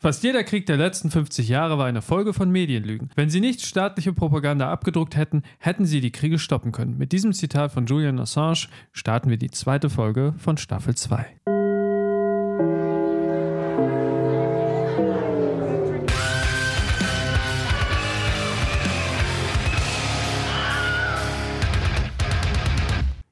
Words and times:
Fast 0.00 0.22
jeder 0.22 0.44
Krieg 0.44 0.64
der 0.66 0.76
letzten 0.76 1.10
50 1.10 1.48
Jahre 1.48 1.76
war 1.76 1.86
eine 1.86 2.02
Folge 2.02 2.32
von 2.32 2.52
Medienlügen. 2.52 3.10
Wenn 3.16 3.30
sie 3.30 3.40
nicht 3.40 3.62
staatliche 3.62 4.12
Propaganda 4.12 4.70
abgedruckt 4.70 5.16
hätten, 5.16 5.42
hätten 5.58 5.86
sie 5.86 6.00
die 6.00 6.12
Kriege 6.12 6.38
stoppen 6.38 6.70
können. 6.70 6.96
Mit 6.96 7.10
diesem 7.10 7.32
Zitat 7.32 7.72
von 7.72 7.86
Julian 7.86 8.20
Assange 8.20 8.68
starten 8.92 9.28
wir 9.28 9.38
die 9.38 9.50
zweite 9.50 9.90
Folge 9.90 10.34
von 10.38 10.56
Staffel 10.56 10.94
2. 10.94 11.26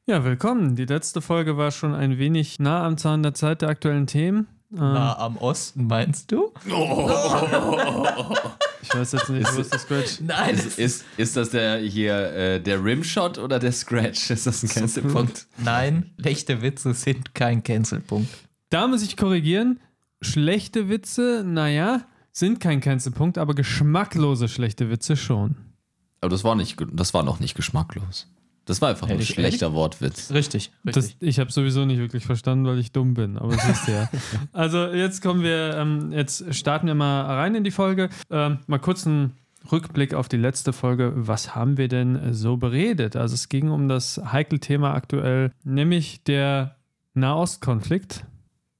Ja, 0.08 0.24
willkommen. 0.24 0.74
Die 0.74 0.84
letzte 0.84 1.20
Folge 1.20 1.56
war 1.56 1.70
schon 1.70 1.94
ein 1.94 2.18
wenig 2.18 2.58
nah 2.58 2.84
am 2.84 2.96
Zahn 2.96 3.22
der 3.22 3.34
Zeit 3.34 3.62
der 3.62 3.68
aktuellen 3.68 4.08
Themen. 4.08 4.48
Ähm, 4.72 4.78
Nah 4.78 5.16
am 5.18 5.36
Osten, 5.36 5.86
meinst 5.86 6.32
du? 6.32 6.52
ich 8.82 8.94
weiß 8.94 9.12
jetzt 9.12 9.28
nicht, 9.30 9.54
wo 9.54 9.60
ist 9.60 9.72
der 9.72 9.78
Scratch? 9.78 10.20
Nein, 10.20 10.54
Ist, 10.54 10.78
ist, 10.78 11.04
ist 11.16 11.36
das 11.36 11.50
der 11.50 11.78
hier 11.78 12.14
äh, 12.32 12.60
der 12.60 12.82
Rimshot 12.84 13.38
oder 13.38 13.58
der 13.58 13.72
Scratch? 13.72 14.30
Ist 14.30 14.46
das 14.46 14.62
ein 14.62 14.68
Cancelpunkt? 14.68 15.46
nein, 15.58 16.10
schlechte 16.20 16.62
Witze 16.62 16.94
sind 16.94 17.34
kein 17.34 17.62
Cancelpunkt. 17.62 18.28
Da 18.70 18.86
muss 18.88 19.02
ich 19.02 19.16
korrigieren. 19.16 19.80
Schlechte 20.20 20.88
Witze, 20.88 21.44
naja, 21.46 22.02
sind 22.32 22.58
kein 22.60 22.80
Cancelpunkt, 22.80 23.38
aber 23.38 23.54
geschmacklose 23.54 24.48
schlechte 24.48 24.90
Witze 24.90 25.16
schon. 25.16 25.56
Aber 26.20 26.30
das 26.30 26.42
war 26.42 26.54
nicht, 26.54 26.76
das 26.92 27.14
war 27.14 27.22
noch 27.22 27.38
nicht 27.38 27.54
geschmacklos. 27.54 28.26
Das 28.66 28.82
war 28.82 28.90
einfach 28.90 29.06
nur 29.06 29.14
ein 29.14 29.20
Ehrlich, 29.20 29.28
schlechter 29.28 29.72
Wortwitz. 29.72 30.32
Richtig, 30.32 30.72
Das, 30.84 30.96
richtig. 30.96 31.16
ich 31.20 31.38
habe 31.38 31.50
sowieso 31.52 31.84
nicht 31.84 31.98
wirklich 31.98 32.26
verstanden, 32.26 32.66
weil 32.66 32.78
ich 32.78 32.92
dumm 32.92 33.14
bin, 33.14 33.38
aber 33.38 33.52
siehst 33.56 33.88
du 33.88 33.92
ja. 33.92 34.10
Also 34.52 34.86
jetzt 34.86 35.22
kommen 35.22 35.42
wir, 35.42 35.76
ähm, 35.76 36.12
jetzt 36.12 36.52
starten 36.54 36.86
wir 36.88 36.94
mal 36.94 37.22
rein 37.22 37.54
in 37.54 37.64
die 37.64 37.70
Folge. 37.70 38.10
Ähm, 38.28 38.58
mal 38.66 38.78
kurz 38.78 39.06
einen 39.06 39.32
Rückblick 39.70 40.14
auf 40.14 40.28
die 40.28 40.36
letzte 40.36 40.72
Folge. 40.72 41.12
Was 41.14 41.54
haben 41.54 41.76
wir 41.78 41.88
denn 41.88 42.34
so 42.34 42.56
beredet? 42.56 43.16
Also 43.16 43.34
es 43.34 43.48
ging 43.48 43.70
um 43.70 43.88
das 43.88 44.20
heikle 44.32 44.58
Thema 44.60 44.94
aktuell, 44.94 45.52
nämlich 45.64 46.22
der 46.24 46.76
Nahostkonflikt. 47.14 48.24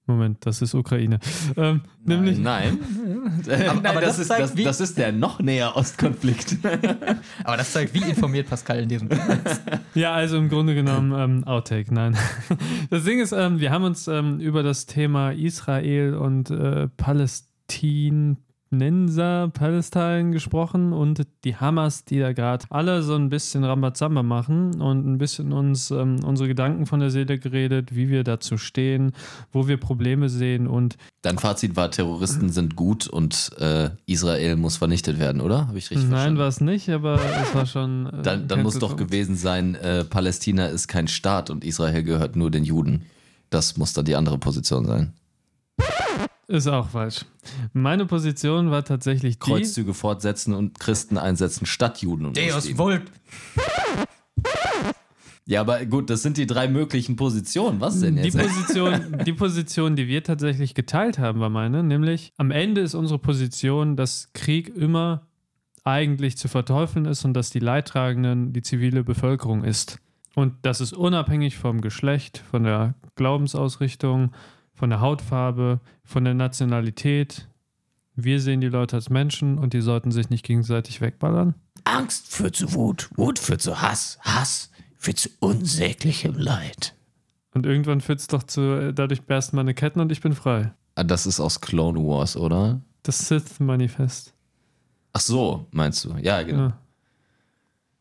Moment, 0.06 0.38
das 0.46 0.62
ist 0.62 0.72
Ukraine. 0.74 1.18
Ähm, 1.56 1.80
nämlich, 2.04 2.38
Nein. 2.38 2.78
Aber- 3.46 3.74
Nein, 3.74 3.86
aber 3.86 4.00
das, 4.00 4.16
das 4.16 4.20
ist, 4.20 4.30
das, 4.30 4.54
das 4.54 4.80
ist 4.80 4.98
der 4.98 5.10
noch 5.12 5.40
näher 5.40 5.76
Ostkonflikt. 5.76 6.58
Aber 7.44 7.56
das 7.56 7.72
zeigt, 7.72 7.92
wie 7.94 8.02
informiert 8.08 8.48
Pascal 8.48 8.80
in 8.80 8.88
diesem 8.88 9.08
ist. 9.08 9.62
Ja, 9.94 10.12
also 10.12 10.36
im 10.36 10.48
Grunde 10.48 10.74
genommen 10.74 11.12
ähm, 11.18 11.44
Outtake, 11.44 11.92
nein. 11.92 12.16
Das 12.90 13.04
Ding 13.04 13.18
ist, 13.20 13.32
ähm, 13.32 13.58
wir 13.60 13.70
haben 13.70 13.84
uns 13.84 14.06
ähm, 14.08 14.38
über 14.40 14.62
das 14.62 14.86
Thema 14.86 15.30
Israel 15.32 16.14
und 16.14 16.50
äh, 16.50 16.88
Palästinenser, 18.70 19.48
Palästin 19.52 20.32
gesprochen 20.32 20.92
und 20.92 21.22
die 21.44 21.56
Hamas, 21.56 22.04
die 22.04 22.18
da 22.18 22.32
gerade 22.32 22.64
alle 22.70 23.02
so 23.02 23.14
ein 23.14 23.28
bisschen 23.28 23.64
Rambazamba 23.64 24.22
machen 24.22 24.80
und 24.80 25.06
ein 25.06 25.18
bisschen 25.18 25.52
uns 25.52 25.90
ähm, 25.90 26.16
unsere 26.24 26.48
Gedanken 26.48 26.86
von 26.86 27.00
der 27.00 27.10
Seele 27.10 27.38
geredet, 27.38 27.94
wie 27.94 28.08
wir 28.08 28.24
dazu 28.24 28.58
stehen, 28.58 29.12
wo 29.52 29.68
wir 29.68 29.76
Probleme 29.76 30.28
sehen 30.28 30.66
und 30.66 30.96
Dein 31.22 31.38
Fazit 31.38 31.74
war, 31.74 31.90
Terroristen 31.90 32.50
sind 32.50 32.76
gut 32.76 33.08
und 33.08 33.50
äh, 33.58 33.90
Israel 34.06 34.56
muss 34.56 34.76
vernichtet 34.76 35.18
werden, 35.18 35.40
oder? 35.40 35.66
Habe 35.66 35.78
ich 35.78 35.90
richtig 35.90 36.08
nein, 36.08 36.10
verstanden? 36.10 36.38
war 36.38 36.48
es 36.48 36.60
nicht, 36.60 36.88
aber 36.88 37.20
es 37.42 37.54
war 37.54 37.66
schon. 37.66 38.06
Äh, 38.06 38.10
Dann, 38.22 38.48
dann 38.48 38.62
muss 38.62 38.78
doch 38.78 38.96
gewesen 38.96 39.34
sein, 39.36 39.74
äh, 39.76 40.04
Palästina 40.04 40.66
ist 40.66 40.86
kein 40.86 41.08
Staat 41.08 41.50
und 41.50 41.64
Israel 41.64 42.02
gehört 42.02 42.36
nur 42.36 42.50
den 42.50 42.64
Juden. 42.64 43.06
Das 43.50 43.76
muss 43.76 43.92
dann 43.92 44.04
die 44.04 44.14
andere 44.14 44.38
Position 44.38 44.86
sein. 44.86 45.12
Ist 46.48 46.68
auch 46.68 46.88
falsch. 46.90 47.24
Meine 47.72 48.06
Position 48.06 48.70
war 48.70 48.84
tatsächlich 48.84 49.38
die. 49.38 49.50
Kreuzzüge 49.50 49.94
fortsetzen 49.94 50.54
und 50.54 50.78
Christen 50.78 51.18
einsetzen 51.18 51.66
statt 51.66 51.98
Juden 52.02 52.26
und 52.26 52.36
Deus. 52.36 52.78
Vult. 52.78 53.02
Ja, 55.48 55.60
aber 55.60 55.84
gut, 55.86 56.10
das 56.10 56.22
sind 56.22 56.36
die 56.36 56.46
drei 56.46 56.66
möglichen 56.66 57.14
Positionen. 57.14 57.80
Was 57.80 58.00
denn 58.00 58.16
Die 58.16 58.22
jetzt? 58.22 58.36
Position, 58.36 59.22
die 59.24 59.32
Position, 59.32 59.94
die 59.94 60.08
wir 60.08 60.24
tatsächlich 60.24 60.74
geteilt 60.74 61.18
haben, 61.20 61.38
war 61.38 61.50
meine, 61.50 61.84
nämlich 61.84 62.32
am 62.36 62.50
Ende 62.50 62.80
ist 62.80 62.94
unsere 62.94 63.20
Position, 63.20 63.96
dass 63.96 64.32
Krieg 64.32 64.76
immer 64.76 65.26
eigentlich 65.84 66.36
zu 66.36 66.48
verteufeln 66.48 67.04
ist 67.04 67.24
und 67.24 67.34
dass 67.34 67.50
die 67.50 67.60
Leidtragenden 67.60 68.52
die 68.52 68.62
zivile 68.62 69.04
Bevölkerung 69.04 69.62
ist. 69.62 70.00
Und 70.34 70.54
das 70.62 70.80
ist 70.80 70.92
unabhängig 70.92 71.56
vom 71.56 71.80
Geschlecht, 71.80 72.42
von 72.50 72.64
der 72.64 72.94
Glaubensausrichtung, 73.14 74.32
von 74.76 74.90
der 74.90 75.00
Hautfarbe, 75.00 75.80
von 76.04 76.24
der 76.24 76.34
Nationalität. 76.34 77.48
Wir 78.14 78.40
sehen 78.40 78.60
die 78.60 78.68
Leute 78.68 78.96
als 78.96 79.10
Menschen 79.10 79.58
und 79.58 79.72
die 79.72 79.80
sollten 79.80 80.12
sich 80.12 80.30
nicht 80.30 80.44
gegenseitig 80.44 81.00
wegballern. 81.00 81.54
Angst 81.84 82.28
führt 82.28 82.56
zu 82.56 82.72
Wut, 82.74 83.10
Wut 83.16 83.38
führt 83.38 83.62
zu 83.62 83.80
Hass, 83.80 84.18
Hass 84.22 84.70
führt 84.96 85.18
zu 85.18 85.28
unsäglichem 85.40 86.34
Leid. 86.36 86.94
Und 87.52 87.64
irgendwann 87.66 88.00
führt 88.00 88.20
es 88.20 88.26
doch 88.26 88.42
zu, 88.42 88.60
äh, 88.60 88.92
dadurch 88.92 89.22
bersten 89.22 89.56
meine 89.56 89.74
Ketten 89.74 90.00
und 90.00 90.12
ich 90.12 90.20
bin 90.20 90.34
frei. 90.34 90.72
Ah, 90.94 91.04
Das 91.04 91.26
ist 91.26 91.40
aus 91.40 91.60
Clone 91.60 91.98
Wars, 92.00 92.36
oder? 92.36 92.80
Das 93.02 93.18
Sith-Manifest. 93.28 94.34
Ach 95.12 95.20
so, 95.20 95.66
meinst 95.70 96.04
du? 96.04 96.14
Ja, 96.20 96.42
genau. 96.42 96.58
Ja. 96.68 96.78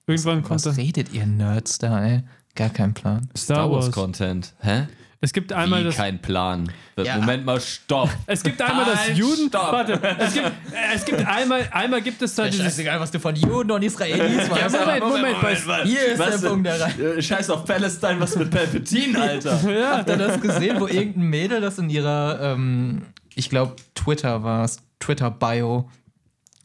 Irgendwann 0.08 0.42
kommt 0.44 0.56
Was 0.56 0.64
da 0.64 0.72
redet 0.72 1.14
ihr 1.14 1.26
Nerds 1.26 1.78
da, 1.78 2.04
ey? 2.06 2.24
Gar 2.56 2.70
kein 2.70 2.94
Plan. 2.94 3.30
Star 3.38 3.70
Wars. 3.72 3.92
Content. 3.92 4.54
Hä? 4.60 4.88
Es 5.26 5.34
gibt 5.34 5.52
einmal 5.52 5.80
Wie 5.80 5.86
das. 5.86 5.96
kein 5.96 6.20
Plan. 6.22 6.72
Ja. 6.98 7.18
Moment 7.18 7.46
mal, 7.48 7.60
stopp. 7.60 8.12
Es 8.28 8.44
gibt 8.44 8.62
einmal 8.62 8.86
das 8.86 9.08
Halt, 9.08 9.18
Juden. 9.18 9.48
stopp. 9.48 9.72
Warte, 9.72 10.00
es 10.20 10.34
gibt, 10.36 10.52
es 10.94 11.04
gibt 11.06 11.26
einmal, 11.26 11.68
einmal 11.72 12.00
gibt 12.04 12.22
es 12.22 12.36
da 12.36 12.46
dieses. 12.46 12.64
Scheißegal, 12.64 13.00
was 13.00 13.10
du 13.10 13.20
von 13.20 13.36
Juden 13.36 13.72
und 13.72 13.82
Israelis 13.82 14.20
Ja, 14.48 14.52
weißt. 14.52 14.80
Moment, 14.80 15.02
aber 15.02 15.10
Moment, 15.18 15.42
bei- 15.42 15.84
Hier 15.84 16.06
ist 16.06 16.20
Was 16.20 16.42
der 16.42 16.48
Punkt 16.50 16.68
der 16.68 16.80
Reihe. 16.80 17.16
Äh, 17.18 17.22
Scheiß 17.24 17.50
auf 17.50 17.66
Palestine, 17.66 18.20
was 18.20 18.36
mit 18.36 18.52
Palpatine, 18.52 19.20
Alter? 19.20 19.60
Ja, 19.68 19.98
Habt 19.98 20.10
ihr 20.10 20.18
das 20.18 20.40
gesehen, 20.40 20.80
wo 20.80 20.86
irgendein 20.86 21.24
Mädel 21.28 21.60
das 21.60 21.80
in 21.80 21.90
ihrer, 21.90 22.40
ähm, 22.40 23.02
ich 23.34 23.50
glaube, 23.50 23.78
Twitter 23.96 24.44
war 24.44 24.64
es, 24.64 24.78
Twitter-Bio, 25.00 25.90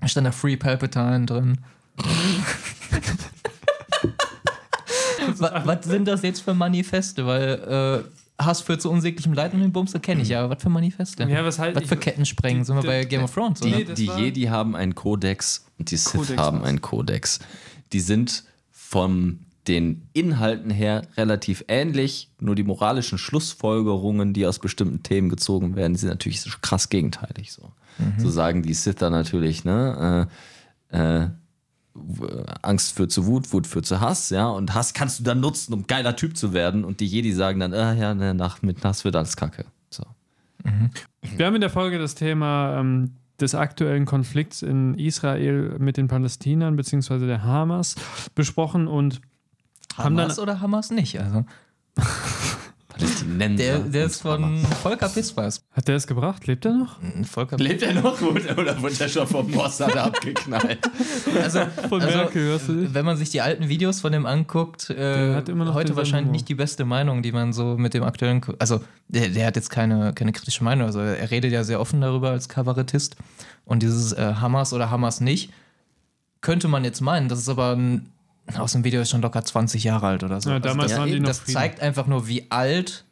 stand 0.05 0.27
da 0.27 0.33
Free 0.33 0.59
Palpatine 0.59 1.25
drin. 1.25 1.57
was, 5.39 5.51
was 5.65 5.85
sind 5.87 6.07
das 6.07 6.21
jetzt 6.23 6.41
für 6.43 6.53
Manifeste? 6.55 7.27
Weil 7.27 8.05
äh, 8.07 8.21
Hass 8.45 8.61
führt 8.61 8.81
zu 8.83 8.91
unsäglichem 8.91 9.33
Leid 9.33 9.53
und 9.55 9.61
den 9.61 9.73
Bumse 9.73 10.01
kenne 10.01 10.23
ich 10.23 10.29
ja. 10.31 10.43
Aber 10.45 10.57
was 10.57 10.63
für 10.63 10.69
Manifeste? 10.71 11.25
Ja, 11.25 11.45
was 11.45 11.59
halt- 11.59 11.77
was 11.77 11.85
für 11.85 11.97
Kettensprengen? 11.97 12.65
Sind 12.65 12.77
wir 12.77 12.83
bei 12.83 13.05
Game 13.05 13.23
of 13.23 13.33
Thrones, 13.35 13.61
die- 13.61 13.75
oder? 13.75 13.85
das 13.85 13.95
Die 13.99 14.07
Jedi 14.07 14.43
haben 14.45 14.75
einen 14.77 14.95
Kodex 14.95 15.67
und 15.79 15.91
die 15.91 15.97
Sith 15.97 16.13
Kodex 16.13 16.37
haben 16.39 16.65
einen 16.65 16.81
Kodex. 16.81 17.39
Die 17.93 18.01
sind 18.01 18.45
von 18.71 19.41
den 19.69 20.09
Inhalten 20.15 20.71
her 20.71 21.03
relativ 21.17 21.65
ähnlich, 21.69 22.31
nur 22.41 22.55
die 22.55 22.63
moralischen 22.63 23.19
Schlussfolgerungen, 23.19 24.33
die 24.33 24.47
aus 24.47 24.59
bestimmten 24.59 25.03
Themen 25.03 25.29
gezogen 25.29 25.77
werden, 25.77 25.95
sind 25.97 26.09
natürlich 26.09 26.41
so 26.41 26.51
krass 26.63 26.89
gegenteilig. 26.89 27.53
So, 27.53 27.71
so 28.19 28.31
sagen 28.31 28.63
die 28.63 28.75
Sither 28.75 29.11
natürlich, 29.11 29.65
ne? 29.65 30.29
Äh, 30.91 31.23
äh, 31.25 31.29
Angst 32.63 32.97
führt 32.97 33.11
zu 33.11 33.27
Wut, 33.27 33.53
Wut 33.53 33.67
führt 33.67 33.87
zu 33.87 34.01
Hass, 34.01 34.31
ja, 34.31 34.49
und 34.49 34.75
Hass 34.75 34.95
kannst 34.95 35.21
du 35.21 35.25
dann 35.25 35.41
nutzen, 35.41 35.73
um 35.73 35.87
geiler 35.87 36.17
Typ 36.17 36.37
zu 36.37 36.53
werden. 36.53 36.85
Und 36.85 37.01
die 37.01 37.07
Jedi 37.07 37.33
sagen 37.33 37.61
dann, 37.61 37.75
ah 37.75 37.95
ja, 37.95 38.15
ne, 38.15 38.35
nach, 38.35 38.63
mit 38.63 38.85
Hass 38.85 39.05
wird 39.05 39.17
alles 39.17 39.37
Kacke. 39.37 39.65
So. 39.91 40.05
wir 41.23 41.47
haben 41.47 41.55
in 41.55 41.61
der 41.61 41.71
Folge 41.71 41.99
das 41.99 42.15
Thema 42.15 42.79
ähm, 42.79 43.17
des 43.41 43.55
aktuellen 43.55 44.05
Konflikts 44.05 44.63
in 44.63 44.95
Israel 44.95 45.77
mit 45.79 45.97
den 45.97 46.09
Palästinern 46.09 46.77
bzw. 46.77 47.27
der 47.27 47.43
Hamas 47.43 47.97
besprochen 48.35 48.87
und 48.87 49.21
haben 49.97 50.17
dann 50.17 50.27
Hamas 50.27 50.39
oder 50.39 50.61
Hamas 50.61 50.91
nicht? 50.91 51.21
Also. 51.21 51.45
der, 53.57 53.79
der 53.81 54.05
ist 54.07 54.23
von. 54.23 54.59
Volker 54.83 55.09
Pispers. 55.09 55.65
hat 55.73 55.89
der 55.89 55.97
es 55.97 56.07
gebracht? 56.07 56.47
Lebt 56.47 56.65
er 56.65 56.75
noch? 56.75 56.97
Volker 57.25 57.57
Lebt 57.57 57.83
er 57.83 57.95
noch 57.95 58.21
oder, 58.21 58.59
oder 58.59 58.83
wurde 58.83 58.95
er 58.99 59.09
schon 59.09 59.27
vom 59.27 59.51
Mossad 59.51 59.97
abgeknallt? 59.97 60.79
Also, 61.43 61.61
Von 61.89 62.03
also 62.03 62.17
Merkel, 62.17 62.43
hörst 62.43 62.69
du 62.69 62.81
wenn 62.95 63.05
man 63.05 63.17
sich 63.17 63.31
die 63.31 63.41
alten 63.41 63.69
Videos 63.69 64.01
von 64.01 64.13
dem 64.13 64.27
anguckt, 64.27 64.91
äh, 64.91 65.35
hat 65.35 65.49
immer 65.49 65.65
noch 65.65 65.75
heute 65.75 65.97
wahrscheinlich 65.97 66.33
nicht 66.33 66.49
die 66.49 66.55
beste 66.55 66.85
Meinung, 66.85 67.23
die 67.23 67.33
man 67.33 67.53
so 67.53 67.77
mit 67.77 67.95
dem 67.95 68.03
aktuellen, 68.03 68.41
also 68.59 68.81
der, 69.09 69.29
der 69.29 69.47
hat 69.47 69.57
jetzt 69.57 69.71
keine, 69.71 70.13
keine 70.13 70.33
kritische 70.33 70.65
Meinung, 70.65 70.87
also 70.87 71.01
er 71.01 71.31
redet 71.31 71.53
ja 71.53 71.65
sehr 71.65 71.81
offen 71.81 72.01
darüber 72.01 72.31
als 72.31 72.49
Kabarettist 72.49 73.17
und 73.65 73.83
dieses 73.83 74.13
äh, 74.13 74.35
Hamas 74.41 74.73
oder 74.73 74.91
Hamas 74.91 75.21
nicht, 75.21 75.53
könnte 76.41 76.69
man 76.69 76.85
jetzt 76.85 77.01
meinen, 77.01 77.29
das 77.29 77.39
ist 77.39 77.49
aber 77.49 77.77
ein, 77.77 78.11
aus 78.59 78.73
dem 78.73 78.85
Video 78.85 79.01
ist 79.01 79.11
schon 79.11 79.23
locker 79.23 79.45
20 79.45 79.85
Jahre 79.85 80.07
alt 80.07 80.25
oder 80.25 80.41
so. 80.41 80.51
Ja, 80.51 80.59
damals 80.59 80.93
das, 80.93 81.01
waren 81.01 81.11
die 81.11 81.21
noch 81.21 81.29
das 81.29 81.41
Frieden. 81.41 81.55
zeigt 81.55 81.81
einfach 81.81 82.07
nur, 82.07 82.27
wie 82.29 82.51
alt 82.51 83.05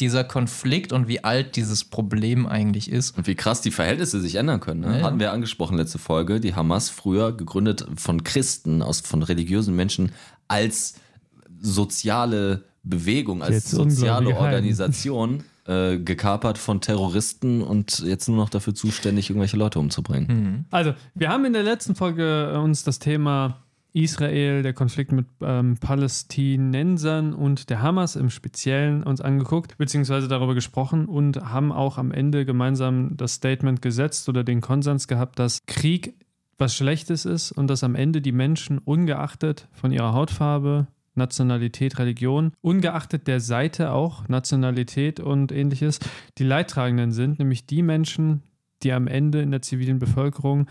dieser 0.00 0.24
Konflikt 0.24 0.92
und 0.92 1.08
wie 1.08 1.24
alt 1.24 1.56
dieses 1.56 1.84
Problem 1.84 2.46
eigentlich 2.46 2.90
ist. 2.90 3.16
Und 3.16 3.26
wie 3.26 3.34
krass 3.34 3.62
die 3.62 3.70
Verhältnisse 3.70 4.20
sich 4.20 4.34
ändern 4.34 4.60
können. 4.60 4.80
Ne? 4.80 4.88
Ja, 4.88 4.96
ja. 4.98 5.04
Hatten 5.04 5.20
wir 5.20 5.32
angesprochen 5.32 5.78
letzte 5.78 5.98
Folge. 5.98 6.40
Die 6.40 6.54
Hamas 6.54 6.90
früher 6.90 7.34
gegründet 7.34 7.86
von 7.96 8.22
Christen, 8.22 8.82
aus, 8.82 9.00
von 9.00 9.22
religiösen 9.22 9.74
Menschen 9.74 10.12
als 10.48 10.94
soziale 11.60 12.64
Bewegung, 12.82 13.42
als 13.42 13.54
Jetzt 13.54 13.70
soziale. 13.70 14.36
Organisation 14.36 15.44
äh, 15.66 15.98
gekapert 15.98 16.58
von 16.58 16.80
Terroristen 16.80 17.62
und 17.62 18.00
jetzt 18.00 18.28
nur 18.28 18.36
noch 18.36 18.50
dafür 18.50 18.74
zuständig, 18.74 19.30
irgendwelche 19.30 19.56
Leute 19.56 19.78
umzubringen. 19.78 20.66
Also, 20.70 20.94
wir 21.14 21.30
haben 21.30 21.44
in 21.44 21.54
der 21.54 21.62
letzten 21.62 21.94
Folge 21.94 22.52
äh, 22.54 22.58
uns 22.58 22.84
das 22.84 22.98
Thema 22.98 23.62
Israel, 23.96 24.62
der 24.62 24.74
Konflikt 24.74 25.10
mit 25.10 25.26
ähm, 25.40 25.78
Palästinensern 25.78 27.32
und 27.32 27.70
der 27.70 27.80
Hamas 27.80 28.14
im 28.14 28.28
Speziellen 28.28 29.02
uns 29.02 29.22
angeguckt, 29.22 29.78
beziehungsweise 29.78 30.28
darüber 30.28 30.54
gesprochen 30.54 31.06
und 31.06 31.36
haben 31.50 31.72
auch 31.72 31.96
am 31.96 32.12
Ende 32.12 32.44
gemeinsam 32.44 33.16
das 33.16 33.34
Statement 33.34 33.80
gesetzt 33.80 34.28
oder 34.28 34.44
den 34.44 34.60
Konsens 34.60 35.08
gehabt, 35.08 35.38
dass 35.38 35.64
Krieg 35.64 36.14
was 36.58 36.74
Schlechtes 36.74 37.24
ist 37.24 37.52
und 37.52 37.68
dass 37.68 37.84
am 37.84 37.94
Ende 37.94 38.20
die 38.20 38.32
Menschen 38.32 38.78
ungeachtet 38.78 39.68
von 39.72 39.92
ihrer 39.92 40.12
Hautfarbe, 40.12 40.88
Nationalität, 41.14 41.98
Religion, 41.98 42.52
ungeachtet 42.60 43.26
der 43.26 43.40
Seite 43.40 43.92
auch, 43.92 44.28
Nationalität 44.28 45.20
und 45.20 45.52
ähnliches, 45.52 46.00
die 46.36 46.44
Leidtragenden 46.44 47.12
sind, 47.12 47.38
nämlich 47.38 47.66
die 47.66 47.82
Menschen, 47.82 48.42
die 48.82 48.92
am 48.92 49.06
Ende 49.06 49.40
in 49.40 49.50
der 49.50 49.62
zivilen 49.62 49.98
Bevölkerung 49.98 50.66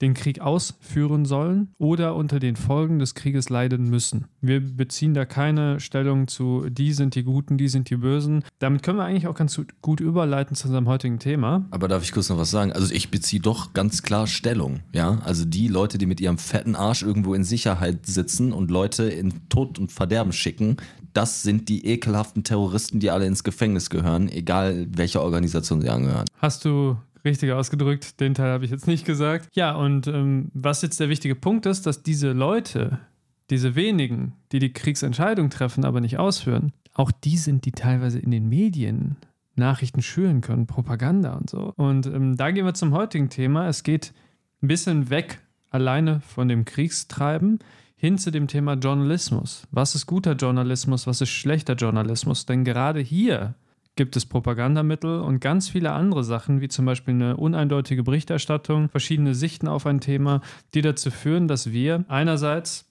den 0.00 0.14
Krieg 0.14 0.40
ausführen 0.40 1.24
sollen 1.24 1.68
oder 1.78 2.14
unter 2.14 2.38
den 2.38 2.56
Folgen 2.56 2.98
des 2.98 3.14
Krieges 3.14 3.48
leiden 3.48 3.90
müssen. 3.90 4.26
Wir 4.40 4.60
beziehen 4.60 5.14
da 5.14 5.24
keine 5.24 5.80
Stellung 5.80 6.28
zu, 6.28 6.68
die 6.70 6.92
sind 6.92 7.14
die 7.14 7.24
Guten, 7.24 7.58
die 7.58 7.68
sind 7.68 7.90
die 7.90 7.96
Bösen. 7.96 8.44
Damit 8.58 8.82
können 8.82 8.98
wir 8.98 9.04
eigentlich 9.04 9.26
auch 9.26 9.34
ganz 9.34 9.60
gut 9.82 10.00
überleiten 10.00 10.54
zu 10.54 10.68
unserem 10.68 10.88
heutigen 10.88 11.18
Thema. 11.18 11.66
Aber 11.70 11.88
darf 11.88 12.02
ich 12.02 12.12
kurz 12.12 12.28
noch 12.28 12.38
was 12.38 12.50
sagen? 12.50 12.72
Also 12.72 12.92
ich 12.94 13.10
beziehe 13.10 13.42
doch 13.42 13.72
ganz 13.72 14.02
klar 14.02 14.26
Stellung, 14.26 14.80
ja. 14.92 15.18
Also 15.24 15.44
die 15.44 15.68
Leute, 15.68 15.98
die 15.98 16.06
mit 16.06 16.20
ihrem 16.20 16.38
fetten 16.38 16.76
Arsch 16.76 17.02
irgendwo 17.02 17.34
in 17.34 17.44
Sicherheit 17.44 18.06
sitzen 18.06 18.52
und 18.52 18.70
Leute 18.70 19.04
in 19.04 19.48
Tod 19.48 19.78
und 19.78 19.90
Verderben 19.92 20.32
schicken, 20.32 20.76
das 21.12 21.42
sind 21.42 21.68
die 21.68 21.86
ekelhaften 21.86 22.44
Terroristen, 22.44 23.00
die 23.00 23.10
alle 23.10 23.26
ins 23.26 23.42
Gefängnis 23.42 23.90
gehören, 23.90 24.28
egal 24.28 24.86
welcher 24.90 25.22
Organisation 25.22 25.80
sie 25.80 25.88
angehören. 25.88 26.26
Hast 26.38 26.64
du 26.64 26.96
richtig 27.24 27.52
ausgedrückt, 27.52 28.20
den 28.20 28.34
Teil 28.34 28.50
habe 28.52 28.64
ich 28.64 28.70
jetzt 28.70 28.86
nicht 28.86 29.04
gesagt. 29.04 29.48
Ja, 29.54 29.74
und 29.74 30.06
ähm, 30.06 30.50
was 30.54 30.82
jetzt 30.82 31.00
der 31.00 31.08
wichtige 31.08 31.34
Punkt 31.34 31.66
ist, 31.66 31.86
dass 31.86 32.02
diese 32.02 32.32
Leute, 32.32 32.98
diese 33.50 33.74
wenigen, 33.74 34.34
die 34.52 34.58
die 34.58 34.72
Kriegsentscheidung 34.72 35.50
treffen, 35.50 35.84
aber 35.84 36.00
nicht 36.00 36.18
ausführen, 36.18 36.72
auch 36.94 37.10
die 37.10 37.36
sind, 37.36 37.64
die 37.64 37.72
teilweise 37.72 38.18
in 38.18 38.30
den 38.30 38.48
Medien 38.48 39.16
Nachrichten 39.58 40.02
schüren 40.02 40.40
können, 40.40 40.66
Propaganda 40.66 41.34
und 41.34 41.50
so. 41.50 41.72
Und 41.76 42.06
ähm, 42.06 42.36
da 42.36 42.50
gehen 42.50 42.64
wir 42.64 42.74
zum 42.74 42.92
heutigen 42.92 43.28
Thema. 43.28 43.68
Es 43.68 43.82
geht 43.82 44.12
ein 44.62 44.68
bisschen 44.68 45.10
weg 45.10 45.40
alleine 45.70 46.20
von 46.20 46.48
dem 46.48 46.64
Kriegstreiben 46.64 47.58
hin 47.96 48.16
zu 48.16 48.30
dem 48.30 48.46
Thema 48.46 48.74
Journalismus. 48.74 49.66
Was 49.70 49.94
ist 49.94 50.06
guter 50.06 50.32
Journalismus, 50.32 51.06
was 51.06 51.20
ist 51.20 51.30
schlechter 51.30 51.74
Journalismus? 51.74 52.46
Denn 52.46 52.64
gerade 52.64 53.00
hier 53.00 53.54
gibt 53.98 54.16
es 54.16 54.26
Propagandamittel 54.26 55.20
und 55.20 55.40
ganz 55.40 55.68
viele 55.68 55.90
andere 55.92 56.22
Sachen, 56.22 56.60
wie 56.60 56.68
zum 56.68 56.86
Beispiel 56.86 57.14
eine 57.14 57.36
uneindeutige 57.36 58.04
Berichterstattung, 58.04 58.88
verschiedene 58.88 59.34
Sichten 59.34 59.66
auf 59.66 59.86
ein 59.86 60.00
Thema, 60.00 60.40
die 60.72 60.82
dazu 60.82 61.10
führen, 61.10 61.48
dass 61.48 61.72
wir 61.72 62.04
einerseits 62.06 62.88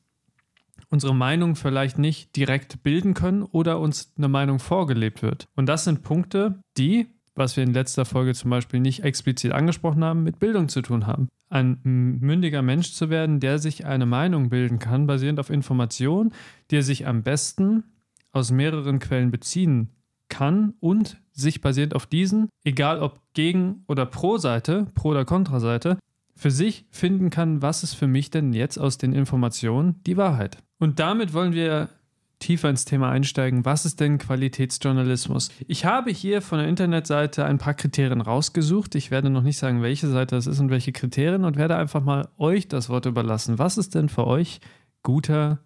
unsere 0.89 1.15
Meinung 1.15 1.55
vielleicht 1.55 1.97
nicht 1.97 2.35
direkt 2.35 2.83
bilden 2.83 3.13
können 3.13 3.43
oder 3.43 3.79
uns 3.79 4.13
eine 4.17 4.27
Meinung 4.27 4.59
vorgelebt 4.59 5.21
wird. 5.21 5.47
Und 5.55 5.67
das 5.67 5.85
sind 5.85 6.03
Punkte, 6.03 6.59
die, 6.77 7.07
was 7.35 7.55
wir 7.55 7.63
in 7.63 7.73
letzter 7.73 8.03
Folge 8.03 8.33
zum 8.33 8.51
Beispiel 8.51 8.81
nicht 8.81 9.05
explizit 9.05 9.53
angesprochen 9.53 10.03
haben, 10.03 10.23
mit 10.23 10.39
Bildung 10.39 10.67
zu 10.67 10.81
tun 10.81 11.07
haben. 11.07 11.29
Ein 11.49 11.79
mündiger 11.83 12.61
Mensch 12.61 12.91
zu 12.91 13.09
werden, 13.09 13.39
der 13.39 13.59
sich 13.59 13.85
eine 13.85 14.05
Meinung 14.05 14.49
bilden 14.49 14.77
kann, 14.77 15.07
basierend 15.07 15.39
auf 15.39 15.49
Informationen, 15.49 16.33
die 16.69 16.75
er 16.75 16.83
sich 16.83 17.07
am 17.07 17.23
besten 17.23 17.85
aus 18.33 18.51
mehreren 18.51 18.99
Quellen 18.99 19.31
beziehen 19.31 19.93
kann 20.37 20.75
und 20.79 21.17
sich 21.31 21.61
basierend 21.61 21.95
auf 21.95 22.05
diesen, 22.05 22.49
egal 22.63 22.99
ob 22.99 23.21
Gegen- 23.33 23.83
oder 23.87 24.05
Pro-Seite, 24.05 24.85
Pro- 24.93 25.09
oder 25.09 25.25
Kontra-Seite, 25.25 25.97
für 26.35 26.51
sich 26.51 26.85
finden 26.91 27.31
kann, 27.31 27.63
was 27.63 27.81
ist 27.81 27.95
für 27.95 28.05
mich 28.05 28.29
denn 28.29 28.53
jetzt 28.53 28.77
aus 28.77 28.99
den 28.99 29.13
Informationen 29.13 29.99
die 30.05 30.15
Wahrheit. 30.15 30.59
Und 30.77 30.99
damit 30.99 31.33
wollen 31.33 31.53
wir 31.53 31.89
tiefer 32.37 32.69
ins 32.69 32.85
Thema 32.85 33.09
einsteigen. 33.09 33.65
Was 33.65 33.83
ist 33.83 33.99
denn 33.99 34.19
Qualitätsjournalismus? 34.19 35.49
Ich 35.67 35.85
habe 35.85 36.11
hier 36.11 36.43
von 36.43 36.59
der 36.59 36.67
Internetseite 36.67 37.43
ein 37.43 37.57
paar 37.57 37.73
Kriterien 37.73 38.21
rausgesucht. 38.21 38.93
Ich 38.93 39.09
werde 39.09 39.31
noch 39.31 39.41
nicht 39.41 39.57
sagen, 39.57 39.81
welche 39.81 40.07
Seite 40.07 40.35
das 40.35 40.45
ist 40.45 40.59
und 40.59 40.69
welche 40.69 40.91
Kriterien 40.91 41.45
und 41.45 41.57
werde 41.57 41.77
einfach 41.77 42.03
mal 42.03 42.27
euch 42.37 42.67
das 42.67 42.89
Wort 42.89 43.07
überlassen. 43.07 43.57
Was 43.57 43.79
ist 43.79 43.95
denn 43.95 44.07
für 44.07 44.27
euch 44.27 44.59
guter 45.01 45.57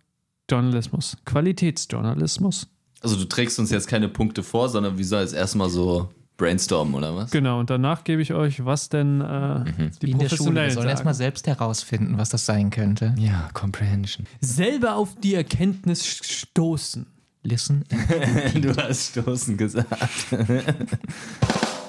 Journalismus? 0.50 1.18
Qualitätsjournalismus? 1.25 2.69
Also 3.01 3.15
du 3.15 3.25
trägst 3.25 3.59
uns 3.59 3.71
jetzt 3.71 3.88
keine 3.88 4.07
Punkte 4.07 4.44
vor, 4.44 4.69
sondern 4.69 4.98
wie 4.98 5.03
soll 5.03 5.24
es 5.24 5.33
erstmal 5.33 5.69
so 5.69 6.09
brainstormen 6.38 6.94
oder 6.95 7.15
was? 7.15 7.31
Genau, 7.31 7.59
und 7.59 7.69
danach 7.69 8.03
gebe 8.03 8.21
ich 8.21 8.33
euch, 8.33 8.63
was 8.65 8.89
denn 8.89 9.21
äh, 9.21 9.63
die 10.01 10.07
Wie 10.07 10.12
in 10.12 10.19
der 10.19 10.30
Schule. 10.30 10.50
Wir 10.62 10.68
Professionellen 10.68 10.71
sollen 10.71 10.89
erstmal 10.89 11.13
selbst 11.13 11.48
herausfinden, 11.48 12.18
was 12.18 12.30
das 12.30 12.45
sein 12.45 12.69
könnte. 12.69 13.13
Ja, 13.18 13.50
Comprehension. 13.53 14.27
Selber 14.39 14.95
auf 14.95 15.15
die 15.21 15.36
Erkenntnis 15.36 16.06
stoßen. 16.06 17.06
Listen. 17.44 17.86
du 18.56 18.75
hast 18.75 19.12
Stoßen 19.12 19.57
gesagt. 19.57 20.27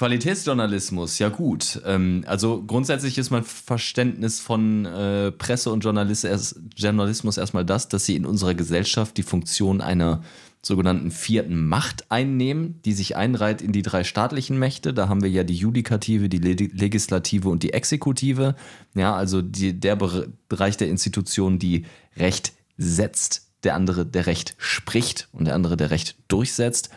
Qualitätsjournalismus, 0.00 1.18
ja 1.18 1.28
gut. 1.28 1.82
Ähm, 1.84 2.24
also 2.26 2.64
grundsätzlich 2.66 3.18
ist 3.18 3.28
mein 3.28 3.44
Verständnis 3.44 4.40
von 4.40 4.86
äh, 4.86 5.30
Presse 5.30 5.70
und 5.70 5.84
Journalist 5.84 6.24
erst, 6.24 6.58
Journalismus 6.74 7.36
erstmal 7.36 7.66
das, 7.66 7.88
dass 7.88 8.06
sie 8.06 8.16
in 8.16 8.24
unserer 8.24 8.54
Gesellschaft 8.54 9.18
die 9.18 9.22
Funktion 9.22 9.82
einer 9.82 10.22
sogenannten 10.62 11.10
vierten 11.10 11.66
Macht 11.66 12.10
einnehmen, 12.10 12.80
die 12.86 12.94
sich 12.94 13.14
einreiht 13.14 13.60
in 13.60 13.72
die 13.72 13.82
drei 13.82 14.02
staatlichen 14.02 14.58
Mächte. 14.58 14.94
Da 14.94 15.10
haben 15.10 15.22
wir 15.22 15.28
ja 15.28 15.44
die 15.44 15.54
Judikative, 15.54 16.30
die 16.30 16.38
Le 16.38 16.54
Legislative 16.54 17.50
und 17.50 17.62
die 17.62 17.74
Exekutive. 17.74 18.54
Ja, 18.94 19.14
also 19.14 19.42
die, 19.42 19.78
der 19.78 19.96
Bere- 19.96 20.28
Bereich 20.48 20.78
der 20.78 20.88
Institutionen, 20.88 21.58
die 21.58 21.84
Recht 22.16 22.54
setzt, 22.78 23.48
der 23.64 23.74
andere, 23.74 24.06
der 24.06 24.24
Recht 24.24 24.54
spricht 24.56 25.28
und 25.32 25.44
der 25.44 25.54
andere, 25.54 25.76
der 25.76 25.90
Recht 25.90 26.16
durchsetzt. 26.28 26.88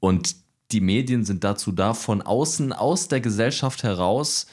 Und 0.00 0.41
die 0.72 0.80
Medien 0.80 1.24
sind 1.24 1.44
dazu 1.44 1.72
da, 1.72 1.94
von 1.94 2.22
außen, 2.22 2.72
aus 2.72 3.08
der 3.08 3.20
Gesellschaft 3.20 3.82
heraus, 3.82 4.46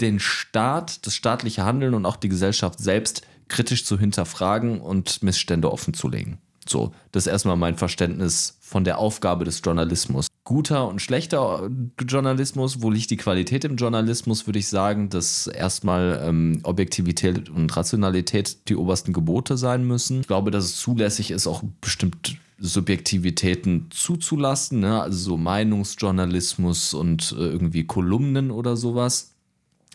den 0.00 0.20
Staat, 0.20 1.06
das 1.06 1.14
staatliche 1.14 1.64
Handeln 1.64 1.94
und 1.94 2.06
auch 2.06 2.16
die 2.16 2.28
Gesellschaft 2.28 2.78
selbst 2.78 3.22
kritisch 3.48 3.84
zu 3.84 3.98
hinterfragen 3.98 4.80
und 4.80 5.22
Missstände 5.22 5.72
offenzulegen. 5.72 6.38
So, 6.68 6.92
das 7.12 7.26
ist 7.26 7.32
erstmal 7.32 7.56
mein 7.56 7.76
Verständnis 7.76 8.58
von 8.60 8.84
der 8.84 8.98
Aufgabe 8.98 9.44
des 9.44 9.62
Journalismus. 9.64 10.26
Guter 10.44 10.86
und 10.86 11.00
schlechter 11.00 11.70
Journalismus, 12.06 12.82
wo 12.82 12.90
liegt 12.90 13.10
die 13.10 13.16
Qualität 13.16 13.64
im 13.64 13.76
Journalismus, 13.76 14.46
würde 14.46 14.58
ich 14.58 14.68
sagen, 14.68 15.08
dass 15.08 15.46
erstmal 15.46 16.22
ähm, 16.22 16.60
Objektivität 16.64 17.48
und 17.48 17.74
Rationalität 17.74 18.68
die 18.68 18.76
obersten 18.76 19.12
Gebote 19.12 19.56
sein 19.56 19.84
müssen. 19.84 20.20
Ich 20.20 20.26
glaube, 20.26 20.50
dass 20.50 20.64
es 20.64 20.76
zulässig 20.76 21.30
ist, 21.30 21.46
auch 21.46 21.62
bestimmt 21.80 22.36
Subjektivitäten 22.58 23.86
zuzulassen, 23.90 24.80
ne? 24.80 25.00
also 25.00 25.30
so 25.30 25.36
Meinungsjournalismus 25.36 26.94
und 26.94 27.34
äh, 27.38 27.42
irgendwie 27.42 27.84
Kolumnen 27.84 28.50
oder 28.50 28.76
sowas. 28.76 29.34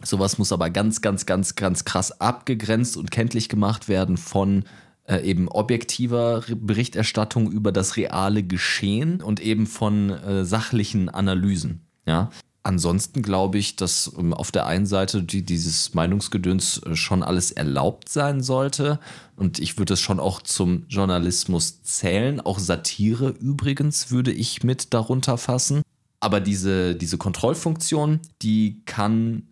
Sowas 0.04 0.38
muss 0.38 0.52
aber 0.52 0.70
ganz, 0.70 1.02
ganz, 1.02 1.26
ganz, 1.26 1.56
ganz 1.56 1.86
krass 1.86 2.20
abgegrenzt 2.20 2.98
und 2.98 3.12
kenntlich 3.12 3.50
gemacht 3.50 3.88
werden 3.88 4.18
von 4.18 4.64
äh, 5.06 5.22
eben 5.22 5.48
objektiver 5.50 6.44
Berichterstattung 6.56 7.52
über 7.52 7.72
das 7.72 7.98
reale 7.98 8.44
Geschehen 8.44 9.22
und 9.22 9.40
eben 9.40 9.68
von 9.68 10.10
äh, 10.10 10.46
sachlichen 10.46 11.10
Analysen. 11.10 11.82
Ja. 12.06 12.32
Ansonsten 12.66 13.22
glaube 13.22 13.58
ich, 13.58 13.76
dass 13.76 14.12
ähm, 14.18 14.34
auf 14.34 14.52
der 14.52 14.66
einen 14.66 14.86
Seite 14.86 15.22
die, 15.22 15.44
dieses 15.44 15.94
Meinungsgedöns 15.94 16.78
äh, 16.80 16.96
schon 16.96 17.22
alles 17.22 17.52
erlaubt 17.52 18.08
sein 18.08 18.42
sollte. 18.42 19.00
Und 19.36 19.60
ich 19.60 19.78
würde 19.78 19.94
es 19.96 20.00
schon 20.00 20.20
auch 20.22 20.42
zum 20.42 20.86
Journalismus 20.88 21.84
zählen. 21.84 22.40
Auch 22.40 22.60
Satire 22.60 23.30
übrigens 23.30 24.12
würde 24.12 24.32
ich 24.32 24.64
mit 24.64 24.94
darunter 24.94 25.38
fassen. 25.38 25.82
Aber 26.22 26.40
diese, 26.40 26.96
diese 26.96 27.18
Kontrollfunktion, 27.18 28.22
die 28.42 28.82
kann 28.86 29.44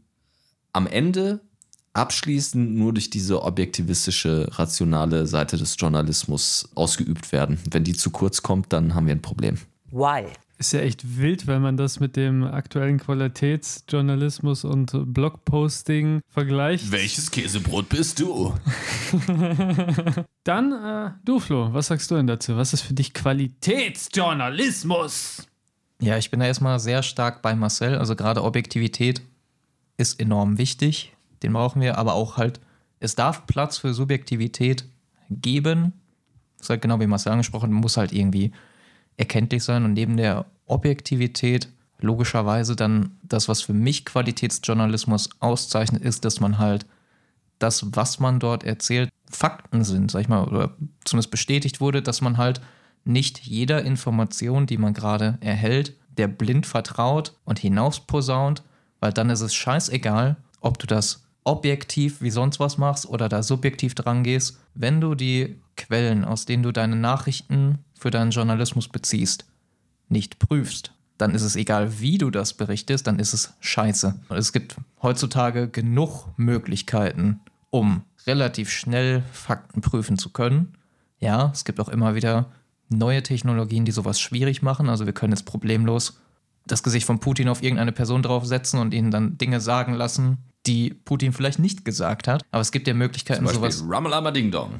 am 0.71 0.87
Ende 0.87 1.41
abschließend 1.91 2.75
nur 2.75 2.93
durch 2.93 3.09
diese 3.09 3.43
objektivistische, 3.43 4.47
rationale 4.51 5.27
Seite 5.27 5.57
des 5.57 5.75
Journalismus 5.77 6.69
ausgeübt 6.75 7.33
werden. 7.33 7.59
Wenn 7.69 7.83
die 7.83 7.91
zu 7.91 8.09
kurz 8.09 8.41
kommt, 8.41 8.71
dann 8.71 8.95
haben 8.95 9.07
wir 9.07 9.15
ein 9.15 9.21
Problem. 9.21 9.57
Why? 9.91 10.27
Ist 10.61 10.71
ja 10.73 10.81
echt 10.81 11.17
wild, 11.17 11.47
wenn 11.47 11.63
man 11.63 11.75
das 11.75 11.99
mit 11.99 12.15
dem 12.15 12.43
aktuellen 12.43 12.99
Qualitätsjournalismus 12.99 14.63
und 14.63 14.91
Blogposting 15.11 16.21
vergleicht. 16.27 16.91
Welches 16.91 17.31
Käsebrot 17.31 17.89
bist 17.89 18.19
du? 18.19 18.53
Dann, 20.43 20.71
äh, 20.71 21.13
du 21.25 21.39
Flo, 21.39 21.73
was 21.73 21.87
sagst 21.87 22.11
du 22.11 22.15
denn 22.15 22.27
dazu? 22.27 22.57
Was 22.57 22.73
ist 22.73 22.81
für 22.81 22.93
dich 22.93 23.15
Qualitätsjournalismus? 23.15 25.47
Ja, 25.99 26.19
ich 26.19 26.29
bin 26.29 26.39
da 26.39 26.45
erstmal 26.45 26.79
sehr 26.79 27.01
stark 27.01 27.41
bei 27.41 27.55
Marcel. 27.55 27.97
Also 27.97 28.15
gerade 28.15 28.43
Objektivität 28.43 29.23
ist 29.97 30.19
enorm 30.19 30.59
wichtig. 30.59 31.11
Den 31.41 31.53
brauchen 31.53 31.81
wir, 31.81 31.97
aber 31.97 32.13
auch 32.13 32.37
halt, 32.37 32.59
es 32.99 33.15
darf 33.15 33.47
Platz 33.47 33.79
für 33.79 33.95
Subjektivität 33.95 34.85
geben. 35.31 35.93
Das 36.57 36.67
ist 36.67 36.69
halt 36.69 36.83
genau 36.83 36.99
wie 36.99 37.07
Marcel 37.07 37.31
angesprochen, 37.31 37.73
muss 37.73 37.97
halt 37.97 38.13
irgendwie 38.13 38.51
erkenntlich 39.21 39.63
sein. 39.63 39.85
Und 39.85 39.93
neben 39.93 40.17
der 40.17 40.45
Objektivität 40.65 41.69
logischerweise 41.99 42.75
dann 42.75 43.11
das, 43.23 43.47
was 43.47 43.61
für 43.61 43.73
mich 43.73 44.05
Qualitätsjournalismus 44.05 45.29
auszeichnet, 45.39 46.01
ist, 46.01 46.25
dass 46.25 46.39
man 46.39 46.57
halt 46.57 46.85
das, 47.59 47.85
was 47.95 48.19
man 48.19 48.39
dort 48.39 48.63
erzählt, 48.63 49.09
Fakten 49.29 49.83
sind, 49.83 50.11
sag 50.11 50.21
ich 50.21 50.27
mal, 50.27 50.43
oder 50.43 50.71
zumindest 51.05 51.31
bestätigt 51.31 51.79
wurde, 51.79 52.01
dass 52.01 52.21
man 52.21 52.37
halt 52.37 52.59
nicht 53.05 53.39
jeder 53.39 53.83
Information, 53.83 54.65
die 54.65 54.77
man 54.77 54.93
gerade 54.93 55.37
erhält, 55.41 55.95
der 56.17 56.27
blind 56.27 56.65
vertraut 56.65 57.33
und 57.45 57.59
hinausposaunt, 57.59 58.63
weil 58.99 59.13
dann 59.13 59.29
ist 59.29 59.41
es 59.41 59.53
scheißegal, 59.53 60.37
ob 60.59 60.79
du 60.79 60.87
das 60.87 61.23
objektiv 61.43 62.21
wie 62.21 62.29
sonst 62.29 62.59
was 62.59 62.77
machst 62.77 63.07
oder 63.07 63.29
da 63.29 63.43
subjektiv 63.43 63.95
dran 63.95 64.23
gehst. 64.23 64.59
Wenn 64.73 65.01
du 65.01 65.15
die 65.15 65.59
Quellen, 65.75 66.23
aus 66.25 66.45
denen 66.45 66.63
du 66.63 66.71
deine 66.71 66.95
Nachrichten 66.95 67.79
für 67.97 68.11
deinen 68.11 68.31
Journalismus 68.31 68.87
beziehst, 68.87 69.45
nicht 70.09 70.39
prüfst, 70.39 70.93
dann 71.17 71.35
ist 71.35 71.43
es 71.43 71.55
egal, 71.55 71.99
wie 71.99 72.17
du 72.17 72.31
das 72.31 72.53
berichtest, 72.53 73.07
dann 73.07 73.19
ist 73.19 73.33
es 73.33 73.53
scheiße. 73.59 74.19
Es 74.29 74.53
gibt 74.53 74.75
heutzutage 75.01 75.67
genug 75.67 76.27
Möglichkeiten, 76.37 77.39
um 77.69 78.03
relativ 78.25 78.69
schnell 78.69 79.23
Fakten 79.31 79.81
prüfen 79.81 80.17
zu 80.17 80.29
können. 80.29 80.77
Ja, 81.19 81.51
es 81.53 81.63
gibt 81.63 81.79
auch 81.79 81.89
immer 81.89 82.15
wieder 82.15 82.51
neue 82.89 83.23
Technologien, 83.23 83.85
die 83.85 83.91
sowas 83.91 84.19
schwierig 84.19 84.61
machen. 84.61 84.89
Also 84.89 85.05
wir 85.05 85.13
können 85.13 85.33
jetzt 85.33 85.45
problemlos 85.45 86.19
das 86.65 86.83
Gesicht 86.83 87.05
von 87.05 87.19
Putin 87.19 87.49
auf 87.49 87.63
irgendeine 87.63 87.91
Person 87.91 88.23
draufsetzen 88.23 88.79
und 88.79 88.93
ihnen 88.93 89.11
dann 89.11 89.37
Dinge 89.37 89.61
sagen 89.61 89.93
lassen, 89.93 90.39
die 90.65 90.91
Putin 90.93 91.33
vielleicht 91.33 91.59
nicht 91.59 91.85
gesagt 91.85 92.27
hat. 92.27 92.43
Aber 92.51 92.61
es 92.61 92.71
gibt 92.71 92.87
ja 92.87 92.93
Möglichkeiten, 92.93 93.45
Zum 93.45 93.61
Beispiel 93.61 93.71
sowas. 93.71 93.95
Rummelama 93.95 94.31
Ding 94.31 94.51
Dong. 94.51 94.75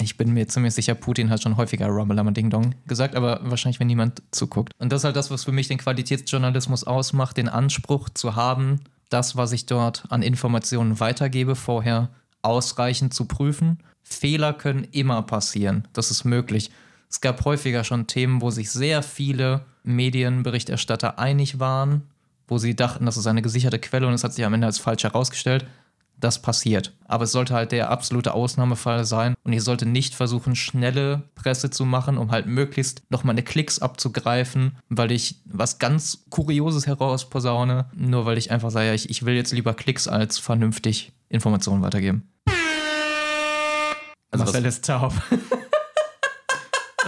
Ich 0.00 0.16
bin 0.16 0.32
mir 0.32 0.48
ziemlich 0.48 0.74
sicher, 0.74 0.94
Putin 0.94 1.30
hat 1.30 1.42
schon 1.42 1.56
häufiger 1.56 1.88
Rummelama 1.88 2.30
Ding 2.30 2.50
Dong 2.50 2.74
gesagt, 2.86 3.14
aber 3.14 3.40
wahrscheinlich, 3.42 3.78
wenn 3.78 3.86
niemand 3.86 4.22
zuguckt. 4.30 4.72
Und 4.78 4.90
das 4.92 5.02
ist 5.02 5.04
halt 5.04 5.16
das, 5.16 5.30
was 5.30 5.44
für 5.44 5.52
mich 5.52 5.68
den 5.68 5.78
Qualitätsjournalismus 5.78 6.84
ausmacht, 6.84 7.36
den 7.36 7.48
Anspruch 7.48 8.08
zu 8.08 8.36
haben, 8.36 8.80
das, 9.10 9.36
was 9.36 9.52
ich 9.52 9.66
dort 9.66 10.04
an 10.10 10.22
Informationen 10.22 11.00
weitergebe, 11.00 11.54
vorher 11.54 12.10
ausreichend 12.42 13.14
zu 13.14 13.26
prüfen. 13.26 13.78
Fehler 14.02 14.52
können 14.52 14.84
immer 14.92 15.22
passieren. 15.22 15.86
Das 15.92 16.10
ist 16.10 16.24
möglich. 16.24 16.70
Es 17.10 17.20
gab 17.20 17.44
häufiger 17.44 17.84
schon 17.84 18.06
Themen, 18.06 18.42
wo 18.42 18.50
sich 18.50 18.70
sehr 18.70 19.02
viele 19.02 19.64
Medienberichterstatter 19.82 21.18
einig 21.18 21.58
waren, 21.58 22.02
wo 22.48 22.58
sie 22.58 22.74
dachten, 22.74 23.06
das 23.06 23.16
ist 23.16 23.26
eine 23.26 23.42
gesicherte 23.42 23.78
Quelle 23.78 24.06
und 24.06 24.14
es 24.14 24.24
hat 24.24 24.34
sich 24.34 24.44
am 24.44 24.54
Ende 24.54 24.66
als 24.66 24.78
falsch 24.78 25.04
herausgestellt. 25.04 25.66
Das 26.20 26.42
passiert. 26.42 26.96
Aber 27.04 27.24
es 27.24 27.32
sollte 27.32 27.54
halt 27.54 27.70
der 27.70 27.90
absolute 27.90 28.34
Ausnahmefall 28.34 29.04
sein 29.04 29.34
und 29.44 29.52
ihr 29.52 29.62
sollte 29.62 29.86
nicht 29.86 30.16
versuchen, 30.16 30.56
schnelle 30.56 31.22
Presse 31.36 31.70
zu 31.70 31.84
machen, 31.84 32.18
um 32.18 32.32
halt 32.32 32.46
möglichst 32.46 33.02
noch 33.08 33.22
meine 33.22 33.44
Klicks 33.44 33.78
abzugreifen, 33.78 34.78
weil 34.88 35.12
ich 35.12 35.36
was 35.44 35.78
ganz 35.78 36.24
Kurioses 36.28 36.88
herausposaune, 36.88 37.88
nur 37.94 38.26
weil 38.26 38.36
ich 38.36 38.50
einfach 38.50 38.72
sage, 38.72 38.88
ja, 38.88 38.94
ich, 38.94 39.10
ich 39.10 39.24
will 39.24 39.34
jetzt 39.34 39.52
lieber 39.52 39.74
Klicks 39.74 40.08
als 40.08 40.40
vernünftig 40.40 41.12
Informationen 41.28 41.82
weitergeben. 41.82 42.28
Also 44.30 44.44
Marcel 44.44 44.64
ist 44.64 44.84
taub. 44.84 45.12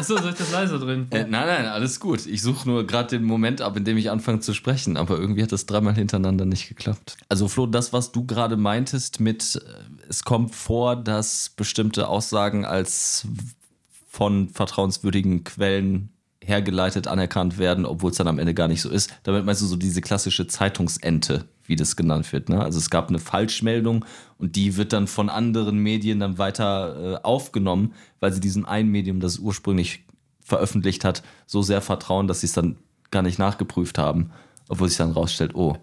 Achso, 0.00 0.16
soll 0.16 0.30
ich 0.30 0.38
das 0.38 0.50
leiser 0.50 0.78
drin? 0.78 1.08
äh, 1.10 1.24
nein, 1.24 1.46
nein, 1.46 1.66
alles 1.66 2.00
gut. 2.00 2.26
Ich 2.26 2.40
suche 2.40 2.66
nur 2.66 2.86
gerade 2.86 3.18
den 3.18 3.22
Moment 3.22 3.60
ab, 3.60 3.76
in 3.76 3.84
dem 3.84 3.98
ich 3.98 4.10
anfange 4.10 4.40
zu 4.40 4.54
sprechen, 4.54 4.96
aber 4.96 5.18
irgendwie 5.18 5.42
hat 5.42 5.52
das 5.52 5.66
dreimal 5.66 5.94
hintereinander 5.94 6.46
nicht 6.46 6.68
geklappt. 6.68 7.18
Also 7.28 7.48
Flo, 7.48 7.66
das, 7.66 7.92
was 7.92 8.10
du 8.10 8.24
gerade 8.24 8.56
meintest 8.56 9.20
mit, 9.20 9.56
äh, 9.56 10.06
es 10.08 10.24
kommt 10.24 10.54
vor, 10.54 10.96
dass 10.96 11.50
bestimmte 11.50 12.08
Aussagen 12.08 12.64
als 12.64 13.26
von 14.08 14.48
vertrauenswürdigen 14.48 15.44
Quellen 15.44 16.08
hergeleitet 16.42 17.06
anerkannt 17.06 17.58
werden, 17.58 17.84
obwohl 17.84 18.10
es 18.10 18.16
dann 18.16 18.28
am 18.28 18.38
Ende 18.38 18.54
gar 18.54 18.68
nicht 18.68 18.80
so 18.80 18.90
ist. 18.90 19.12
Damit 19.24 19.44
meinst 19.44 19.60
du 19.62 19.66
so 19.66 19.76
diese 19.76 20.00
klassische 20.00 20.46
Zeitungsente, 20.46 21.44
wie 21.66 21.76
das 21.76 21.96
genannt 21.96 22.32
wird. 22.32 22.48
Ne? 22.48 22.62
Also 22.62 22.78
es 22.78 22.90
gab 22.90 23.08
eine 23.08 23.18
Falschmeldung 23.18 24.04
und 24.38 24.56
die 24.56 24.76
wird 24.76 24.92
dann 24.92 25.06
von 25.06 25.28
anderen 25.28 25.78
Medien 25.78 26.20
dann 26.20 26.38
weiter 26.38 27.18
äh, 27.18 27.22
aufgenommen, 27.22 27.94
weil 28.20 28.32
sie 28.32 28.40
diesem 28.40 28.64
einen 28.64 28.90
Medium, 28.90 29.20
das 29.20 29.38
ursprünglich 29.38 30.04
veröffentlicht 30.40 31.04
hat, 31.04 31.22
so 31.46 31.62
sehr 31.62 31.82
vertrauen, 31.82 32.26
dass 32.26 32.40
sie 32.40 32.46
es 32.46 32.54
dann 32.54 32.76
gar 33.10 33.22
nicht 33.22 33.38
nachgeprüft 33.38 33.98
haben, 33.98 34.30
obwohl 34.68 34.88
sich 34.88 34.98
dann 34.98 35.12
rausstellt, 35.12 35.54
oh, 35.54 35.76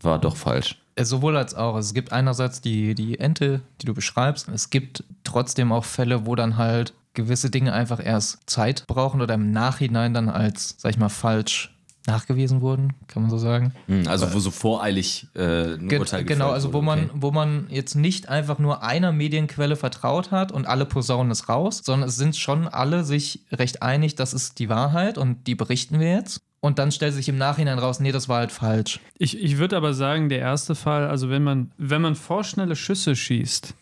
war 0.00 0.18
doch 0.18 0.36
falsch. 0.36 0.80
Sowohl 0.98 1.36
als 1.36 1.54
auch. 1.54 1.76
Es 1.76 1.94
gibt 1.94 2.12
einerseits 2.12 2.60
die, 2.60 2.94
die 2.94 3.18
Ente, 3.18 3.62
die 3.80 3.86
du 3.86 3.94
beschreibst. 3.94 4.48
Es 4.48 4.70
gibt 4.70 5.04
trotzdem 5.24 5.72
auch 5.72 5.84
Fälle, 5.84 6.26
wo 6.26 6.34
dann 6.34 6.56
halt 6.56 6.92
gewisse 7.14 7.50
Dinge 7.50 7.72
einfach 7.72 8.04
erst 8.04 8.38
Zeit 8.48 8.86
brauchen 8.86 9.20
oder 9.20 9.34
im 9.34 9.50
Nachhinein 9.50 10.14
dann 10.14 10.28
als, 10.28 10.76
sag 10.78 10.90
ich 10.90 10.98
mal, 10.98 11.08
falsch 11.08 11.74
nachgewiesen 12.06 12.60
wurden, 12.60 12.94
kann 13.08 13.22
man 13.22 13.30
so 13.30 13.38
sagen. 13.38 13.72
Hm, 13.86 14.06
Also 14.08 14.32
wo 14.32 14.38
so 14.38 14.50
voreilig 14.50 15.28
äh, 15.34 15.74
ein 15.74 15.88
Ge 15.88 15.98
Urteil 15.98 16.24
genau, 16.24 16.46
gefällt 16.46 16.54
also 16.54 16.72
wo 16.72 16.82
man, 16.82 17.04
okay. 17.04 17.10
wo 17.14 17.30
man 17.30 17.66
jetzt 17.68 17.94
nicht 17.94 18.28
einfach 18.28 18.58
nur 18.58 18.82
einer 18.82 19.12
Medienquelle 19.12 19.76
vertraut 19.76 20.30
hat 20.30 20.50
und 20.50 20.66
alle 20.66 20.86
posaunen 20.86 21.30
es 21.30 21.48
raus, 21.48 21.82
sondern 21.84 22.08
es 22.08 22.16
sind 22.16 22.36
schon 22.36 22.68
alle 22.68 23.04
sich 23.04 23.44
recht 23.52 23.82
einig, 23.82 24.14
das 24.14 24.32
ist 24.32 24.58
die 24.58 24.68
Wahrheit 24.68 25.18
und 25.18 25.46
die 25.46 25.54
berichten 25.54 26.00
wir 26.00 26.10
jetzt. 26.10 26.40
Und 26.60 26.78
dann 26.78 26.92
stellt 26.92 27.14
sich 27.14 27.28
im 27.28 27.38
Nachhinein 27.38 27.78
raus, 27.78 28.00
nee, 28.00 28.12
das 28.12 28.28
war 28.28 28.38
halt 28.38 28.52
falsch. 28.52 29.00
Ich, 29.16 29.42
ich 29.42 29.56
würde 29.56 29.76
aber 29.76 29.94
sagen, 29.94 30.28
der 30.28 30.40
erste 30.40 30.74
Fall, 30.74 31.08
also 31.08 31.30
wenn 31.30 31.42
man, 31.42 31.72
wenn 31.78 32.02
man 32.02 32.14
vorschnelle 32.14 32.76
Schüsse 32.76 33.16
schießt, 33.16 33.74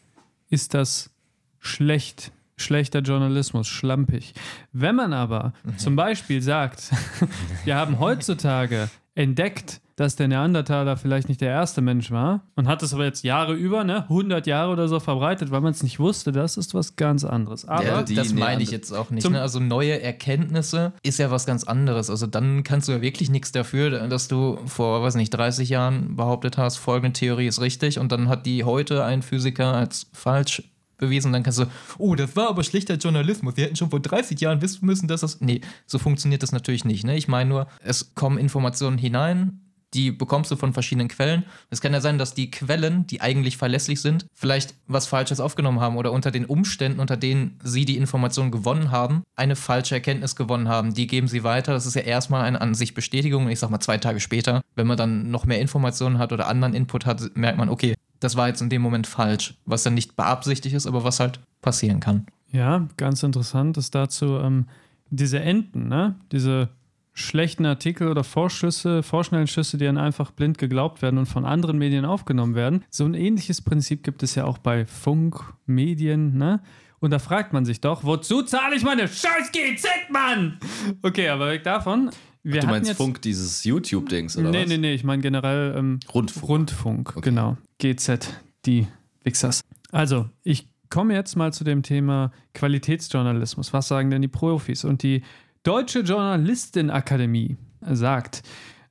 ist 0.48 0.74
das 0.74 1.10
schlecht. 1.58 2.30
Schlechter 2.58 3.00
Journalismus, 3.00 3.66
schlampig. 3.66 4.34
Wenn 4.72 4.96
man 4.96 5.12
aber 5.12 5.52
zum 5.76 5.96
Beispiel 5.96 6.42
sagt, 6.42 6.90
wir 7.64 7.76
haben 7.76 7.98
heutzutage 7.98 8.88
entdeckt, 9.14 9.80
dass 9.98 10.14
der 10.14 10.28
Neandertaler 10.28 10.96
vielleicht 10.96 11.28
nicht 11.28 11.40
der 11.40 11.50
erste 11.50 11.80
Mensch 11.80 12.12
war 12.12 12.42
und 12.54 12.68
hat 12.68 12.84
es 12.84 12.94
aber 12.94 13.04
jetzt 13.04 13.24
Jahre 13.24 13.54
über, 13.54 13.82
ne, 13.82 14.04
100 14.04 14.46
Jahre 14.46 14.70
oder 14.72 14.86
so 14.86 15.00
verbreitet, 15.00 15.50
weil 15.50 15.60
man 15.60 15.72
es 15.72 15.82
nicht 15.82 15.98
wusste, 15.98 16.30
das 16.30 16.56
ist 16.56 16.72
was 16.72 16.94
ganz 16.94 17.24
anderes. 17.24 17.66
Aber 17.66 17.84
Ja, 17.84 18.02
das 18.02 18.32
meine 18.32 18.62
ich 18.62 18.70
jetzt 18.70 18.92
auch 18.92 19.10
nicht. 19.10 19.28
Ne? 19.28 19.40
Also 19.40 19.58
neue 19.58 20.00
Erkenntnisse 20.00 20.92
ist 21.02 21.18
ja 21.18 21.32
was 21.32 21.46
ganz 21.46 21.64
anderes. 21.64 22.10
Also 22.10 22.28
dann 22.28 22.62
kannst 22.62 22.86
du 22.86 22.92
ja 22.92 23.02
wirklich 23.02 23.28
nichts 23.28 23.50
dafür, 23.50 24.06
dass 24.06 24.28
du 24.28 24.58
vor, 24.66 25.02
weiß 25.02 25.16
nicht, 25.16 25.30
30 25.30 25.68
Jahren 25.68 26.14
behauptet 26.14 26.58
hast, 26.58 26.76
folgende 26.76 27.14
Theorie 27.14 27.48
ist 27.48 27.60
richtig 27.60 27.98
und 27.98 28.12
dann 28.12 28.28
hat 28.28 28.46
die 28.46 28.62
heute 28.62 29.04
ein 29.04 29.22
Physiker 29.22 29.74
als 29.74 30.06
falsch 30.12 30.62
bewiesen. 30.98 31.32
Dann 31.32 31.42
kannst 31.42 31.60
du, 31.60 31.66
oh, 31.98 32.14
das 32.14 32.36
war 32.36 32.48
aber 32.48 32.62
schlechter 32.62 32.94
Journalismus. 32.94 33.56
Wir 33.56 33.64
hätten 33.64 33.76
schon 33.76 33.90
vor 33.90 34.00
30 34.00 34.40
Jahren 34.40 34.60
wissen 34.60 34.84
müssen, 34.84 35.08
dass 35.08 35.22
das. 35.22 35.40
Nee, 35.40 35.62
so 35.86 35.98
funktioniert 35.98 36.42
das 36.42 36.52
natürlich 36.52 36.84
nicht. 36.84 37.04
Ne? 37.04 37.16
Ich 37.16 37.28
meine 37.28 37.48
nur, 37.48 37.66
es 37.82 38.14
kommen 38.14 38.38
Informationen 38.38 38.98
hinein, 38.98 39.60
die 39.94 40.10
bekommst 40.10 40.50
du 40.50 40.56
von 40.56 40.72
verschiedenen 40.72 41.08
Quellen. 41.08 41.44
Es 41.70 41.80
kann 41.80 41.92
ja 41.92 42.00
sein, 42.00 42.18
dass 42.18 42.34
die 42.34 42.50
Quellen, 42.50 43.06
die 43.06 43.20
eigentlich 43.20 43.56
verlässlich 43.56 44.00
sind, 44.00 44.26
vielleicht 44.34 44.74
was 44.86 45.06
Falsches 45.06 45.40
aufgenommen 45.40 45.80
haben 45.80 45.96
oder 45.96 46.12
unter 46.12 46.30
den 46.30 46.44
Umständen, 46.44 47.00
unter 47.00 47.16
denen 47.16 47.58
sie 47.62 47.84
die 47.84 47.96
Information 47.96 48.50
gewonnen 48.50 48.90
haben, 48.90 49.22
eine 49.34 49.56
falsche 49.56 49.94
Erkenntnis 49.94 50.36
gewonnen 50.36 50.68
haben. 50.68 50.92
Die 50.92 51.06
geben 51.06 51.28
sie 51.28 51.42
weiter. 51.42 51.72
Das 51.72 51.86
ist 51.86 51.94
ja 51.94 52.02
erstmal 52.02 52.44
eine 52.44 52.60
an 52.60 52.74
sich 52.74 52.94
Bestätigung. 52.94 53.48
Ich 53.48 53.60
sag 53.60 53.70
mal, 53.70 53.80
zwei 53.80 53.98
Tage 53.98 54.20
später, 54.20 54.60
wenn 54.74 54.86
man 54.86 54.98
dann 54.98 55.30
noch 55.30 55.46
mehr 55.46 55.60
Informationen 55.60 56.18
hat 56.18 56.32
oder 56.32 56.48
anderen 56.48 56.74
Input 56.74 57.06
hat, 57.06 57.34
merkt 57.34 57.56
man, 57.56 57.70
okay, 57.70 57.94
das 58.20 58.36
war 58.36 58.48
jetzt 58.48 58.60
in 58.60 58.70
dem 58.70 58.82
Moment 58.82 59.06
falsch. 59.06 59.54
Was 59.64 59.82
dann 59.82 59.94
nicht 59.94 60.16
beabsichtigt 60.16 60.74
ist, 60.74 60.86
aber 60.86 61.04
was 61.04 61.20
halt 61.20 61.40
passieren 61.62 62.00
kann. 62.00 62.26
Ja, 62.50 62.86
ganz 62.96 63.22
interessant 63.22 63.76
ist 63.76 63.94
dazu 63.94 64.38
ähm, 64.38 64.66
diese 65.10 65.40
Enten, 65.40 65.88
ne? 65.88 66.16
Diese 66.32 66.70
schlechten 67.12 67.66
Artikel 67.66 68.08
oder 68.08 68.24
Vorschüsse, 68.24 69.02
vorschnellen 69.02 69.48
Schüsse, 69.48 69.76
die 69.76 69.84
dann 69.84 69.98
einfach 69.98 70.30
blind 70.30 70.56
geglaubt 70.56 71.02
werden 71.02 71.18
und 71.18 71.26
von 71.26 71.44
anderen 71.44 71.76
Medien 71.78 72.04
aufgenommen 72.04 72.54
werden. 72.54 72.84
So 72.90 73.04
ein 73.04 73.14
ähnliches 73.14 73.60
Prinzip 73.60 74.04
gibt 74.04 74.22
es 74.22 74.34
ja 74.36 74.44
auch 74.44 74.58
bei 74.58 74.86
Funk, 74.86 75.40
Medien, 75.66 76.38
ne? 76.38 76.60
Und 77.00 77.12
da 77.12 77.20
fragt 77.20 77.52
man 77.52 77.64
sich 77.64 77.80
doch, 77.80 78.02
wozu 78.02 78.42
zahle 78.42 78.74
ich 78.74 78.82
meine 78.82 79.06
scheiß 79.06 79.52
GZ, 79.52 79.86
Mann? 80.10 80.58
Okay, 81.02 81.28
aber 81.28 81.48
weg 81.48 81.62
davon. 81.62 82.10
Wir 82.50 82.62
Du 82.62 82.66
meinst 82.68 82.88
jetzt, 82.88 82.96
Funk, 82.96 83.20
dieses 83.20 83.64
YouTube-Dings, 83.64 84.38
oder 84.38 84.50
Nee, 84.50 84.62
was? 84.62 84.68
nee, 84.68 84.78
nee, 84.78 84.94
ich 84.94 85.04
meine 85.04 85.20
generell 85.20 85.74
ähm, 85.76 86.00
Rundfunk. 86.14 86.48
Rundfunk, 86.48 87.22
genau. 87.22 87.58
GZ, 87.78 88.40
die 88.64 88.86
Wichsers. 89.22 89.60
Also, 89.92 90.30
ich 90.44 90.66
komme 90.88 91.12
jetzt 91.14 91.36
mal 91.36 91.52
zu 91.52 91.64
dem 91.64 91.82
Thema 91.82 92.32
Qualitätsjournalismus. 92.54 93.72
Was 93.74 93.88
sagen 93.88 94.10
denn 94.10 94.22
die 94.22 94.28
Profis? 94.28 94.84
Und 94.84 95.02
die 95.02 95.22
Deutsche 95.62 96.00
Journalistenakademie 96.00 97.58
sagt, 97.82 98.42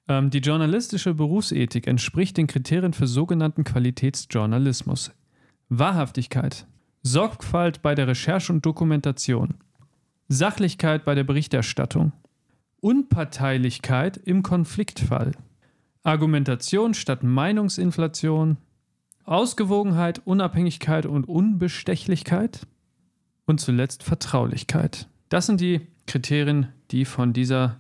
ähm, 0.08 0.30
die 0.30 0.38
journalistische 0.40 1.16
Berufsethik 1.16 1.88
entspricht 1.88 2.38
den 2.38 2.46
Kriterien 2.48 2.94
für 2.94 3.08
sogenannten 3.08 3.64
Qualitätsjournalismus. 3.64 5.12
Wahrhaftigkeit, 5.70 6.68
Sorgfalt 7.04 7.82
bei 7.82 7.96
der 7.96 8.08
Recherche 8.08 8.54
und 8.54 8.66
Dokumentation, 8.66 9.56
Sachlichkeit 10.28 11.04
bei 11.06 11.16
der 11.16 11.24
Berichterstattung, 11.24 12.12
Unparteilichkeit 12.80 14.18
im 14.18 14.44
Konfliktfall, 14.44 15.34
Argumentation 16.04 16.94
statt 16.94 17.24
Meinungsinflation, 17.24 18.58
Ausgewogenheit, 19.26 20.22
Unabhängigkeit 20.26 21.06
und 21.06 21.28
Unbestechlichkeit 21.28 22.66
und 23.46 23.60
zuletzt 23.60 24.04
Vertraulichkeit. 24.04 25.08
Das 25.30 25.48
sind 25.48 25.60
die 25.60 25.88
Kriterien, 26.06 26.68
die 26.92 27.06
von 27.06 27.34
dieser 27.34 27.78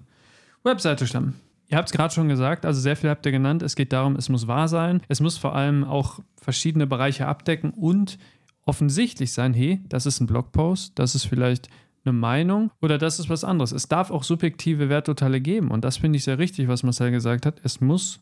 Webseite 0.63 1.07
stammen. 1.07 1.39
Ihr 1.69 1.77
habt 1.77 1.89
es 1.89 1.93
gerade 1.93 2.13
schon 2.13 2.29
gesagt, 2.29 2.65
also 2.65 2.79
sehr 2.79 2.95
viel 2.95 3.09
habt 3.09 3.25
ihr 3.25 3.31
genannt. 3.31 3.61
Es 3.61 3.75
geht 3.75 3.93
darum, 3.93 4.15
es 4.15 4.29
muss 4.29 4.47
wahr 4.47 4.67
sein. 4.67 5.01
Es 5.09 5.19
muss 5.19 5.37
vor 5.37 5.55
allem 5.55 5.83
auch 5.83 6.19
verschiedene 6.41 6.87
Bereiche 6.87 7.27
abdecken 7.27 7.71
und 7.71 8.17
offensichtlich 8.65 9.31
sein, 9.33 9.53
hey, 9.53 9.81
das 9.87 10.05
ist 10.05 10.19
ein 10.19 10.27
Blogpost, 10.27 10.97
das 10.99 11.15
ist 11.15 11.25
vielleicht 11.25 11.69
eine 12.07 12.17
Meinung 12.17 12.71
oder 12.81 12.97
das 12.97 13.19
ist 13.19 13.29
was 13.29 13.43
anderes. 13.43 13.71
Es 13.71 13.87
darf 13.87 14.11
auch 14.11 14.23
subjektive 14.23 14.89
Werturteile 14.89 15.41
geben 15.41 15.71
und 15.71 15.83
das 15.83 15.97
finde 15.97 16.17
ich 16.17 16.23
sehr 16.23 16.39
richtig, 16.39 16.67
was 16.67 16.83
Marcel 16.83 17.11
gesagt 17.11 17.45
hat. 17.45 17.59
Es 17.63 17.81
muss 17.81 18.19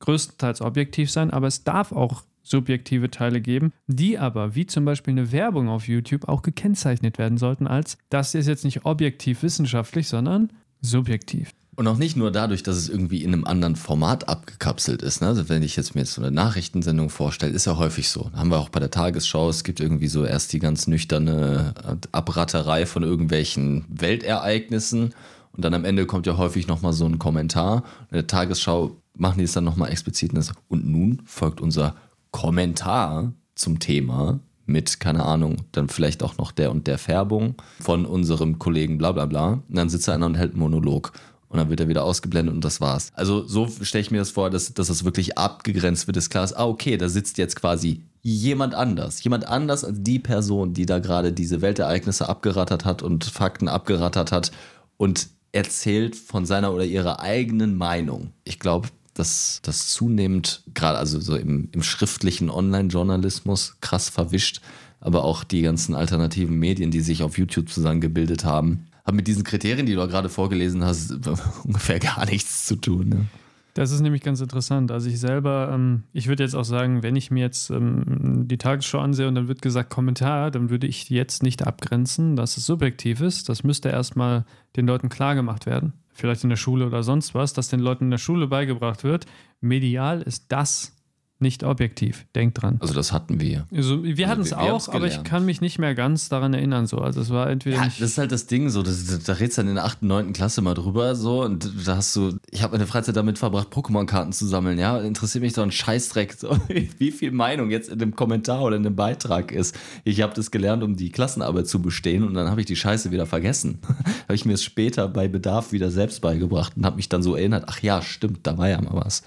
größtenteils 0.00 0.60
objektiv 0.60 1.10
sein, 1.10 1.30
aber 1.30 1.46
es 1.46 1.64
darf 1.64 1.92
auch 1.92 2.22
subjektive 2.42 3.10
Teile 3.10 3.40
geben, 3.40 3.72
die 3.86 4.18
aber, 4.18 4.54
wie 4.54 4.66
zum 4.66 4.84
Beispiel 4.84 5.12
eine 5.12 5.32
Werbung 5.32 5.68
auf 5.68 5.86
YouTube, 5.86 6.28
auch 6.28 6.42
gekennzeichnet 6.42 7.18
werden 7.18 7.38
sollten 7.38 7.66
als, 7.66 7.98
das 8.10 8.34
ist 8.34 8.46
jetzt 8.46 8.64
nicht 8.64 8.84
objektiv 8.84 9.42
wissenschaftlich, 9.42 10.08
sondern 10.08 10.50
subjektiv. 10.80 11.52
Und 11.78 11.86
auch 11.86 11.96
nicht 11.96 12.16
nur 12.16 12.32
dadurch, 12.32 12.64
dass 12.64 12.76
es 12.76 12.88
irgendwie 12.88 13.22
in 13.22 13.32
einem 13.32 13.44
anderen 13.44 13.76
Format 13.76 14.28
abgekapselt 14.28 15.00
ist. 15.00 15.20
Ne? 15.20 15.28
Also 15.28 15.48
wenn 15.48 15.62
ich 15.62 15.76
jetzt 15.76 15.94
mir 15.94 16.00
jetzt 16.00 16.14
so 16.14 16.20
eine 16.20 16.32
Nachrichtensendung 16.32 17.08
vorstelle, 17.08 17.52
ist 17.52 17.66
ja 17.66 17.76
häufig 17.76 18.08
so. 18.08 18.32
Haben 18.34 18.50
wir 18.50 18.58
auch 18.58 18.68
bei 18.68 18.80
der 18.80 18.90
Tagesschau. 18.90 19.48
Es 19.48 19.62
gibt 19.62 19.78
irgendwie 19.78 20.08
so 20.08 20.24
erst 20.24 20.52
die 20.52 20.58
ganz 20.58 20.88
nüchterne 20.88 21.74
Abratterei 22.10 22.84
von 22.84 23.04
irgendwelchen 23.04 23.84
Weltereignissen. 23.88 25.14
Und 25.52 25.64
dann 25.64 25.72
am 25.72 25.84
Ende 25.84 26.04
kommt 26.06 26.26
ja 26.26 26.36
häufig 26.36 26.66
nochmal 26.66 26.92
so 26.92 27.04
ein 27.04 27.20
Kommentar. 27.20 27.84
In 28.10 28.16
der 28.16 28.26
Tagesschau 28.26 28.96
machen 29.14 29.38
die 29.38 29.44
es 29.44 29.52
dann 29.52 29.62
nochmal 29.62 29.92
explizit. 29.92 30.32
Und 30.66 30.84
nun 30.84 31.22
folgt 31.26 31.60
unser 31.60 31.94
Kommentar 32.32 33.34
zum 33.54 33.78
Thema 33.78 34.40
mit, 34.66 34.98
keine 34.98 35.24
Ahnung, 35.24 35.58
dann 35.70 35.88
vielleicht 35.88 36.24
auch 36.24 36.38
noch 36.38 36.50
der 36.50 36.72
und 36.72 36.88
der 36.88 36.98
Färbung 36.98 37.54
von 37.78 38.04
unserem 38.04 38.58
Kollegen 38.58 38.98
bla 38.98 39.12
bla 39.12 39.26
bla. 39.26 39.62
Und 39.68 39.76
dann 39.76 39.88
sitzt 39.88 40.08
einer 40.08 40.26
und 40.26 40.34
hält 40.34 40.54
einen 40.54 40.60
Monolog. 40.60 41.12
Und 41.48 41.58
dann 41.58 41.70
wird 41.70 41.80
er 41.80 41.88
wieder 41.88 42.04
ausgeblendet 42.04 42.54
und 42.54 42.64
das 42.64 42.80
war's. 42.80 43.10
Also 43.14 43.46
so 43.46 43.68
stelle 43.82 44.02
ich 44.02 44.10
mir 44.10 44.18
das 44.18 44.30
vor, 44.30 44.50
dass, 44.50 44.74
dass 44.74 44.88
das 44.88 45.04
wirklich 45.04 45.38
abgegrenzt 45.38 46.06
wird, 46.06 46.16
dass 46.16 46.28
klar 46.28 46.44
ist, 46.44 46.52
ah, 46.52 46.66
okay, 46.66 46.98
da 46.98 47.08
sitzt 47.08 47.38
jetzt 47.38 47.56
quasi 47.56 48.02
jemand 48.22 48.74
anders. 48.74 49.22
Jemand 49.24 49.46
anders 49.46 49.84
als 49.84 49.96
die 50.00 50.18
Person, 50.18 50.74
die 50.74 50.84
da 50.84 50.98
gerade 50.98 51.32
diese 51.32 51.62
Weltereignisse 51.62 52.28
abgerattert 52.28 52.84
hat 52.84 53.02
und 53.02 53.24
Fakten 53.24 53.68
abgerattert 53.68 54.30
hat 54.30 54.50
und 54.98 55.28
erzählt 55.52 56.16
von 56.16 56.44
seiner 56.44 56.74
oder 56.74 56.84
ihrer 56.84 57.20
eigenen 57.20 57.76
Meinung. 57.76 58.32
Ich 58.44 58.58
glaube, 58.58 58.88
dass 59.14 59.60
das 59.62 59.88
zunehmend, 59.88 60.62
gerade 60.74 60.98
also 60.98 61.18
so 61.20 61.34
im, 61.34 61.68
im 61.72 61.82
schriftlichen 61.82 62.50
Online-Journalismus, 62.50 63.76
krass 63.80 64.08
verwischt, 64.08 64.60
aber 65.00 65.24
auch 65.24 65.44
die 65.44 65.62
ganzen 65.62 65.94
alternativen 65.94 66.58
Medien, 66.58 66.90
die 66.90 67.00
sich 67.00 67.22
auf 67.22 67.38
YouTube 67.38 67.70
zusammengebildet 67.70 68.44
haben, 68.44 68.86
haben 69.08 69.16
mit 69.16 69.26
diesen 69.26 69.42
Kriterien, 69.42 69.86
die 69.86 69.94
du 69.94 70.06
gerade 70.06 70.28
vorgelesen 70.28 70.84
hast, 70.84 71.10
ungefähr 71.64 71.98
gar 71.98 72.24
nichts 72.26 72.66
zu 72.66 72.76
tun. 72.76 73.08
Ne? 73.08 73.26
Das 73.74 73.90
ist 73.90 74.00
nämlich 74.00 74.22
ganz 74.22 74.40
interessant. 74.40 74.90
Also 74.90 75.08
ich 75.08 75.20
selber, 75.20 75.70
ähm, 75.72 76.02
ich 76.12 76.26
würde 76.26 76.42
jetzt 76.42 76.54
auch 76.54 76.64
sagen, 76.64 77.02
wenn 77.02 77.16
ich 77.16 77.30
mir 77.30 77.40
jetzt 77.40 77.70
ähm, 77.70 78.46
die 78.48 78.58
Tagesschau 78.58 78.98
ansehe 78.98 79.28
und 79.28 79.34
dann 79.34 79.48
wird 79.48 79.62
gesagt 79.62 79.90
Kommentar, 79.90 80.50
dann 80.50 80.68
würde 80.68 80.86
ich 80.86 81.08
jetzt 81.10 81.42
nicht 81.42 81.66
abgrenzen, 81.66 82.36
dass 82.36 82.56
es 82.56 82.66
subjektiv 82.66 83.20
ist. 83.20 83.48
Das 83.48 83.62
müsste 83.62 83.88
erstmal 83.88 84.44
den 84.76 84.86
Leuten 84.86 85.08
klar 85.08 85.34
gemacht 85.34 85.64
werden. 85.64 85.92
Vielleicht 86.12 86.42
in 86.42 86.50
der 86.50 86.56
Schule 86.56 86.86
oder 86.86 87.04
sonst 87.04 87.34
was, 87.34 87.52
dass 87.52 87.68
den 87.68 87.80
Leuten 87.80 88.04
in 88.04 88.10
der 88.10 88.18
Schule 88.18 88.48
beigebracht 88.48 89.04
wird. 89.04 89.26
Medial 89.60 90.22
ist 90.22 90.46
das 90.48 90.97
nicht 91.40 91.62
objektiv. 91.62 92.26
Denkt 92.34 92.60
dran. 92.60 92.78
Also 92.80 92.94
das 92.94 93.12
hatten 93.12 93.40
wir. 93.40 93.66
Also 93.72 94.02
wir 94.02 94.28
hatten 94.28 94.40
es 94.40 94.52
auch, 94.52 94.88
aber 94.88 95.06
ich 95.06 95.22
kann 95.22 95.44
mich 95.44 95.60
nicht 95.60 95.78
mehr 95.78 95.94
ganz 95.94 96.28
daran 96.28 96.52
erinnern. 96.52 96.86
So. 96.86 96.98
Also 96.98 97.20
es 97.20 97.30
war 97.30 97.48
entweder 97.48 97.76
Ja, 97.76 97.84
nicht. 97.84 98.00
das 98.00 98.10
ist 98.10 98.18
halt 98.18 98.32
das 98.32 98.46
Ding 98.46 98.68
so, 98.70 98.82
das, 98.82 99.22
da 99.24 99.34
redest 99.34 99.58
du 99.58 99.62
dann 99.62 99.68
in 99.68 99.74
der 99.76 99.84
8., 99.84 100.02
9. 100.02 100.32
Klasse 100.32 100.62
mal 100.62 100.74
drüber 100.74 101.14
so 101.14 101.44
und 101.44 101.70
da 101.86 101.96
hast 101.96 102.14
du, 102.16 102.38
ich 102.50 102.62
habe 102.62 102.72
meine 102.72 102.86
Freizeit 102.86 103.16
damit 103.16 103.38
verbracht, 103.38 103.68
Pokémon-Karten 103.72 104.32
zu 104.32 104.46
sammeln, 104.46 104.78
ja, 104.78 104.98
interessiert 104.98 105.42
mich 105.42 105.52
doch 105.52 105.62
ein 105.62 105.70
Scheißdreck, 105.70 106.32
so, 106.34 106.56
wie 106.98 107.12
viel 107.12 107.30
Meinung 107.30 107.70
jetzt 107.70 107.88
in 107.88 107.98
dem 107.98 108.16
Kommentar 108.16 108.62
oder 108.62 108.76
in 108.76 108.82
dem 108.82 108.96
Beitrag 108.96 109.52
ist. 109.52 109.78
Ich 110.04 110.22
habe 110.22 110.34
das 110.34 110.50
gelernt, 110.50 110.82
um 110.82 110.96
die 110.96 111.10
Klassenarbeit 111.10 111.68
zu 111.68 111.80
bestehen 111.80 112.24
und 112.24 112.34
dann 112.34 112.50
habe 112.50 112.60
ich 112.60 112.66
die 112.66 112.76
Scheiße 112.76 113.10
wieder 113.12 113.26
vergessen. 113.26 113.78
habe 114.24 114.34
ich 114.34 114.44
mir 114.44 114.54
es 114.54 114.64
später 114.64 115.08
bei 115.08 115.28
Bedarf 115.28 115.72
wieder 115.72 115.90
selbst 115.90 116.20
beigebracht 116.20 116.72
und 116.76 116.84
habe 116.84 116.96
mich 116.96 117.08
dann 117.08 117.22
so 117.22 117.36
erinnert, 117.36 117.64
ach 117.68 117.80
ja, 117.80 118.02
stimmt, 118.02 118.40
da 118.42 118.58
war 118.58 118.68
ja 118.68 118.80
mal 118.80 118.94
was. 119.04 119.22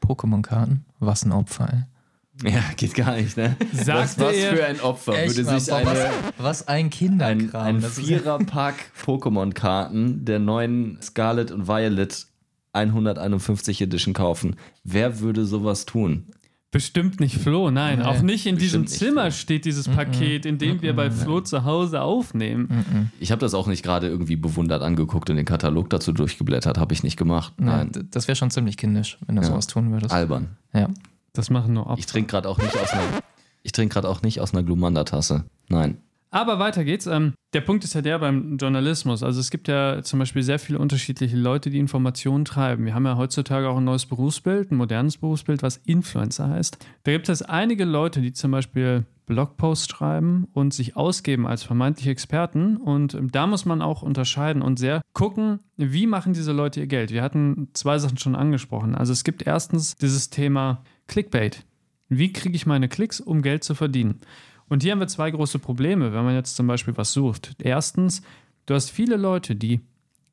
Pokémon-Karten, 0.00 0.84
was 1.00 1.24
ein 1.24 1.32
Opfer. 1.32 1.68
ey. 1.72 2.50
Ja, 2.50 2.60
geht 2.76 2.94
gar 2.94 3.16
nicht, 3.16 3.36
ne? 3.38 3.56
Was 3.86 4.18
er- 4.18 4.54
für 4.54 4.64
ein 4.66 4.80
Opfer 4.80 5.12
würde 5.12 5.42
mal, 5.44 5.58
sich 5.58 5.70
boah, 5.70 5.76
eine... 5.78 5.88
was, 5.90 6.10
was 6.38 6.68
ein 6.68 6.84
ein, 6.86 6.90
Kinderkram. 6.90 7.62
ein 7.66 7.76
ist- 7.78 7.98
Vierer-Pack 7.98 8.74
Pokémon-Karten 9.06 10.24
der 10.24 10.38
neuen 10.38 10.98
Scarlet 11.00 11.50
und 11.50 11.66
Violet 11.66 12.26
151 12.74 13.80
Edition 13.80 14.12
kaufen. 14.12 14.56
Wer 14.84 15.20
würde 15.20 15.46
sowas 15.46 15.86
tun? 15.86 16.26
Bestimmt 16.72 17.20
nicht 17.20 17.38
Flo, 17.38 17.70
nein. 17.70 18.00
Nee, 18.00 18.04
auch 18.04 18.20
nicht 18.22 18.44
in 18.44 18.56
diesem 18.58 18.86
Zimmer 18.86 19.22
Flo. 19.22 19.30
steht 19.30 19.64
dieses 19.64 19.88
Paket, 19.88 20.44
in 20.44 20.58
dem 20.58 20.82
wir 20.82 20.94
bei 20.94 21.10
Flo 21.10 21.40
zu 21.40 21.64
Hause 21.64 22.02
aufnehmen. 22.02 23.10
Ich 23.20 23.30
habe 23.30 23.40
das 23.40 23.54
auch 23.54 23.66
nicht 23.66 23.82
gerade 23.82 24.08
irgendwie 24.08 24.36
bewundert 24.36 24.82
angeguckt 24.82 25.30
und 25.30 25.36
den 25.36 25.44
Katalog 25.46 25.88
dazu 25.90 26.12
durchgeblättert, 26.12 26.76
habe 26.76 26.92
ich 26.92 27.02
nicht 27.02 27.16
gemacht. 27.16 27.54
Nein, 27.58 27.90
Nein, 27.94 28.08
das 28.10 28.28
wäre 28.28 28.36
schon 28.36 28.50
ziemlich 28.50 28.76
kindisch, 28.76 29.16
wenn 29.26 29.36
du 29.36 29.42
Ja. 29.42 29.48
sowas 29.48 29.68
tun 29.68 29.90
würdest. 29.92 30.12
albern. 30.12 30.56
Ja. 30.74 30.88
Das 31.32 31.50
machen 31.50 31.72
nur 31.74 31.86
Opfer. 31.86 31.98
Ich 31.98 32.06
trinke 32.06 32.30
gerade 32.30 32.48
auch 32.48 32.58
nicht 32.58 32.76
aus 32.76 32.90
einer 32.90 33.02
ich 33.62 33.72
trinke 33.72 33.92
gerade 33.94 34.08
auch 34.08 34.22
nicht 34.22 34.40
aus 34.40 34.52
einer 34.52 34.62
Glumanda-Tasse. 34.62 35.44
Nein. 35.68 35.98
Aber 36.36 36.58
weiter 36.58 36.84
geht's. 36.84 37.06
Ähm, 37.06 37.32
der 37.54 37.62
Punkt 37.62 37.82
ist 37.82 37.94
ja 37.94 38.02
der 38.02 38.18
beim 38.18 38.58
Journalismus. 38.58 39.22
Also 39.22 39.40
es 39.40 39.50
gibt 39.50 39.68
ja 39.68 40.02
zum 40.02 40.18
Beispiel 40.18 40.42
sehr 40.42 40.58
viele 40.58 40.78
unterschiedliche 40.78 41.34
Leute, 41.34 41.70
die 41.70 41.78
Informationen 41.78 42.44
treiben. 42.44 42.84
Wir 42.84 42.94
haben 42.94 43.06
ja 43.06 43.16
heutzutage 43.16 43.70
auch 43.70 43.78
ein 43.78 43.84
neues 43.84 44.04
Berufsbild, 44.04 44.70
ein 44.70 44.76
modernes 44.76 45.16
Berufsbild, 45.16 45.62
was 45.62 45.78
Influencer 45.86 46.50
heißt. 46.50 46.76
Da 47.04 47.12
gibt 47.12 47.30
es 47.30 47.40
einige 47.40 47.86
Leute, 47.86 48.20
die 48.20 48.34
zum 48.34 48.50
Beispiel 48.50 49.06
Blogposts 49.24 49.88
schreiben 49.88 50.46
und 50.52 50.74
sich 50.74 50.94
ausgeben 50.94 51.46
als 51.46 51.62
vermeintliche 51.62 52.10
Experten. 52.10 52.76
Und 52.76 53.14
ähm, 53.14 53.32
da 53.32 53.46
muss 53.46 53.64
man 53.64 53.80
auch 53.80 54.02
unterscheiden 54.02 54.60
und 54.60 54.78
sehr 54.78 55.00
gucken, 55.14 55.60
wie 55.78 56.06
machen 56.06 56.34
diese 56.34 56.52
Leute 56.52 56.80
ihr 56.80 56.86
Geld. 56.86 57.12
Wir 57.12 57.22
hatten 57.22 57.68
zwei 57.72 57.98
Sachen 57.98 58.18
schon 58.18 58.36
angesprochen. 58.36 58.94
Also 58.94 59.14
es 59.14 59.24
gibt 59.24 59.46
erstens 59.46 59.96
dieses 59.96 60.28
Thema 60.28 60.82
Clickbait. 61.06 61.64
Wie 62.10 62.34
kriege 62.34 62.56
ich 62.56 62.66
meine 62.66 62.90
Klicks, 62.90 63.20
um 63.20 63.40
Geld 63.40 63.64
zu 63.64 63.74
verdienen? 63.74 64.20
Und 64.68 64.82
hier 64.82 64.92
haben 64.92 65.00
wir 65.00 65.06
zwei 65.06 65.30
große 65.30 65.58
Probleme, 65.58 66.12
wenn 66.12 66.24
man 66.24 66.34
jetzt 66.34 66.56
zum 66.56 66.66
Beispiel 66.66 66.96
was 66.96 67.12
sucht. 67.12 67.54
Erstens, 67.58 68.22
du 68.66 68.74
hast 68.74 68.90
viele 68.90 69.16
Leute, 69.16 69.54
die 69.54 69.80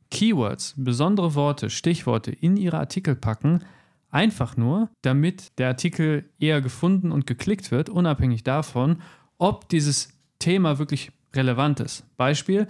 Keywords, 0.09 0.75
besondere 0.77 1.35
Worte, 1.35 1.69
Stichworte 1.69 2.31
in 2.31 2.57
ihre 2.57 2.77
Artikel 2.77 3.15
packen, 3.15 3.63
einfach 4.09 4.57
nur, 4.57 4.89
damit 5.01 5.57
der 5.57 5.69
Artikel 5.69 6.29
eher 6.39 6.61
gefunden 6.61 7.11
und 7.11 7.25
geklickt 7.25 7.71
wird, 7.71 7.89
unabhängig 7.89 8.43
davon, 8.43 9.01
ob 9.37 9.69
dieses 9.69 10.13
Thema 10.39 10.77
wirklich 10.77 11.11
relevant 11.35 11.79
ist. 11.79 12.05
Beispiel, 12.15 12.67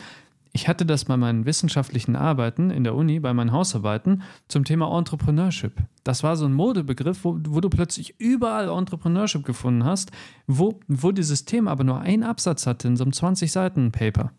ich 0.56 0.68
hatte 0.68 0.86
das 0.86 1.06
bei 1.06 1.18
meinen 1.18 1.46
wissenschaftlichen 1.46 2.16
Arbeiten 2.16 2.70
in 2.70 2.84
der 2.84 2.94
Uni, 2.94 3.20
bei 3.20 3.34
meinen 3.34 3.52
Hausarbeiten 3.52 4.22
zum 4.48 4.64
Thema 4.64 4.96
Entrepreneurship. 4.96 5.74
Das 6.04 6.22
war 6.22 6.38
so 6.38 6.46
ein 6.46 6.54
Modebegriff, 6.54 7.24
wo, 7.24 7.40
wo 7.48 7.60
du 7.60 7.70
plötzlich 7.70 8.20
überall 8.20 8.70
Entrepreneurship 8.70 9.44
gefunden 9.44 9.84
hast, 9.84 10.12
wo, 10.46 10.80
wo 10.88 11.12
dieses 11.12 11.46
Thema 11.46 11.72
aber 11.72 11.84
nur 11.84 12.00
einen 12.00 12.22
Absatz 12.22 12.68
hatte 12.68 12.88
in 12.88 12.96
so 12.96 13.04
einem 13.04 13.14
20-Seiten-Paper. 13.14 14.32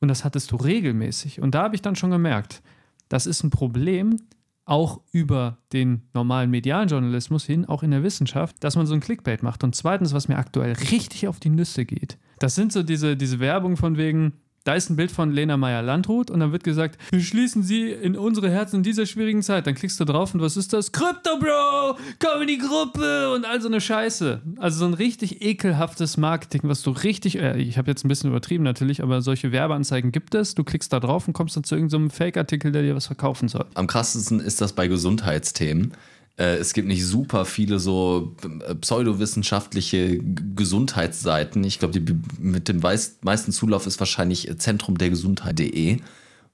Und 0.00 0.08
das 0.08 0.24
hattest 0.24 0.52
du 0.52 0.56
regelmäßig. 0.56 1.42
Und 1.42 1.54
da 1.54 1.64
habe 1.64 1.74
ich 1.74 1.82
dann 1.82 1.96
schon 1.96 2.10
gemerkt, 2.10 2.62
das 3.10 3.26
ist 3.26 3.44
ein 3.44 3.50
Problem, 3.50 4.16
auch 4.64 5.00
über 5.12 5.58
den 5.74 6.02
normalen 6.14 6.50
medialen 6.50 6.88
Journalismus 6.88 7.44
hin, 7.44 7.66
auch 7.66 7.82
in 7.82 7.90
der 7.90 8.02
Wissenschaft, 8.02 8.56
dass 8.60 8.76
man 8.76 8.86
so 8.86 8.94
ein 8.94 9.00
Clickbait 9.00 9.42
macht. 9.42 9.64
Und 9.64 9.74
zweitens, 9.74 10.14
was 10.14 10.28
mir 10.28 10.36
aktuell 10.36 10.72
richtig 10.72 11.28
auf 11.28 11.40
die 11.40 11.50
Nüsse 11.50 11.84
geht, 11.84 12.16
das 12.38 12.54
sind 12.54 12.72
so 12.72 12.82
diese, 12.82 13.16
diese 13.16 13.38
Werbung 13.40 13.76
von 13.76 13.98
wegen, 13.98 14.34
da 14.68 14.74
ist 14.74 14.90
ein 14.90 14.96
Bild 14.96 15.10
von 15.10 15.32
Lena 15.32 15.56
Meyer-Landrut 15.56 16.30
und 16.30 16.40
dann 16.40 16.52
wird 16.52 16.62
gesagt, 16.62 16.98
wir 17.10 17.22
schließen 17.22 17.62
sie 17.62 17.90
in 17.90 18.18
unsere 18.18 18.50
Herzen 18.50 18.76
in 18.76 18.82
dieser 18.82 19.06
schwierigen 19.06 19.40
Zeit. 19.40 19.66
Dann 19.66 19.74
klickst 19.74 19.98
du 19.98 20.04
drauf 20.04 20.34
und 20.34 20.42
was 20.42 20.58
ist 20.58 20.74
das? 20.74 20.92
Crypto 20.92 21.38
Bro, 21.38 21.96
komm 22.18 22.42
in 22.42 22.48
die 22.48 22.58
Gruppe 22.58 23.32
und 23.32 23.46
all 23.46 23.62
so 23.62 23.68
eine 23.68 23.80
Scheiße. 23.80 24.42
Also 24.58 24.80
so 24.80 24.84
ein 24.84 24.92
richtig 24.92 25.40
ekelhaftes 25.40 26.18
Marketing, 26.18 26.60
was 26.64 26.82
du 26.82 26.90
richtig, 26.90 27.38
äh, 27.38 27.56
ich 27.56 27.78
habe 27.78 27.90
jetzt 27.90 28.04
ein 28.04 28.08
bisschen 28.08 28.28
übertrieben 28.28 28.62
natürlich, 28.62 29.02
aber 29.02 29.22
solche 29.22 29.52
Werbeanzeigen 29.52 30.12
gibt 30.12 30.34
es. 30.34 30.54
Du 30.54 30.64
klickst 30.64 30.92
da 30.92 31.00
drauf 31.00 31.26
und 31.26 31.32
kommst 31.32 31.56
dann 31.56 31.64
zu 31.64 31.74
irgendeinem 31.74 32.10
Fake-Artikel, 32.10 32.70
der 32.70 32.82
dir 32.82 32.94
was 32.94 33.06
verkaufen 33.06 33.48
soll. 33.48 33.64
Am 33.72 33.86
krassesten 33.86 34.38
ist 34.38 34.60
das 34.60 34.74
bei 34.74 34.86
Gesundheitsthemen. 34.86 35.94
Äh, 36.38 36.56
Es 36.56 36.72
gibt 36.72 36.88
nicht 36.88 37.04
super 37.04 37.44
viele 37.44 37.78
so 37.78 38.34
äh, 38.66 38.74
pseudowissenschaftliche 38.74 40.18
Gesundheitsseiten. 40.18 41.64
Ich 41.64 41.78
glaube, 41.78 42.00
mit 42.38 42.68
dem 42.68 42.80
meisten 42.80 43.52
Zulauf 43.52 43.86
ist 43.86 44.00
wahrscheinlich 44.00 44.48
Zentrum 44.58 44.96
der 44.96 45.10
Gesundheit.de, 45.10 45.98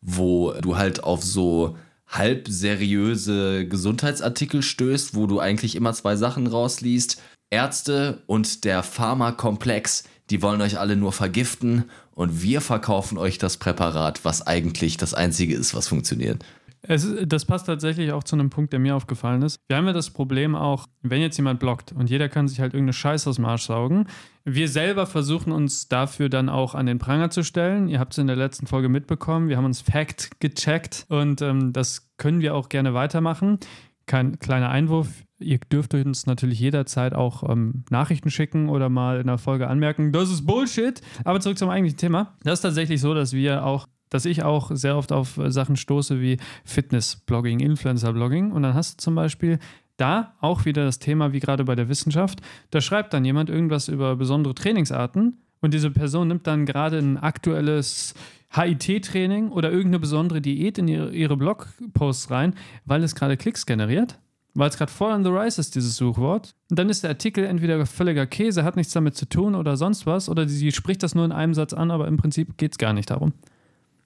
wo 0.01 0.53
du 0.53 0.77
halt 0.77 1.05
auf 1.05 1.23
so 1.23 1.77
halb 2.09 2.49
seriöse 2.49 3.67
Gesundheitsartikel 3.67 4.63
stößt, 4.63 5.15
wo 5.15 5.27
du 5.27 5.41
eigentlich 5.41 5.75
immer 5.77 5.93
zwei 5.95 6.17
Sachen 6.17 6.47
rausliest. 6.47 7.21
Ärzte 7.51 8.23
und 8.27 8.65
der 8.65 8.83
Pharmakomplex, 8.83 10.05
die 10.31 10.43
wollen 10.43 10.61
euch 10.61 10.79
alle 10.79 10.97
nur 10.97 11.13
vergiften 11.13 11.85
und 12.13 12.43
wir 12.43 12.61
verkaufen 12.61 13.19
euch 13.19 13.39
das 13.39 13.59
Präparat, 13.59 14.25
was 14.25 14.47
eigentlich 14.47 14.97
das 14.97 15.15
einzige 15.15 15.55
ist, 15.55 15.75
was 15.75 15.89
funktioniert. 15.89 16.45
Es, 16.87 17.09
das 17.27 17.45
passt 17.47 17.67
tatsächlich 17.67 18.13
auch 18.13 18.25
zu 18.25 18.37
einem 18.37 18.51
Punkt, 18.51 18.73
der 18.73 18.81
mir 18.81 18.95
aufgefallen 18.95 19.43
ist. 19.43 19.59
Wir 19.69 19.77
haben 19.77 19.87
ja 19.87 19.93
das 19.93 20.11
Problem 20.11 20.55
auch, 20.55 20.87
wenn 21.03 21.23
jetzt 21.23 21.37
jemand 21.37 21.61
blockt 21.61 21.93
und 21.93 22.11
jeder 22.11 22.29
kann 22.29 22.47
sich 22.47 22.61
halt 22.61 22.75
irgendeine 22.75 22.93
Scheiße 22.93 23.29
aus 23.29 23.37
dem 23.37 23.47
Arsch 23.47 23.65
saugen. 23.65 24.07
Wir 24.45 24.69
selber 24.69 25.07
versuchen 25.07 25.53
uns 25.53 25.89
dafür 25.89 26.29
dann 26.29 26.51
auch 26.51 26.75
an 26.75 26.87
den 26.87 26.99
Pranger 26.99 27.31
zu 27.31 27.43
stellen. 27.43 27.89
Ihr 27.89 27.99
habt 27.99 28.13
es 28.13 28.19
in 28.19 28.27
der 28.27 28.37
letzten 28.37 28.67
Folge 28.67 28.91
mitbekommen. 28.91 29.49
Wir 29.49 29.57
haben 29.57 29.65
uns 29.65 29.81
Fact 29.81 30.41
gecheckt 30.41 31.07
und 31.09 31.41
ähm, 31.41 31.73
das 31.73 32.13
können 32.19 32.41
wir 32.41 32.55
auch 32.55 32.69
gerne 32.69 32.93
weitermachen. 32.93 33.59
Kein 34.07 34.39
kleiner 34.39 34.69
Einwurf. 34.69 35.09
Ihr 35.39 35.59
dürft 35.59 35.95
uns 35.95 36.27
natürlich 36.27 36.61
jederzeit 36.61 37.15
auch 37.15 37.49
ähm, 37.49 37.85
Nachrichten 37.91 38.31
schicken 38.31 38.69
oder 38.69 38.91
mal 38.91 39.21
in 39.21 39.27
der 39.27 39.39
Folge 39.39 39.69
anmerken, 39.69 40.13
das 40.13 40.31
ist 40.31 40.47
Bullshit. 40.47 41.01
Aber 41.25 41.41
zurück 41.41 41.59
zum 41.59 41.71
eigentlichen 41.71 41.99
Thema. 41.99 42.37
Das 42.43 42.59
ist 42.59 42.63
tatsächlich 42.63 43.01
so, 43.01 43.15
dass 43.15 43.33
wir 43.33 43.65
auch 43.65 43.87
dass 44.15 44.27
ich 44.27 44.45
auch 44.45 44.71
sehr 44.73 44.97
oft 44.97 45.11
auf 45.11 45.39
äh, 45.39 45.51
Sachen 45.51 45.75
stoße 45.75 46.21
wie 46.21 46.37
Fitness-Blogging, 46.65 47.59
Influencer-Blogging. 47.59 48.53
Und 48.53 48.63
dann 48.63 48.73
hast 48.73 49.01
du 49.01 49.03
zum 49.03 49.17
Beispiel 49.17 49.59
da 49.97 50.35
auch 50.41 50.65
wieder 50.67 50.85
das 50.85 51.01
Thema 51.01 51.33
wie 51.33 51.41
gerade 51.41 51.65
bei 51.65 51.75
der 51.75 51.89
Wissenschaft. 51.89 52.41
Da 52.71 52.81
schreibt 52.81 53.13
dann 53.13 53.25
jemand 53.25 53.51
irgendwas 53.51 53.89
über 53.89 54.15
besondere 54.15 54.55
Trainingsarten 54.55 55.39
und 55.61 55.75
diese 55.75 55.91
Person 55.91 56.29
nimmt 56.29 56.47
dann 56.47 56.65
gerade 56.65 56.99
ein 56.99 57.17
aktuelles 57.17 58.15
HIT-Training 58.51 59.49
oder 59.49 59.71
irgendeine 59.71 59.99
besondere 59.99 60.41
Diät 60.41 60.79
in 60.79 60.87
ihre, 60.87 61.11
ihre 61.13 61.37
Blogposts 61.37 62.31
rein, 62.31 62.55
weil 62.85 63.03
es 63.03 63.17
gerade 63.17 63.37
Klicks 63.37 63.67
generiert. 63.67 64.21
Weil 64.57 64.69
es 64.69 64.79
gerade 64.79 64.93
voll 64.93 65.11
on 65.11 65.25
the 65.25 65.31
rise 65.31 65.61
ist, 65.61 65.75
dieses 65.75 65.97
Suchwort. 65.97 66.55
Und 66.71 66.79
dann 66.79 66.89
ist 66.89 67.03
der 67.03 67.11
Artikel 67.11 67.45
entweder 67.45 67.85
völliger 67.85 68.27
Käse, 68.27 68.63
hat 68.63 68.77
nichts 68.77 68.93
damit 68.93 69.17
zu 69.17 69.29
tun 69.29 69.57
oder 69.57 69.77
sonst 69.77 70.07
was, 70.07 70.29
oder 70.29 70.47
sie 70.47 70.71
spricht 70.71 71.03
das 71.03 71.17
nur 71.17 71.25
in 71.25 71.33
einem 71.33 71.55
Satz 71.55 71.73
an, 71.73 71.91
aber 71.91 72.07
im 72.07 72.17
Prinzip 72.17 72.57
geht 72.57 72.71
es 72.71 72.79
gar 72.79 72.93
nicht 72.93 73.11
darum 73.11 73.33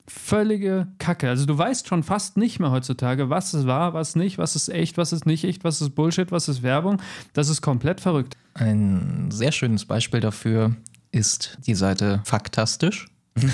völlige 0.08 0.88
Kacke. 0.98 1.28
Also 1.28 1.46
du 1.46 1.56
weißt 1.56 1.86
schon 1.86 2.02
fast 2.02 2.36
nicht 2.36 2.58
mehr 2.58 2.70
heutzutage, 2.70 3.30
was 3.30 3.54
es 3.54 3.66
war, 3.66 3.94
was 3.94 4.16
nicht, 4.16 4.38
was 4.38 4.56
ist 4.56 4.68
echt, 4.68 4.96
was 4.96 5.12
ist 5.12 5.26
nicht 5.26 5.44
echt, 5.44 5.64
was 5.64 5.80
ist 5.80 5.90
Bullshit, 5.90 6.32
was 6.32 6.48
ist 6.48 6.62
Werbung. 6.62 7.00
Das 7.32 7.48
ist 7.48 7.62
komplett 7.62 8.00
verrückt. 8.00 8.36
Ein 8.54 9.30
sehr 9.30 9.52
schönes 9.52 9.84
Beispiel 9.84 10.20
dafür 10.20 10.74
ist 11.12 11.58
die 11.66 11.74
Seite 11.74 12.22
Faktastisch. 12.24 13.06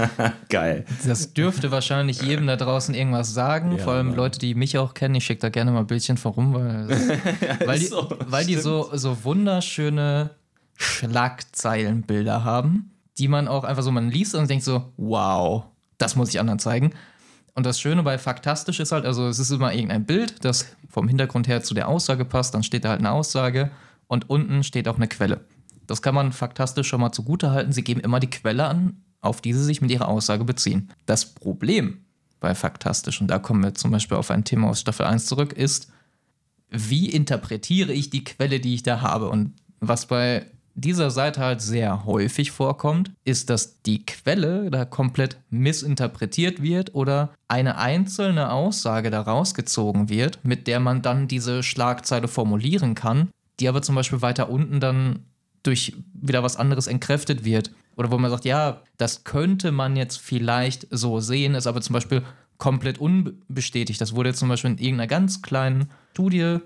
Geil. 0.48 0.84
Das 1.06 1.32
dürfte 1.34 1.70
wahrscheinlich 1.70 2.22
jedem 2.22 2.46
da 2.46 2.56
draußen 2.56 2.94
irgendwas 2.94 3.32
sagen. 3.32 3.72
Ja, 3.72 3.78
Vor 3.78 3.94
allem 3.94 4.08
Mann. 4.08 4.16
Leute, 4.16 4.38
die 4.38 4.54
mich 4.54 4.78
auch 4.78 4.94
kennen. 4.94 5.14
Ich 5.14 5.24
schicke 5.24 5.40
da 5.40 5.48
gerne 5.50 5.70
mal 5.70 5.84
Bildchen 5.84 6.16
vorum, 6.16 6.54
weil, 6.54 6.88
weil, 7.66 7.78
die, 7.78 7.86
so, 7.86 8.16
weil 8.26 8.44
die 8.44 8.56
so, 8.56 8.90
so 8.92 9.24
wunderschöne 9.24 10.30
Schlagzeilenbilder 10.76 12.44
haben, 12.44 12.91
die 13.22 13.28
man 13.28 13.46
auch 13.46 13.62
einfach 13.62 13.84
so, 13.84 13.92
man 13.92 14.10
liest 14.10 14.34
und 14.34 14.50
denkt 14.50 14.64
so, 14.64 14.92
wow, 14.96 15.62
das 15.96 16.16
muss 16.16 16.30
ich 16.30 16.40
anderen 16.40 16.58
zeigen. 16.58 16.90
Und 17.54 17.64
das 17.64 17.78
Schöne 17.78 18.02
bei 18.02 18.18
Faktastisch 18.18 18.80
ist 18.80 18.90
halt, 18.90 19.06
also 19.06 19.28
es 19.28 19.38
ist 19.38 19.52
immer 19.52 19.72
irgendein 19.72 20.04
Bild, 20.04 20.44
das 20.44 20.74
vom 20.88 21.06
Hintergrund 21.06 21.46
her 21.46 21.62
zu 21.62 21.72
der 21.72 21.86
Aussage 21.86 22.24
passt, 22.24 22.52
dann 22.52 22.64
steht 22.64 22.84
da 22.84 22.88
halt 22.88 22.98
eine 22.98 23.12
Aussage 23.12 23.70
und 24.08 24.28
unten 24.28 24.64
steht 24.64 24.88
auch 24.88 24.96
eine 24.96 25.06
Quelle. 25.06 25.44
Das 25.86 26.02
kann 26.02 26.16
man 26.16 26.32
faktastisch 26.32 26.88
schon 26.88 27.00
mal 27.00 27.12
zugute 27.12 27.52
halten. 27.52 27.70
Sie 27.70 27.84
geben 27.84 28.00
immer 28.00 28.18
die 28.18 28.30
Quelle 28.30 28.66
an, 28.66 29.04
auf 29.20 29.40
die 29.40 29.52
sie 29.52 29.62
sich 29.62 29.80
mit 29.80 29.92
ihrer 29.92 30.08
Aussage 30.08 30.42
beziehen. 30.44 30.90
Das 31.06 31.32
Problem 31.32 32.04
bei 32.40 32.56
faktastisch, 32.56 33.20
und 33.20 33.28
da 33.28 33.38
kommen 33.38 33.62
wir 33.62 33.74
zum 33.74 33.92
Beispiel 33.92 34.16
auf 34.16 34.32
ein 34.32 34.42
Thema 34.42 34.70
aus 34.70 34.80
Staffel 34.80 35.06
1 35.06 35.26
zurück, 35.26 35.52
ist, 35.52 35.92
wie 36.70 37.08
interpretiere 37.08 37.92
ich 37.92 38.10
die 38.10 38.24
Quelle, 38.24 38.58
die 38.58 38.74
ich 38.74 38.82
da 38.82 39.00
habe? 39.00 39.28
Und 39.28 39.54
was 39.78 40.06
bei 40.06 40.46
dieser 40.74 41.10
Seite 41.10 41.40
halt 41.40 41.60
sehr 41.60 42.04
häufig 42.04 42.50
vorkommt, 42.50 43.10
ist, 43.24 43.50
dass 43.50 43.82
die 43.82 44.04
Quelle 44.04 44.70
da 44.70 44.84
komplett 44.84 45.38
missinterpretiert 45.50 46.62
wird 46.62 46.94
oder 46.94 47.30
eine 47.48 47.78
einzelne 47.78 48.50
Aussage 48.50 49.10
daraus 49.10 49.54
gezogen 49.54 50.08
wird, 50.08 50.44
mit 50.44 50.66
der 50.66 50.80
man 50.80 51.02
dann 51.02 51.28
diese 51.28 51.62
Schlagzeile 51.62 52.28
formulieren 52.28 52.94
kann, 52.94 53.28
die 53.60 53.68
aber 53.68 53.82
zum 53.82 53.94
Beispiel 53.94 54.22
weiter 54.22 54.48
unten 54.48 54.80
dann 54.80 55.20
durch 55.62 55.94
wieder 56.14 56.42
was 56.42 56.56
anderes 56.56 56.86
entkräftet 56.86 57.44
wird. 57.44 57.70
Oder 57.96 58.10
wo 58.10 58.18
man 58.18 58.30
sagt, 58.30 58.44
ja, 58.44 58.82
das 58.96 59.24
könnte 59.24 59.70
man 59.70 59.96
jetzt 59.96 60.18
vielleicht 60.18 60.86
so 60.90 61.20
sehen, 61.20 61.54
ist 61.54 61.66
aber 61.66 61.82
zum 61.82 61.92
Beispiel 61.92 62.22
komplett 62.58 62.98
unbestätigt. 62.98 64.00
Das 64.00 64.14
wurde 64.14 64.30
jetzt 64.30 64.38
zum 64.38 64.48
Beispiel 64.48 64.70
in 64.70 64.78
irgendeiner 64.78 65.08
ganz 65.08 65.42
kleinen 65.42 65.90
Studie, 66.12 66.58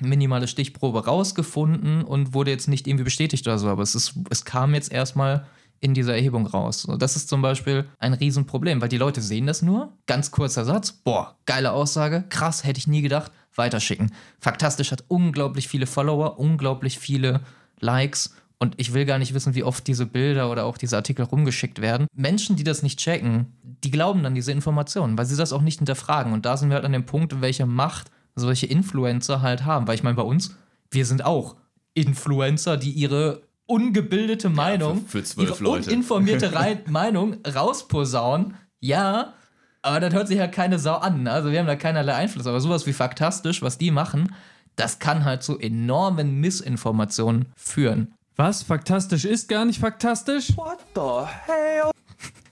minimale 0.00 0.48
Stichprobe 0.48 1.04
rausgefunden 1.04 2.02
und 2.02 2.34
wurde 2.34 2.50
jetzt 2.50 2.68
nicht 2.68 2.86
irgendwie 2.86 3.04
bestätigt 3.04 3.46
oder 3.46 3.58
so, 3.58 3.68
aber 3.68 3.82
es, 3.82 3.94
ist, 3.94 4.14
es 4.30 4.44
kam 4.44 4.74
jetzt 4.74 4.92
erstmal 4.92 5.46
in 5.80 5.94
dieser 5.94 6.14
Erhebung 6.14 6.46
raus. 6.46 6.86
Das 6.98 7.16
ist 7.16 7.28
zum 7.28 7.42
Beispiel 7.42 7.86
ein 7.98 8.14
Riesenproblem, 8.14 8.80
weil 8.80 8.88
die 8.88 8.98
Leute 8.98 9.20
sehen 9.20 9.46
das 9.46 9.62
nur. 9.62 9.92
Ganz 10.06 10.30
kurzer 10.30 10.64
Satz, 10.64 10.92
boah, 10.92 11.36
geile 11.44 11.72
Aussage, 11.72 12.24
krass, 12.28 12.64
hätte 12.64 12.78
ich 12.78 12.86
nie 12.86 13.02
gedacht, 13.02 13.32
weiterschicken. 13.54 14.12
Faktastisch 14.38 14.92
hat 14.92 15.04
unglaublich 15.08 15.68
viele 15.68 15.86
Follower, 15.86 16.38
unglaublich 16.38 16.98
viele 16.98 17.40
Likes 17.80 18.34
und 18.62 18.74
ich 18.76 18.94
will 18.94 19.04
gar 19.04 19.18
nicht 19.18 19.34
wissen, 19.34 19.56
wie 19.56 19.64
oft 19.64 19.84
diese 19.88 20.06
Bilder 20.06 20.48
oder 20.48 20.66
auch 20.66 20.78
diese 20.78 20.96
Artikel 20.96 21.24
rumgeschickt 21.24 21.80
werden. 21.80 22.06
Menschen, 22.14 22.54
die 22.54 22.62
das 22.62 22.84
nicht 22.84 23.00
checken, 23.00 23.46
die 23.82 23.90
glauben 23.90 24.22
dann 24.22 24.36
diese 24.36 24.52
Informationen, 24.52 25.18
weil 25.18 25.26
sie 25.26 25.36
das 25.36 25.52
auch 25.52 25.62
nicht 25.62 25.78
hinterfragen. 25.78 26.32
Und 26.32 26.46
da 26.46 26.56
sind 26.56 26.68
wir 26.68 26.76
halt 26.76 26.84
an 26.84 26.92
dem 26.92 27.04
Punkt, 27.04 27.40
welche 27.40 27.66
Macht 27.66 28.12
solche 28.34 28.66
Influencer 28.66 29.42
halt 29.42 29.64
haben. 29.64 29.86
Weil 29.86 29.94
ich 29.96 30.02
meine, 30.02 30.16
bei 30.16 30.22
uns, 30.22 30.56
wir 30.90 31.04
sind 31.06 31.24
auch 31.24 31.56
Influencer, 31.94 32.76
die 32.76 32.90
ihre 32.90 33.42
ungebildete 33.66 34.48
Meinung, 34.48 35.02
für- 35.06 35.18
für 35.18 35.24
zwölf 35.24 35.50
ihre 35.50 35.64
Leute. 35.64 35.90
uninformierte 35.90 36.50
Meinung 36.90 37.36
rausposaunen. 37.46 38.54
Ja, 38.80 39.34
aber 39.82 40.00
das 40.00 40.14
hört 40.14 40.28
sich 40.28 40.38
ja 40.38 40.46
keine 40.46 40.78
Sau 40.78 40.94
an. 40.96 41.24
ne? 41.24 41.32
Also 41.32 41.50
wir 41.50 41.58
haben 41.58 41.66
da 41.66 41.76
keinerlei 41.76 42.14
Einfluss. 42.14 42.46
Aber 42.46 42.60
sowas 42.60 42.86
wie 42.86 42.92
faktastisch, 42.92 43.62
was 43.62 43.78
die 43.78 43.90
machen, 43.90 44.34
das 44.76 44.98
kann 44.98 45.24
halt 45.24 45.42
zu 45.42 45.58
enormen 45.58 46.40
Missinformationen 46.40 47.46
führen. 47.56 48.14
Was? 48.36 48.62
Faktastisch 48.62 49.24
ist 49.26 49.48
gar 49.48 49.64
nicht 49.66 49.80
faktastisch? 49.80 50.52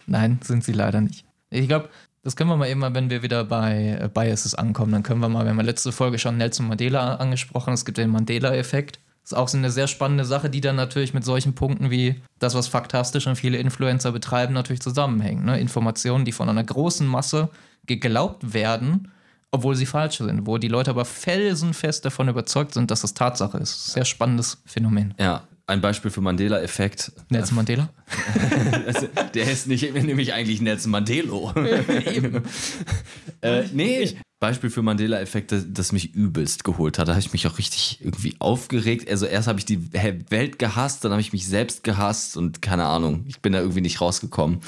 Nein, 0.07 0.38
sind 0.43 0.64
sie 0.64 0.73
leider 0.73 1.01
nicht. 1.01 1.25
Ich 1.51 1.69
glaube, 1.69 1.88
das 2.22 2.37
können 2.37 2.50
wir 2.50 2.56
mal 2.56 2.68
eben 2.68 2.80
mal, 2.80 2.94
wenn 2.94 3.11
wir 3.11 3.22
wieder 3.22 3.44
bei 3.44 3.98
äh, 4.00 4.09
Biases 4.09 4.54
ankommen, 4.54 4.92
dann 4.92 5.02
können 5.02 5.20
wir 5.20 5.28
mal, 5.28 5.44
wir 5.44 5.50
haben 5.50 5.59
ja 5.59 5.64
letzte 5.64 5.92
Folge 5.92 6.18
schon 6.18 6.37
Nelson 6.37 6.68
Mandela 6.68 7.16
angesprochen, 7.16 7.72
es 7.72 7.85
gibt 7.85 7.98
den 7.98 8.11
Mandela-Effekt. 8.11 9.00
Das 9.22 9.33
ist 9.33 9.38
auch 9.38 9.48
so 9.48 9.59
eine 9.59 9.70
sehr 9.70 9.87
spannende 9.87 10.24
Sache, 10.24 10.50
die 10.50 10.61
dann 10.61 10.76
natürlich 10.76 11.14
mit 11.14 11.24
solchen 11.24 11.54
Punkten 11.54 11.90
wie 11.90 12.20
das, 12.38 12.54
was 12.54 12.68
faktastisch 12.68 13.26
und 13.26 13.37
viele 13.37 13.59
Influencer 13.59 14.12
betreiben, 14.12 14.54
natürlich 14.54 14.80
zusammenhängen. 14.80 15.44
Ne? 15.44 15.61
Informationen, 15.61 16.24
die 16.24 16.33
von 16.33 16.48
einer 16.48 16.64
großen 16.64 17.06
Masse 17.06 17.48
geglaubt 17.87 18.52
werden, 18.54 19.12
obwohl 19.50 19.74
sie 19.74 19.87
falsch 19.87 20.18
sind, 20.18 20.46
wo 20.46 20.59
die 20.59 20.68
Leute 20.68 20.90
aber 20.90 21.04
felsenfest 21.04 22.04
davon 22.04 22.28
überzeugt 22.28 22.74
sind, 22.74 22.90
dass 22.90 23.02
das 23.02 23.14
Tatsache 23.14 23.59
ist. 23.59 23.92
Sehr 23.92 24.04
spannendes 24.04 24.62
Phänomen. 24.64 25.14
Ja, 25.18 25.42
ein 25.70 25.80
Beispiel 25.80 26.11
für 26.11 26.20
Mandela-Effekt. 26.20 27.12
Nelson 27.30 27.56
Mandela? 27.56 27.90
Also, 28.87 29.06
der 29.35 29.50
ist 29.50 29.66
nicht, 29.66 29.94
nämlich 29.94 30.33
eigentlich 30.33 30.61
Nelson 30.61 30.90
Mandelo. 30.90 31.52
äh, 33.40 33.64
nee, 33.72 34.16
Beispiel 34.40 34.70
für 34.70 34.83
Mandela-Effekt, 34.83 35.52
das, 35.52 35.66
das 35.68 35.92
mich 35.92 36.14
übelst 36.14 36.64
geholt 36.64 36.98
hat. 36.98 37.09
Da 37.09 37.12
habe 37.12 37.20
ich 37.20 37.33
mich 37.33 37.46
auch 37.46 37.59
richtig 37.59 37.98
irgendwie 38.02 38.35
aufgeregt. 38.38 39.09
Also 39.09 39.26
erst 39.26 39.48
habe 39.48 39.59
ich 39.59 39.66
die 39.66 39.92
Welt 39.92 40.59
gehasst, 40.59 41.04
dann 41.04 41.12
habe 41.12 41.20
ich 41.20 41.33
mich 41.33 41.46
selbst 41.46 41.85
gehasst 41.85 42.37
und 42.37 42.62
keine 42.62 42.87
Ahnung, 42.87 43.24
ich 43.28 43.40
bin 43.40 43.52
da 43.52 43.61
irgendwie 43.61 43.83
nicht 43.83 44.00
rausgekommen. 44.00 44.61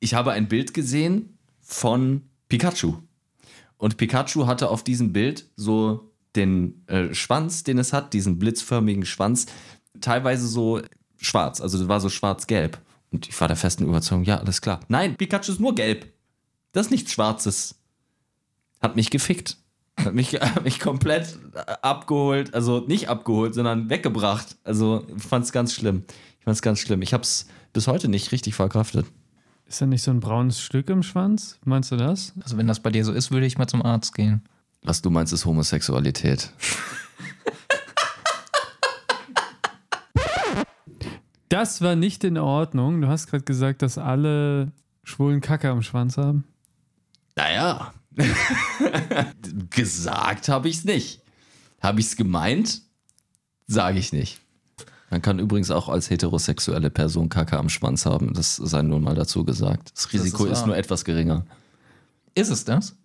Ich 0.00 0.14
habe 0.14 0.32
ein 0.32 0.48
Bild 0.48 0.74
gesehen 0.74 1.38
von 1.60 2.22
Pikachu. 2.48 2.94
Und 3.76 3.98
Pikachu 3.98 4.46
hatte 4.46 4.70
auf 4.70 4.82
diesem 4.82 5.12
Bild 5.12 5.46
so 5.56 6.10
den 6.36 6.82
äh, 6.86 7.14
Schwanz, 7.14 7.62
den 7.62 7.78
es 7.78 7.92
hat, 7.92 8.12
diesen 8.12 8.38
blitzförmigen 8.38 9.04
Schwanz, 9.04 9.46
teilweise 10.00 10.46
so 10.46 10.80
schwarz, 11.18 11.60
also 11.60 11.78
das 11.78 11.88
war 11.88 12.00
so 12.00 12.08
schwarz-gelb. 12.08 12.78
Und 13.10 13.28
ich 13.28 13.40
war 13.40 13.48
der 13.48 13.56
festen 13.56 13.84
Überzeugung, 13.84 14.24
ja, 14.24 14.38
alles 14.38 14.60
klar. 14.60 14.80
Nein, 14.88 15.16
Pikachu 15.16 15.52
ist 15.52 15.60
nur 15.60 15.74
gelb. 15.74 16.12
Das 16.72 16.86
ist 16.86 16.90
nichts 16.90 17.12
Schwarzes. 17.12 17.76
Hat 18.80 18.96
mich 18.96 19.10
gefickt. 19.10 19.56
Hat 19.96 20.14
mich, 20.14 20.32
hat 20.40 20.64
mich 20.64 20.80
komplett 20.80 21.38
abgeholt, 21.80 22.52
also 22.54 22.80
nicht 22.80 23.08
abgeholt, 23.08 23.54
sondern 23.54 23.88
weggebracht. 23.88 24.56
Also 24.64 25.06
ich 25.16 25.22
fand 25.22 25.44
es 25.44 25.52
ganz 25.52 25.72
schlimm. 25.72 26.04
Ich 26.38 26.44
fand 26.44 26.56
es 26.56 26.62
ganz 26.62 26.80
schlimm. 26.80 27.02
Ich 27.02 27.12
habe 27.12 27.22
es 27.22 27.46
bis 27.72 27.86
heute 27.86 28.08
nicht 28.08 28.32
richtig 28.32 28.54
verkraftet. 28.54 29.06
Ist 29.66 29.80
da 29.80 29.86
nicht 29.86 30.02
so 30.02 30.10
ein 30.10 30.20
braunes 30.20 30.60
Stück 30.60 30.90
im 30.90 31.02
Schwanz? 31.02 31.58
Meinst 31.64 31.90
du 31.92 31.96
das? 31.96 32.34
Also 32.42 32.56
wenn 32.56 32.66
das 32.66 32.80
bei 32.80 32.90
dir 32.90 33.04
so 33.04 33.12
ist, 33.12 33.30
würde 33.30 33.46
ich 33.46 33.56
mal 33.56 33.66
zum 33.66 33.82
Arzt 33.82 34.14
gehen. 34.14 34.42
Was 34.82 35.00
du 35.00 35.10
meinst, 35.10 35.32
ist 35.32 35.46
Homosexualität. 35.46 36.50
Das 41.54 41.82
war 41.82 41.94
nicht 41.94 42.24
in 42.24 42.36
Ordnung. 42.36 43.00
Du 43.00 43.06
hast 43.06 43.28
gerade 43.28 43.44
gesagt, 43.44 43.82
dass 43.82 43.96
alle 43.96 44.72
schwulen 45.04 45.40
Kacke 45.40 45.70
am 45.70 45.82
Schwanz 45.82 46.16
haben. 46.16 46.42
Naja, 47.36 47.94
gesagt 49.70 50.48
habe 50.48 50.68
ich 50.68 50.78
es 50.78 50.84
nicht. 50.84 51.22
Habe 51.80 52.00
ich 52.00 52.06
es 52.06 52.16
gemeint? 52.16 52.82
Sage 53.68 54.00
ich 54.00 54.12
nicht. 54.12 54.40
Man 55.10 55.22
kann 55.22 55.38
übrigens 55.38 55.70
auch 55.70 55.88
als 55.88 56.10
heterosexuelle 56.10 56.90
Person 56.90 57.28
Kacke 57.28 57.56
am 57.56 57.68
Schwanz 57.68 58.04
haben. 58.04 58.34
Das 58.34 58.56
sei 58.56 58.82
nun 58.82 59.04
mal 59.04 59.14
dazu 59.14 59.44
gesagt. 59.44 59.92
Das 59.94 60.12
Risiko 60.12 60.46
ist 60.46 60.50
ist, 60.50 60.58
wahr. 60.58 60.66
nur 60.66 60.76
etwas 60.76 61.04
geringer. 61.04 61.46
Ist 62.34 62.50
es 62.50 62.64
das? 62.64 62.96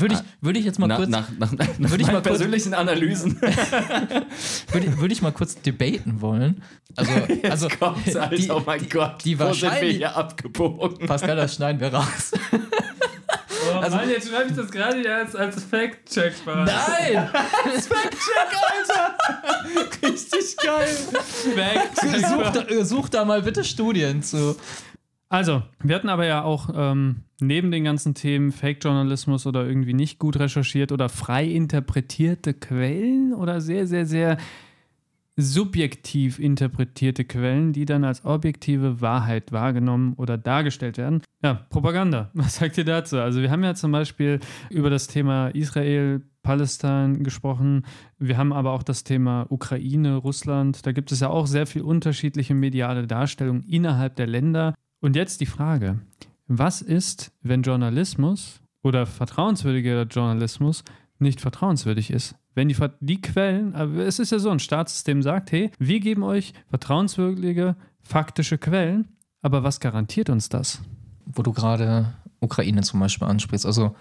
Würde 0.00 0.14
ich, 0.14 0.20
würde 0.40 0.58
ich 0.58 0.64
jetzt 0.64 0.78
mal 0.78 0.86
nach, 0.86 0.96
kurz, 0.96 1.08
nach, 1.08 1.30
nach, 1.38 1.52
nach 1.52 1.68
Würde 1.78 2.02
ich 2.02 2.06
mal 2.06 2.14
kurz- 2.14 2.24
persönlichen 2.28 2.74
Analysen. 2.74 3.40
würde, 3.40 4.86
ich- 4.86 4.98
würde 4.98 5.12
ich 5.14 5.22
mal 5.22 5.32
kurz 5.32 5.60
debaten 5.60 6.20
wollen. 6.20 6.62
Also, 6.96 7.12
also 7.50 7.68
Kommt's, 7.78 8.14
Alter, 8.16 8.36
die, 8.36 8.50
oh 8.50 8.62
mein 8.64 8.80
die, 8.80 8.88
Gott, 8.88 9.24
die 9.24 9.38
wo 9.38 9.44
sind 9.52 9.62
wir 9.62 9.68
wahrscheinlich, 9.68 9.96
hier 9.98 10.16
abgebogen? 10.16 11.06
Pascal, 11.06 11.36
das 11.36 11.54
schneiden 11.54 11.80
wir 11.80 11.92
raus. 11.94 12.32
Oh, 13.66 13.78
also, 13.78 13.96
Mann, 13.96 14.10
jetzt 14.10 14.28
schreibe 14.28 14.50
ich 14.50 14.56
das 14.56 14.70
gerade 14.70 14.98
jetzt 14.98 15.36
als 15.36 15.62
Fact-Check. 15.64 16.34
Nein! 16.46 16.66
Richtig 20.02 20.56
geil. 20.62 20.96
Fact-Check 21.56 22.26
such, 22.26 22.84
such 22.84 23.08
da 23.08 23.24
mal 23.24 23.42
bitte 23.42 23.64
Studien 23.64 24.22
zu. 24.22 24.56
Also, 25.34 25.64
wir 25.82 25.96
hatten 25.96 26.10
aber 26.10 26.26
ja 26.26 26.44
auch 26.44 26.70
ähm, 26.76 27.22
neben 27.40 27.72
den 27.72 27.82
ganzen 27.82 28.14
Themen 28.14 28.52
Fake-Journalismus 28.52 29.48
oder 29.48 29.66
irgendwie 29.66 29.92
nicht 29.92 30.20
gut 30.20 30.38
recherchiert 30.38 30.92
oder 30.92 31.08
frei 31.08 31.44
interpretierte 31.44 32.54
Quellen 32.54 33.34
oder 33.34 33.60
sehr, 33.60 33.88
sehr, 33.88 34.06
sehr 34.06 34.36
subjektiv 35.36 36.38
interpretierte 36.38 37.24
Quellen, 37.24 37.72
die 37.72 37.84
dann 37.84 38.04
als 38.04 38.24
objektive 38.24 39.00
Wahrheit 39.00 39.50
wahrgenommen 39.50 40.14
oder 40.18 40.38
dargestellt 40.38 40.98
werden. 40.98 41.20
Ja, 41.42 41.66
Propaganda. 41.68 42.30
Was 42.34 42.54
sagt 42.54 42.78
ihr 42.78 42.84
dazu? 42.84 43.18
Also 43.18 43.42
wir 43.42 43.50
haben 43.50 43.64
ja 43.64 43.74
zum 43.74 43.90
Beispiel 43.90 44.38
über 44.70 44.88
das 44.88 45.08
Thema 45.08 45.48
Israel, 45.48 46.22
Palästina 46.44 47.08
gesprochen. 47.08 47.86
Wir 48.20 48.36
haben 48.36 48.52
aber 48.52 48.70
auch 48.70 48.84
das 48.84 49.02
Thema 49.02 49.46
Ukraine, 49.48 50.14
Russland. 50.14 50.86
Da 50.86 50.92
gibt 50.92 51.10
es 51.10 51.18
ja 51.18 51.30
auch 51.30 51.48
sehr 51.48 51.66
viel 51.66 51.82
unterschiedliche 51.82 52.54
mediale 52.54 53.08
Darstellungen 53.08 53.64
innerhalb 53.64 54.14
der 54.14 54.28
Länder. 54.28 54.74
Und 55.04 55.16
jetzt 55.16 55.42
die 55.42 55.46
Frage, 55.46 55.98
was 56.46 56.80
ist, 56.80 57.30
wenn 57.42 57.60
Journalismus 57.60 58.62
oder 58.82 59.04
vertrauenswürdiger 59.04 60.04
Journalismus 60.04 60.82
nicht 61.18 61.42
vertrauenswürdig 61.42 62.10
ist? 62.10 62.36
Wenn 62.54 62.68
die, 62.68 62.76
die 63.00 63.20
Quellen, 63.20 63.74
aber 63.74 64.06
es 64.06 64.18
ist 64.18 64.32
ja 64.32 64.38
so, 64.38 64.48
ein 64.48 64.60
Staatssystem 64.60 65.22
sagt, 65.22 65.52
hey, 65.52 65.70
wir 65.78 66.00
geben 66.00 66.22
euch 66.22 66.54
vertrauenswürdige, 66.70 67.76
faktische 68.00 68.56
Quellen, 68.56 69.08
aber 69.42 69.62
was 69.62 69.78
garantiert 69.78 70.30
uns 70.30 70.48
das? 70.48 70.80
Wo 71.26 71.42
du 71.42 71.52
gerade 71.52 72.14
Ukraine 72.40 72.80
zum 72.80 72.98
Beispiel 72.98 73.28
ansprichst. 73.28 73.66
Also, 73.66 73.94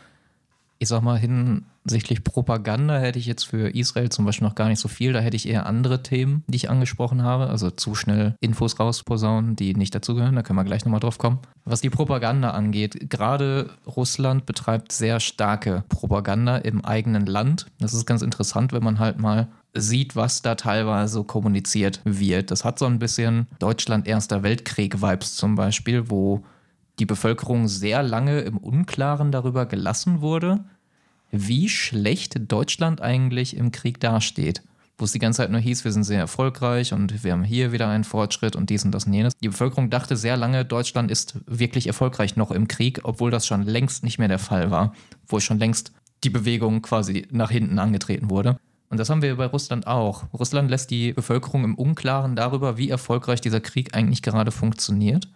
ich 0.80 0.90
sag 0.90 1.02
mal, 1.02 1.18
hinsichtlich 1.18 2.24
Propaganda 2.24 3.00
hätte 3.00 3.20
ich 3.20 3.26
jetzt 3.26 3.44
für 3.44 3.74
Israel 3.74 4.10
zum 4.10 4.26
Beispiel 4.26 4.48
noch 4.48 4.56
gar 4.56 4.68
nicht 4.68 4.80
so 4.80 4.88
viel. 4.88 5.14
Da 5.14 5.20
hätte 5.20 5.36
ich 5.36 5.48
eher 5.48 5.66
andere 5.66 6.04
Themen, 6.04 6.44
die 6.48 6.58
ich 6.58 6.70
angesprochen 6.70 7.24
habe. 7.24 7.48
Also 7.48 7.70
zu 7.70 7.96
schnell 7.96 8.36
Infos 8.42 8.80
rausposaunen, 8.80 9.56
die 9.56 9.74
nicht 9.76 9.96
dazugehören. 9.96 10.36
Da 10.36 10.42
können 10.42 10.60
wir 10.60 10.66
gleich 10.66 10.84
nochmal 10.84 11.00
drauf 11.00 11.18
kommen. 11.18 11.40
Was 11.66 11.82
die 11.82 11.90
Propaganda 11.90 12.52
angeht, 12.52 13.10
gerade 13.10 13.70
Russland 13.88 14.46
betreibt 14.46 14.92
sehr 14.92 15.20
starke 15.20 15.84
Propaganda 15.88 16.58
im 16.58 16.84
eigenen 16.84 17.26
Land. 17.26 17.68
Das 17.80 17.94
ist 17.94 18.06
ganz 18.06 18.22
interessant, 18.22 18.74
wenn 18.74 18.84
man 18.84 19.00
halt 19.00 19.20
mal 19.20 19.48
sieht, 19.74 20.16
was 20.16 20.42
da 20.42 20.56
teilweise 20.56 21.24
kommuniziert 21.24 22.02
wird. 22.04 22.52
Das 22.52 22.64
hat 22.64 22.78
so 22.78 22.86
ein 22.86 23.00
bisschen 23.00 23.48
Deutschland 23.60 24.08
Erster 24.08 24.44
Weltkrieg-Vibes 24.44 25.36
zum 25.36 25.56
Beispiel, 25.56 26.10
wo 26.10 26.44
die 27.04 27.06
Bevölkerung 27.06 27.68
sehr 27.68 28.02
lange 28.02 28.39
im 28.39 28.58
Unklaren 28.58 29.34
darüber 29.34 29.66
gelassen 29.66 30.22
wurde, 30.22 30.63
wie 31.32 31.68
schlecht 31.68 32.50
Deutschland 32.50 33.02
eigentlich 33.02 33.58
im 33.58 33.74
Krieg 33.74 34.00
dasteht. 34.00 34.63
Wo 34.98 35.04
es 35.04 35.12
die 35.12 35.20
ganze 35.20 35.38
Zeit 35.38 35.52
nur 35.52 35.60
hieß, 35.60 35.84
wir 35.84 35.92
sind 35.92 36.06
sehr 36.06 36.20
erfolgreich 36.20 36.94
und 36.94 37.26
wir 37.26 37.34
haben 37.34 37.44
hier 37.44 37.74
wieder 37.74 37.89
einen 37.89 38.06
Fortschritt 38.06 38.56
und 38.56 38.70
dies 38.70 38.86
und 38.86 38.92
das 38.92 39.04
und 39.04 39.12
jenes. 39.12 39.34
Die 39.42 39.50
Bevölkerung 39.50 39.89
dachte 39.89 40.16
sehr 40.16 40.38
lange, 40.38 40.63
Deutschland 40.63 41.12
ist 41.12 41.39
wirklich 41.46 41.88
erfolgreich 41.88 42.38
noch 42.38 42.52
im 42.52 42.70
Krieg, 42.70 43.02
obwohl 43.04 43.32
das 43.32 43.46
schon 43.46 43.63
längst 43.63 44.06
nicht 44.06 44.18
mehr 44.18 44.30
der 44.30 44.39
Fall 44.39 44.72
war. 44.72 44.94
Wo 45.28 45.42
schon 45.42 45.60
längst 45.60 45.92
die 46.24 46.30
Bewegung 46.30 46.82
quasi 46.82 47.28
nach 47.32 47.52
hinten 47.52 47.80
angetreten 47.80 48.30
wurde. 48.30 48.58
Und 48.89 48.98
das 48.98 49.10
haben 49.10 49.22
wir 49.22 49.36
bei 49.36 49.48
Russland 49.48 49.88
auch. 49.88 50.24
Russland 50.32 50.70
lässt 50.70 50.89
die 50.89 51.12
Bevölkerung 51.12 51.66
im 51.66 51.76
Unklaren 51.76 52.38
darüber, 52.38 52.78
wie 52.78 52.89
erfolgreich 52.89 53.42
dieser 53.42 53.60
Krieg 53.60 53.94
eigentlich 53.94 54.22
gerade 54.22 54.52
funktioniert 54.52 55.28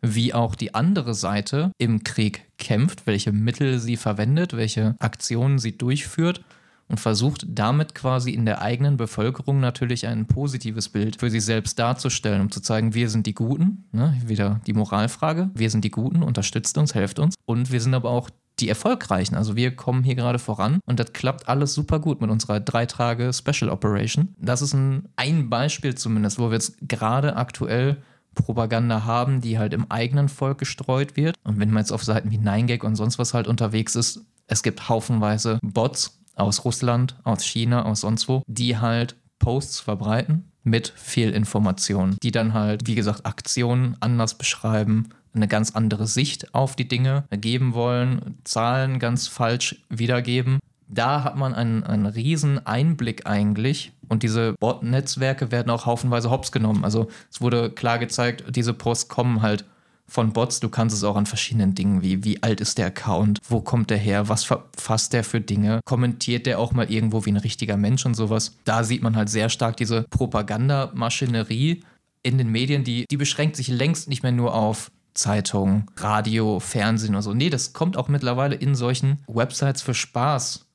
wie 0.00 0.34
auch 0.34 0.54
die 0.54 0.74
andere 0.74 1.14
Seite 1.14 1.72
im 1.78 2.04
Krieg 2.04 2.44
kämpft, 2.58 3.06
welche 3.06 3.32
Mittel 3.32 3.78
sie 3.78 3.96
verwendet, 3.96 4.56
welche 4.56 4.94
Aktionen 4.98 5.58
sie 5.58 5.76
durchführt 5.76 6.42
und 6.88 6.98
versucht 6.98 7.46
damit 7.48 7.94
quasi 7.94 8.30
in 8.30 8.46
der 8.46 8.62
eigenen 8.62 8.96
Bevölkerung 8.96 9.60
natürlich 9.60 10.06
ein 10.06 10.26
positives 10.26 10.88
Bild 10.88 11.20
für 11.20 11.30
sich 11.30 11.44
selbst 11.44 11.78
darzustellen, 11.78 12.40
um 12.40 12.50
zu 12.50 12.60
zeigen, 12.60 12.94
wir 12.94 13.10
sind 13.10 13.26
die 13.26 13.34
Guten, 13.34 13.84
ne? 13.92 14.18
wieder 14.24 14.60
die 14.66 14.72
Moralfrage, 14.72 15.50
wir 15.54 15.70
sind 15.70 15.84
die 15.84 15.90
Guten, 15.90 16.22
unterstützt 16.22 16.78
uns, 16.78 16.94
helft 16.94 17.18
uns 17.18 17.34
und 17.44 17.70
wir 17.70 17.80
sind 17.80 17.94
aber 17.94 18.10
auch 18.10 18.30
die 18.60 18.68
Erfolgreichen. 18.68 19.36
Also 19.36 19.54
wir 19.54 19.76
kommen 19.76 20.02
hier 20.02 20.16
gerade 20.16 20.38
voran 20.38 20.80
und 20.84 20.98
das 20.98 21.12
klappt 21.12 21.48
alles 21.48 21.74
super 21.74 22.00
gut 22.00 22.20
mit 22.20 22.30
unserer 22.30 22.58
drei 22.58 22.86
Tage 22.86 23.32
Special 23.32 23.70
Operation. 23.70 24.34
Das 24.38 24.62
ist 24.62 24.72
ein, 24.74 25.08
ein 25.16 25.48
Beispiel 25.48 25.94
zumindest, 25.94 26.38
wo 26.38 26.48
wir 26.48 26.54
jetzt 26.54 26.76
gerade 26.88 27.36
aktuell 27.36 27.98
Propaganda 28.38 29.04
haben, 29.04 29.40
die 29.40 29.58
halt 29.58 29.74
im 29.74 29.90
eigenen 29.90 30.28
Volk 30.28 30.58
gestreut 30.58 31.16
wird. 31.16 31.36
Und 31.44 31.58
wenn 31.58 31.70
man 31.70 31.82
jetzt 31.82 31.92
auf 31.92 32.04
Seiten 32.04 32.30
wie 32.30 32.38
9gag 32.38 32.84
und 32.84 32.96
sonst 32.96 33.18
was 33.18 33.34
halt 33.34 33.46
unterwegs 33.46 33.94
ist, 33.94 34.24
es 34.46 34.62
gibt 34.62 34.88
haufenweise 34.88 35.58
Bots 35.62 36.18
aus 36.34 36.64
Russland, 36.64 37.16
aus 37.24 37.44
China, 37.44 37.84
aus 37.84 38.00
sonst 38.00 38.28
wo, 38.28 38.42
die 38.46 38.78
halt 38.78 39.16
Posts 39.38 39.80
verbreiten 39.80 40.50
mit 40.62 40.92
Fehlinformationen, 40.96 42.16
die 42.22 42.30
dann 42.30 42.54
halt, 42.54 42.86
wie 42.86 42.94
gesagt, 42.94 43.26
Aktionen 43.26 43.96
anders 44.00 44.36
beschreiben, 44.36 45.10
eine 45.34 45.48
ganz 45.48 45.72
andere 45.72 46.06
Sicht 46.06 46.54
auf 46.54 46.76
die 46.76 46.88
Dinge 46.88 47.24
geben 47.30 47.74
wollen, 47.74 48.38
Zahlen 48.44 48.98
ganz 48.98 49.28
falsch 49.28 49.84
wiedergeben. 49.88 50.58
Da 50.88 51.24
hat 51.24 51.36
man 51.36 51.54
einen, 51.54 51.84
einen 51.84 52.06
riesen 52.06 52.66
Einblick 52.66 53.26
eigentlich 53.26 53.92
und 54.08 54.22
diese 54.22 54.54
Bot-Netzwerke 54.58 55.50
werden 55.50 55.70
auch 55.70 55.86
haufenweise 55.86 56.30
hops 56.30 56.52
genommen. 56.52 56.84
Also 56.84 57.08
es 57.30 57.40
wurde 57.40 57.70
klar 57.70 57.98
gezeigt, 57.98 58.44
diese 58.54 58.72
Posts 58.72 59.08
kommen 59.08 59.42
halt 59.42 59.64
von 60.06 60.32
Bots. 60.32 60.60
Du 60.60 60.68
kannst 60.68 60.96
es 60.96 61.04
auch 61.04 61.16
an 61.16 61.26
verschiedenen 61.26 61.74
Dingen 61.74 62.02
wie, 62.02 62.24
wie 62.24 62.42
alt 62.42 62.60
ist 62.60 62.78
der 62.78 62.86
Account, 62.86 63.38
wo 63.48 63.60
kommt 63.60 63.90
der 63.90 63.98
her, 63.98 64.28
was 64.28 64.44
verfasst 64.44 65.12
der 65.12 65.22
für 65.22 65.40
Dinge, 65.40 65.80
kommentiert 65.84 66.46
der 66.46 66.58
auch 66.58 66.72
mal 66.72 66.90
irgendwo 66.90 67.24
wie 67.26 67.32
ein 67.32 67.36
richtiger 67.36 67.76
Mensch 67.76 68.06
und 68.06 68.14
sowas. 68.14 68.56
Da 68.64 68.82
sieht 68.82 69.02
man 69.02 69.14
halt 69.14 69.28
sehr 69.28 69.50
stark 69.50 69.76
diese 69.76 70.04
Propagandamaschinerie 70.10 71.82
in 72.22 72.38
den 72.38 72.50
Medien, 72.50 72.84
die, 72.84 73.04
die 73.10 73.16
beschränkt 73.16 73.56
sich 73.56 73.68
längst 73.68 74.08
nicht 74.08 74.22
mehr 74.22 74.32
nur 74.32 74.54
auf 74.54 74.90
Zeitung, 75.14 75.90
Radio, 75.96 76.60
Fernsehen 76.60 77.14
und 77.14 77.22
so. 77.22 77.34
Nee, 77.34 77.50
das 77.50 77.72
kommt 77.72 77.96
auch 77.96 78.08
mittlerweile 78.08 78.54
in 78.54 78.74
solchen 78.74 79.18
Websites 79.26 79.82
für 79.82 79.94
Spaß. 79.94 80.67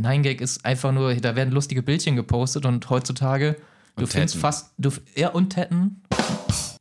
9gag 0.00 0.40
ist 0.40 0.64
einfach 0.64 0.92
nur, 0.92 1.14
da 1.14 1.36
werden 1.36 1.52
lustige 1.52 1.82
Bildchen 1.82 2.16
gepostet 2.16 2.66
und 2.66 2.88
heutzutage, 2.90 3.56
du 3.96 4.02
Und 4.02 4.08
findest 4.08 4.34
Tetten. 4.34 4.40
fast, 4.40 4.70
du, 4.78 4.90
ja, 5.16 5.28
und 5.30 5.50
Tetten. 5.50 6.02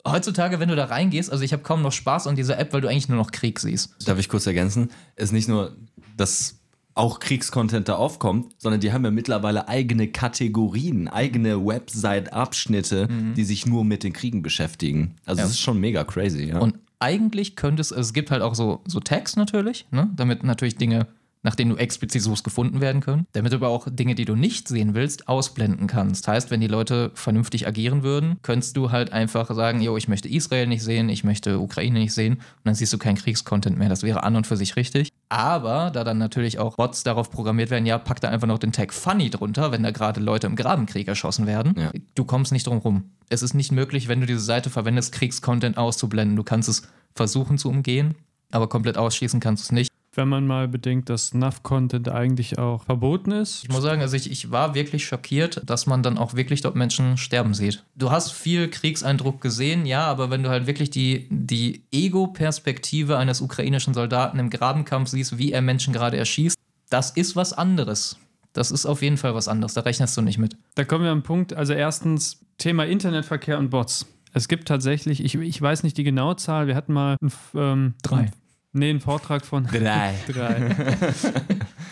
Heutzutage, 0.08 0.60
wenn 0.60 0.69
du 0.69 0.75
da 0.75 0.86
reingehst, 0.86 1.32
also 1.32 1.43
ich 1.43 1.51
habe 1.51 1.63
kaum 1.63 1.82
noch 1.82 1.91
Spaß 1.91 2.27
an 2.27 2.36
dieser 2.36 2.58
App, 2.60 2.71
weil 2.73 2.82
du 2.82 2.88
eigentlich 2.88 3.10
nur 3.10 3.17
noch 3.17 3.32
Krieg 3.32 3.60
siehst. 3.60 4.08
Darf 4.08 4.19
ich 4.19 4.30
kurz 4.30 4.47
ergänzen? 4.47 4.89
Es 5.15 5.25
ist 5.25 5.32
nicht 5.34 5.49
nur, 5.49 5.75
dass 6.15 6.60
auch 6.93 7.19
Kriegscontent 7.19 7.89
da 7.89 7.95
aufkommt, 7.95 8.56
sondern 8.58 8.82
die 8.82 8.91
haben 8.91 9.03
ja 9.03 9.12
mittlerweile 9.12 9.67
eigene 9.67 10.08
Kategorien, 10.08 11.08
eigene 11.08 11.63
Website-Abschnitte, 11.63 13.08
die 13.36 13.43
sich 13.43 13.65
nur 13.65 13.86
mit 13.86 14.03
den 14.03 14.13
Kriegen 14.13 14.41
beschäftigen. 14.41 15.15
Also 15.25 15.41
das 15.41 15.51
ist 15.51 15.60
schon 15.60 15.80
mega 15.80 16.03
crazy, 16.03 16.45
ja. 16.45 16.58
Und 16.58 16.80
eigentlich 16.99 17.56
könnte 17.56 17.82
es, 17.82 17.91
also 17.91 18.01
es 18.08 18.13
gibt 18.13 18.32
halt 18.32 18.41
auch 18.41 18.56
so, 18.56 18.82
so 18.88 18.99
Tags 18.99 19.36
natürlich, 19.36 19.86
ne? 19.91 20.10
damit 20.15 20.43
natürlich 20.43 20.77
Dinge, 20.77 21.06
nach 21.47 21.55
denen 21.55 21.71
du 21.71 21.77
explizit 21.77 22.21
suchst, 22.21 22.43
gefunden 22.43 22.81
werden 22.81 22.99
können. 22.99 23.25
Damit 23.31 23.53
du 23.53 23.55
aber 23.55 23.69
auch 23.69 23.88
Dinge, 23.89 24.15
die 24.15 24.25
du 24.25 24.36
nicht 24.36 24.67
sehen 24.67 24.95
willst, 24.95 25.29
ausblenden 25.29 25.88
kannst. 25.88 26.27
Heißt, 26.27 26.51
wenn 26.51 26.60
die 26.60 26.67
Leute 26.67 27.10
vernünftig 27.13 27.65
agieren 27.65 28.03
würden, 28.03 28.36
könntest 28.41 28.75
du 28.75 28.91
halt 28.91 29.13
einfach 29.13 29.49
sagen, 29.55 29.79
jo, 29.79 29.95
ich 29.95 30.10
möchte 30.10 30.27
Israel 30.27 30.67
nicht 30.67 30.83
sehen, 30.83 31.07
ich 31.07 31.23
möchte 31.23 31.62
Ukraine 31.62 31.99
nicht 31.99 32.13
sehen 32.13 32.33
und 32.33 32.65
dann 32.65 32.75
siehst 32.75 32.91
du 32.91 32.97
keinen 32.97 33.15
Kriegscontent 33.15 33.77
mehr. 33.77 33.88
Das 33.88 34.03
wäre 34.03 34.23
an 34.23 34.36
und 34.36 34.45
für 34.45 34.57
sich 34.57 34.75
richtig. 34.75 35.07
Aber 35.29 35.89
da 35.89 36.03
dann 36.03 36.17
natürlich 36.17 36.60
auch 36.60 36.75
Bots 36.75 37.03
darauf 37.03 37.31
programmiert 37.31 37.69
werden, 37.69 37.86
ja, 37.86 37.97
pack 37.97 38.19
da 38.19 38.27
einfach 38.27 38.47
noch 38.47 38.60
den 38.60 38.73
Tag 38.73 38.93
Funny 38.93 39.29
drunter, 39.29 39.71
wenn 39.71 39.83
da 39.83 39.91
gerade 39.91 40.19
Leute 40.19 40.47
im 40.47 40.57
Grabenkrieg 40.57 41.07
erschossen 41.07 41.47
werden. 41.47 41.75
Ja. 41.77 41.91
Du 42.13 42.25
kommst 42.25 42.51
nicht 42.51 42.67
drum 42.67 42.79
rum. 42.79 43.12
Es 43.29 43.41
ist 43.41 43.53
nicht 43.53 43.71
möglich, 43.71 44.10
wenn 44.10 44.19
du 44.19 44.27
diese 44.27 44.41
Seite 44.41 44.69
verwendest, 44.69 45.13
Kriegscontent 45.13 45.77
auszublenden. 45.77 46.36
Du 46.36 46.43
kannst 46.43 46.67
es 46.67 46.89
versuchen 47.15 47.57
zu 47.57 47.69
umgehen, 47.69 48.15
aber 48.51 48.67
komplett 48.67 48.97
ausschließen 48.97 49.39
kannst 49.39 49.63
du 49.63 49.67
es 49.67 49.71
nicht. 49.71 49.96
Wenn 50.17 50.30
man 50.30 50.47
mal 50.47 50.67
bedenkt, 50.67 51.10
dass 51.10 51.36
Nuff-Content 51.36 52.10
eigentlich 52.10 52.58
auch 52.58 52.84
verboten 52.86 53.30
ist. 53.30 53.63
Ich 53.63 53.69
muss 53.69 53.84
sagen, 53.84 54.01
also 54.01 54.15
ich, 54.15 54.32
ich 54.32 54.49
war 54.49 54.73
wirklich 54.73 55.06
schockiert, 55.06 55.62
dass 55.63 55.86
man 55.86 56.01
dann 56.01 56.17
auch 56.17 56.34
wirklich 56.34 56.62
dort 56.62 56.75
Menschen 56.75 57.17
sterben 57.17 57.53
sieht. 57.53 57.84
Du 57.93 58.10
hast 58.10 58.32
viel 58.32 58.67
Kriegseindruck 58.67 59.41
gesehen, 59.41 59.86
ja, 59.86 60.06
aber 60.06 60.32
wenn 60.32 60.41
du 60.41 60.49
halt 60.49 60.65
wirklich 60.65 60.89
die, 60.89 61.27
die 61.30 61.84
Ego-Perspektive 61.91 63.19
eines 63.19 63.41
ukrainischen 63.41 63.93
Soldaten 63.93 64.39
im 64.39 64.49
Grabenkampf 64.49 65.10
siehst, 65.10 65.38
wie 65.38 65.51
er 65.51 65.62
Menschen 65.62 65.93
gerade 65.93 66.17
erschießt, 66.17 66.58
das 66.89 67.12
ist 67.12 67.36
was 67.36 67.53
anderes. 67.53 68.17
Das 68.53 68.71
ist 68.71 68.88
auf 68.88 69.03
jeden 69.03 69.17
Fall 69.17 69.36
was 69.36 69.47
anderes, 69.47 69.75
da 69.75 69.82
rechnest 69.82 70.17
du 70.17 70.23
nicht 70.23 70.39
mit. 70.39 70.58
Da 70.73 70.84
kommen 70.84 71.03
wir 71.03 71.12
am 71.12 71.21
Punkt, 71.21 71.53
also 71.53 71.73
erstens 71.73 72.39
Thema 72.58 72.88
Internetverkehr 72.88 73.60
und 73.60 73.69
Bots. 73.69 74.08
Es 74.34 74.47
gibt 74.47 74.67
tatsächlich, 74.67 75.23
ich, 75.23 75.36
ich 75.36 75.62
weiß 75.62 75.84
nicht 75.84 75.95
die 75.95 76.03
genaue 76.03 76.38
Zahl, 76.38 76.65
wir 76.65 76.75
hatten 76.75 76.93
mal 76.93 77.17
ähm, 77.53 77.93
Drei. 78.01 78.32
Nee, 78.77 78.91
ein 78.91 78.99
Vortrag 78.99 79.45
von 79.45 79.65
Drei. 79.71 80.13
drei. 80.27 80.75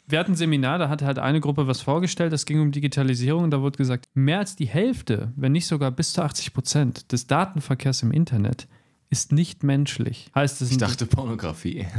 Wir 0.08 0.20
hatten 0.20 0.34
ein 0.34 0.36
Seminar, 0.36 0.78
da 0.78 0.88
hatte 0.88 1.06
halt 1.06 1.18
eine 1.18 1.42
Gruppe 1.42 1.68
was 1.68 1.82
vorgestellt, 1.82 2.32
das 2.32 2.46
ging 2.46 2.62
um 2.62 2.72
Digitalisierung 2.72 3.44
und 3.44 3.52
da 3.52 3.62
wurde 3.62 3.78
gesagt, 3.78 4.06
mehr 4.14 4.38
als 4.38 4.56
die 4.56 4.68
Hälfte, 4.68 5.34
wenn 5.36 5.52
nicht 5.52 5.66
sogar 5.66 5.90
bis 5.90 6.14
zu 6.14 6.22
80 6.22 6.54
Prozent 6.54 7.12
des 7.12 7.26
Datenverkehrs 7.26 8.04
im 8.04 8.12
Internet 8.12 8.68
ist 9.16 9.32
nicht 9.32 9.64
menschlich. 9.64 10.30
Heißt 10.36 10.62
es 10.62 10.72
Ich 10.72 10.78
dachte 10.78 11.06
Pornografie. 11.06 11.86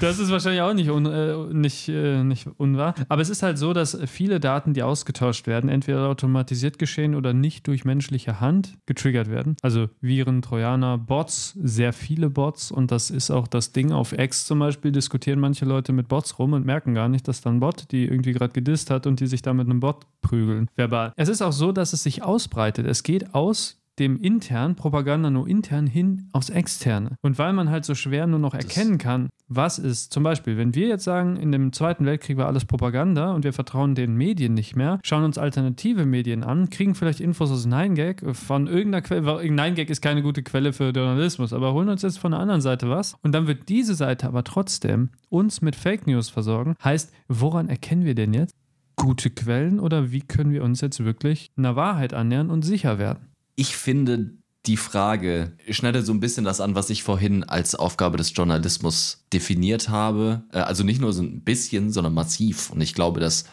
Das 0.00 0.18
ist 0.18 0.30
wahrscheinlich 0.30 0.60
auch 0.62 0.74
nicht, 0.74 0.90
un, 0.90 1.06
äh, 1.06 1.54
nicht, 1.54 1.88
äh, 1.88 2.24
nicht 2.24 2.48
unwahr. 2.56 2.94
Aber 3.08 3.22
es 3.22 3.28
ist 3.28 3.44
halt 3.44 3.58
so, 3.58 3.72
dass 3.72 3.96
viele 4.06 4.40
Daten, 4.40 4.74
die 4.74 4.82
ausgetauscht 4.82 5.46
werden, 5.46 5.70
entweder 5.70 6.08
automatisiert 6.08 6.80
geschehen 6.80 7.14
oder 7.14 7.32
nicht 7.32 7.66
durch 7.68 7.84
menschliche 7.84 8.40
Hand 8.40 8.74
getriggert 8.86 9.30
werden. 9.30 9.56
Also 9.62 9.88
Viren, 10.00 10.42
Trojaner, 10.42 10.98
Bots, 10.98 11.56
sehr 11.62 11.92
viele 11.92 12.28
Bots. 12.28 12.72
Und 12.72 12.90
das 12.90 13.10
ist 13.10 13.30
auch 13.30 13.46
das 13.46 13.70
Ding. 13.72 13.92
Auf 13.92 14.12
X 14.12 14.46
zum 14.46 14.58
Beispiel 14.58 14.90
diskutieren 14.90 15.38
manche 15.38 15.64
Leute 15.64 15.92
mit 15.92 16.08
Bots 16.08 16.38
rum 16.38 16.52
und 16.52 16.66
merken 16.66 16.94
gar 16.94 17.08
nicht, 17.08 17.28
dass 17.28 17.40
da 17.40 17.50
ein 17.50 17.60
Bot 17.60 17.92
die 17.92 18.04
irgendwie 18.04 18.32
gerade 18.32 18.52
gedisst 18.52 18.90
hat 18.90 19.06
und 19.06 19.20
die 19.20 19.28
sich 19.28 19.42
da 19.42 19.54
mit 19.54 19.68
einem 19.68 19.80
Bot 19.80 20.06
prügeln. 20.22 20.68
Verbal. 20.74 21.12
Es 21.16 21.28
ist 21.28 21.40
auch 21.40 21.52
so, 21.52 21.70
dass 21.70 21.92
es 21.92 22.02
sich 22.02 22.22
ausbreitet. 22.22 22.86
Es 22.86 23.04
geht 23.04 23.34
aus 23.34 23.83
dem 23.98 24.18
intern, 24.20 24.76
Propaganda 24.76 25.30
nur 25.30 25.48
intern 25.48 25.86
hin 25.86 26.28
aufs 26.32 26.50
externe. 26.50 27.16
Und 27.22 27.38
weil 27.38 27.52
man 27.52 27.70
halt 27.70 27.84
so 27.84 27.94
schwer 27.94 28.26
nur 28.26 28.38
noch 28.38 28.54
erkennen 28.54 28.98
kann, 28.98 29.28
was 29.46 29.78
ist, 29.78 30.12
zum 30.12 30.22
Beispiel, 30.22 30.56
wenn 30.56 30.74
wir 30.74 30.88
jetzt 30.88 31.04
sagen, 31.04 31.36
in 31.36 31.52
dem 31.52 31.72
Zweiten 31.72 32.06
Weltkrieg 32.06 32.36
war 32.36 32.46
alles 32.46 32.64
Propaganda 32.64 33.32
und 33.32 33.44
wir 33.44 33.52
vertrauen 33.52 33.94
den 33.94 34.16
Medien 34.16 34.54
nicht 34.54 34.74
mehr, 34.74 34.98
schauen 35.04 35.24
uns 35.24 35.38
alternative 35.38 36.06
Medien 36.06 36.42
an, 36.42 36.70
kriegen 36.70 36.94
vielleicht 36.94 37.20
Infos 37.20 37.50
aus 37.50 37.66
9gag 37.66 38.34
von 38.34 38.66
irgendeiner 38.66 39.02
Quelle, 39.02 39.26
weil 39.26 39.46
9gag 39.46 39.90
ist 39.90 40.00
keine 40.00 40.22
gute 40.22 40.42
Quelle 40.42 40.72
für 40.72 40.90
Journalismus, 40.90 41.52
aber 41.52 41.72
holen 41.72 41.88
uns 41.88 42.02
jetzt 42.02 42.18
von 42.18 42.32
der 42.32 42.40
anderen 42.40 42.62
Seite 42.62 42.88
was 42.88 43.14
und 43.22 43.32
dann 43.32 43.46
wird 43.46 43.68
diese 43.68 43.94
Seite 43.94 44.26
aber 44.26 44.44
trotzdem 44.44 45.10
uns 45.28 45.62
mit 45.62 45.76
Fake 45.76 46.06
News 46.06 46.30
versorgen. 46.30 46.74
Heißt, 46.82 47.12
woran 47.28 47.68
erkennen 47.68 48.04
wir 48.04 48.14
denn 48.14 48.32
jetzt? 48.32 48.54
Gute 48.96 49.30
Quellen 49.30 49.80
oder 49.80 50.12
wie 50.12 50.22
können 50.22 50.52
wir 50.52 50.62
uns 50.62 50.80
jetzt 50.80 51.04
wirklich 51.04 51.50
einer 51.56 51.76
Wahrheit 51.76 52.14
annähern 52.14 52.50
und 52.50 52.62
sicher 52.62 52.98
werden? 52.98 53.33
Ich 53.56 53.76
finde, 53.76 54.32
die 54.66 54.76
Frage 54.76 55.52
schneidet 55.68 56.06
so 56.06 56.12
ein 56.12 56.20
bisschen 56.20 56.44
das 56.44 56.60
an, 56.60 56.74
was 56.74 56.90
ich 56.90 57.02
vorhin 57.02 57.44
als 57.44 57.74
Aufgabe 57.74 58.16
des 58.16 58.34
Journalismus 58.34 59.24
definiert 59.32 59.88
habe. 59.88 60.44
Äh, 60.52 60.60
Also 60.60 60.84
nicht 60.84 61.00
nur 61.00 61.12
so 61.12 61.22
ein 61.22 61.42
bisschen, 61.42 61.92
sondern 61.92 62.14
massiv. 62.14 62.70
Und 62.70 62.80
ich 62.80 62.94
glaube, 62.94 63.20
dass 63.20 63.44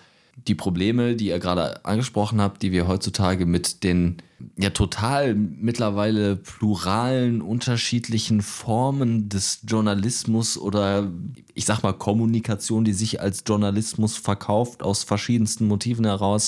die 0.48 0.56
Probleme, 0.56 1.16
die 1.16 1.28
ihr 1.28 1.40
gerade 1.40 1.84
angesprochen 1.86 2.40
habt, 2.42 2.62
die 2.62 2.72
wir 2.72 2.88
heutzutage 2.88 3.46
mit 3.46 3.84
den 3.84 4.18
ja 4.58 4.72
total 4.72 5.36
mittlerweile 5.36 6.36
pluralen, 6.36 7.42
unterschiedlichen 7.42 8.42
Formen 8.42 9.30
des 9.30 9.60
Journalismus 9.68 10.58
oder 10.58 11.12
ich 11.54 11.66
sag 11.66 11.84
mal 11.84 11.94
Kommunikation, 11.94 12.86
die 12.86 12.94
sich 12.94 13.22
als 13.22 13.44
Journalismus 13.46 14.18
verkauft, 14.18 14.82
aus 14.82 15.04
verschiedensten 15.04 15.68
Motiven 15.68 16.06
heraus, 16.06 16.48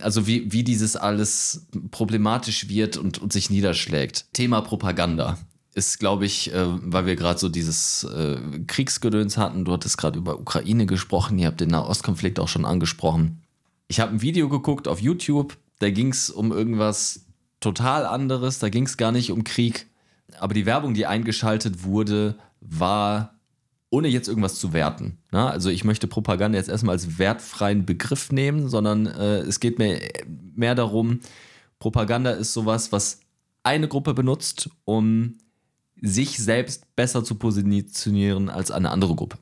also 0.00 0.26
wie, 0.26 0.52
wie 0.52 0.62
dieses 0.62 0.96
alles 0.96 1.66
problematisch 1.90 2.68
wird 2.68 2.96
und, 2.96 3.18
und 3.18 3.32
sich 3.32 3.50
niederschlägt. 3.50 4.26
Thema 4.32 4.60
Propaganda 4.60 5.38
ist, 5.74 5.98
glaube 5.98 6.24
ich, 6.24 6.52
äh, 6.52 6.64
weil 6.66 7.06
wir 7.06 7.16
gerade 7.16 7.38
so 7.38 7.48
dieses 7.48 8.04
äh, 8.04 8.38
Kriegsgedöns 8.66 9.36
hatten, 9.36 9.64
du 9.64 9.72
hattest 9.72 9.98
gerade 9.98 10.18
über 10.18 10.38
Ukraine 10.38 10.86
gesprochen, 10.86 11.38
ihr 11.38 11.46
habt 11.46 11.60
den 11.60 11.68
Nahostkonflikt 11.68 12.40
auch 12.40 12.48
schon 12.48 12.64
angesprochen. 12.64 13.42
Ich 13.88 14.00
habe 14.00 14.12
ein 14.12 14.22
Video 14.22 14.48
geguckt 14.48 14.88
auf 14.88 15.00
YouTube, 15.00 15.56
da 15.78 15.90
ging 15.90 16.08
es 16.08 16.30
um 16.30 16.50
irgendwas 16.50 17.26
total 17.60 18.06
anderes, 18.06 18.58
da 18.58 18.70
ging 18.70 18.84
es 18.84 18.96
gar 18.96 19.12
nicht 19.12 19.30
um 19.30 19.44
Krieg, 19.44 19.86
aber 20.38 20.54
die 20.54 20.66
Werbung, 20.66 20.94
die 20.94 21.06
eingeschaltet 21.06 21.84
wurde, 21.84 22.38
war 22.60 23.35
ohne 23.90 24.08
jetzt 24.08 24.28
irgendwas 24.28 24.58
zu 24.58 24.72
werten. 24.72 25.18
Ne? 25.32 25.48
Also 25.48 25.70
ich 25.70 25.84
möchte 25.84 26.06
Propaganda 26.06 26.58
jetzt 26.58 26.68
erstmal 26.68 26.94
als 26.94 27.18
wertfreien 27.18 27.86
Begriff 27.86 28.32
nehmen, 28.32 28.68
sondern 28.68 29.06
äh, 29.06 29.38
es 29.38 29.60
geht 29.60 29.78
mir 29.78 30.00
mehr 30.54 30.74
darum, 30.74 31.20
Propaganda 31.78 32.30
ist 32.30 32.52
sowas, 32.52 32.90
was 32.92 33.20
eine 33.62 33.88
Gruppe 33.88 34.14
benutzt, 34.14 34.70
um 34.84 35.36
sich 36.00 36.38
selbst 36.38 36.94
besser 36.96 37.24
zu 37.24 37.36
positionieren 37.36 38.48
als 38.48 38.70
eine 38.70 38.90
andere 38.90 39.14
Gruppe. 39.14 39.38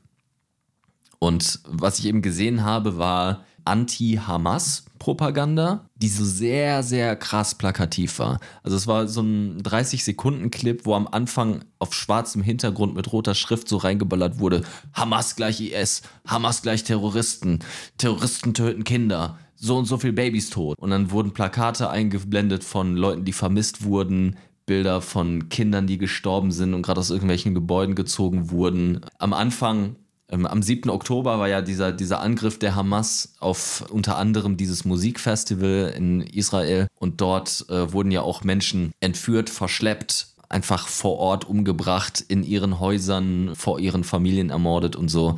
Und 1.19 1.59
was 1.67 1.99
ich 1.99 2.05
eben 2.05 2.21
gesehen 2.21 2.63
habe, 2.63 2.97
war 2.97 3.45
Anti-Hamas-Propaganda, 3.65 5.89
die 5.95 6.07
so 6.07 6.23
sehr, 6.23 6.83
sehr 6.83 7.15
krass 7.15 7.55
plakativ 7.55 8.19
war. 8.19 8.39
Also 8.63 8.77
es 8.77 8.87
war 8.87 9.07
so 9.07 9.21
ein 9.21 9.61
30-Sekunden-Clip, 9.61 10.85
wo 10.85 10.95
am 10.95 11.07
Anfang 11.07 11.65
auf 11.79 11.93
schwarzem 11.93 12.41
Hintergrund 12.41 12.95
mit 12.95 13.11
roter 13.11 13.35
Schrift 13.35 13.67
so 13.67 13.77
reingeballert 13.77 14.39
wurde, 14.39 14.61
Hamas 14.93 15.35
gleich 15.35 15.61
IS, 15.61 16.03
Hamas 16.25 16.61
gleich 16.61 16.83
Terroristen, 16.83 17.59
Terroristen 17.97 18.53
töten 18.53 18.83
Kinder, 18.83 19.37
so 19.55 19.77
und 19.77 19.85
so 19.85 19.97
viel 19.97 20.13
Babys 20.13 20.49
tot. 20.49 20.77
Und 20.79 20.91
dann 20.91 21.11
wurden 21.11 21.33
Plakate 21.33 21.89
eingeblendet 21.89 22.63
von 22.63 22.95
Leuten, 22.95 23.25
die 23.25 23.33
vermisst 23.33 23.83
wurden, 23.83 24.37
Bilder 24.65 25.01
von 25.01 25.49
Kindern, 25.49 25.87
die 25.87 25.97
gestorben 25.97 26.51
sind 26.51 26.73
und 26.73 26.81
gerade 26.81 26.99
aus 26.99 27.11
irgendwelchen 27.11 27.53
Gebäuden 27.53 27.95
gezogen 27.95 28.49
wurden. 28.49 29.01
Am 29.19 29.33
Anfang 29.33 29.95
am 30.43 30.61
7. 30.61 30.89
Oktober 30.89 31.39
war 31.39 31.47
ja 31.47 31.61
dieser, 31.61 31.91
dieser 31.91 32.19
Angriff 32.19 32.59
der 32.59 32.75
Hamas 32.75 33.35
auf 33.39 33.85
unter 33.89 34.17
anderem 34.17 34.57
dieses 34.57 34.85
Musikfestival 34.85 35.93
in 35.95 36.21
Israel 36.21 36.87
und 36.99 37.21
dort 37.21 37.65
äh, 37.69 37.93
wurden 37.93 38.11
ja 38.11 38.21
auch 38.21 38.43
Menschen 38.43 38.91
entführt, 38.99 39.49
verschleppt, 39.49 40.27
einfach 40.49 40.87
vor 40.87 41.17
Ort 41.17 41.45
umgebracht, 41.45 42.23
in 42.27 42.43
ihren 42.43 42.79
Häusern, 42.79 43.55
vor 43.55 43.79
ihren 43.79 44.03
Familien 44.03 44.49
ermordet 44.49 44.95
und 44.95 45.09
so. 45.09 45.37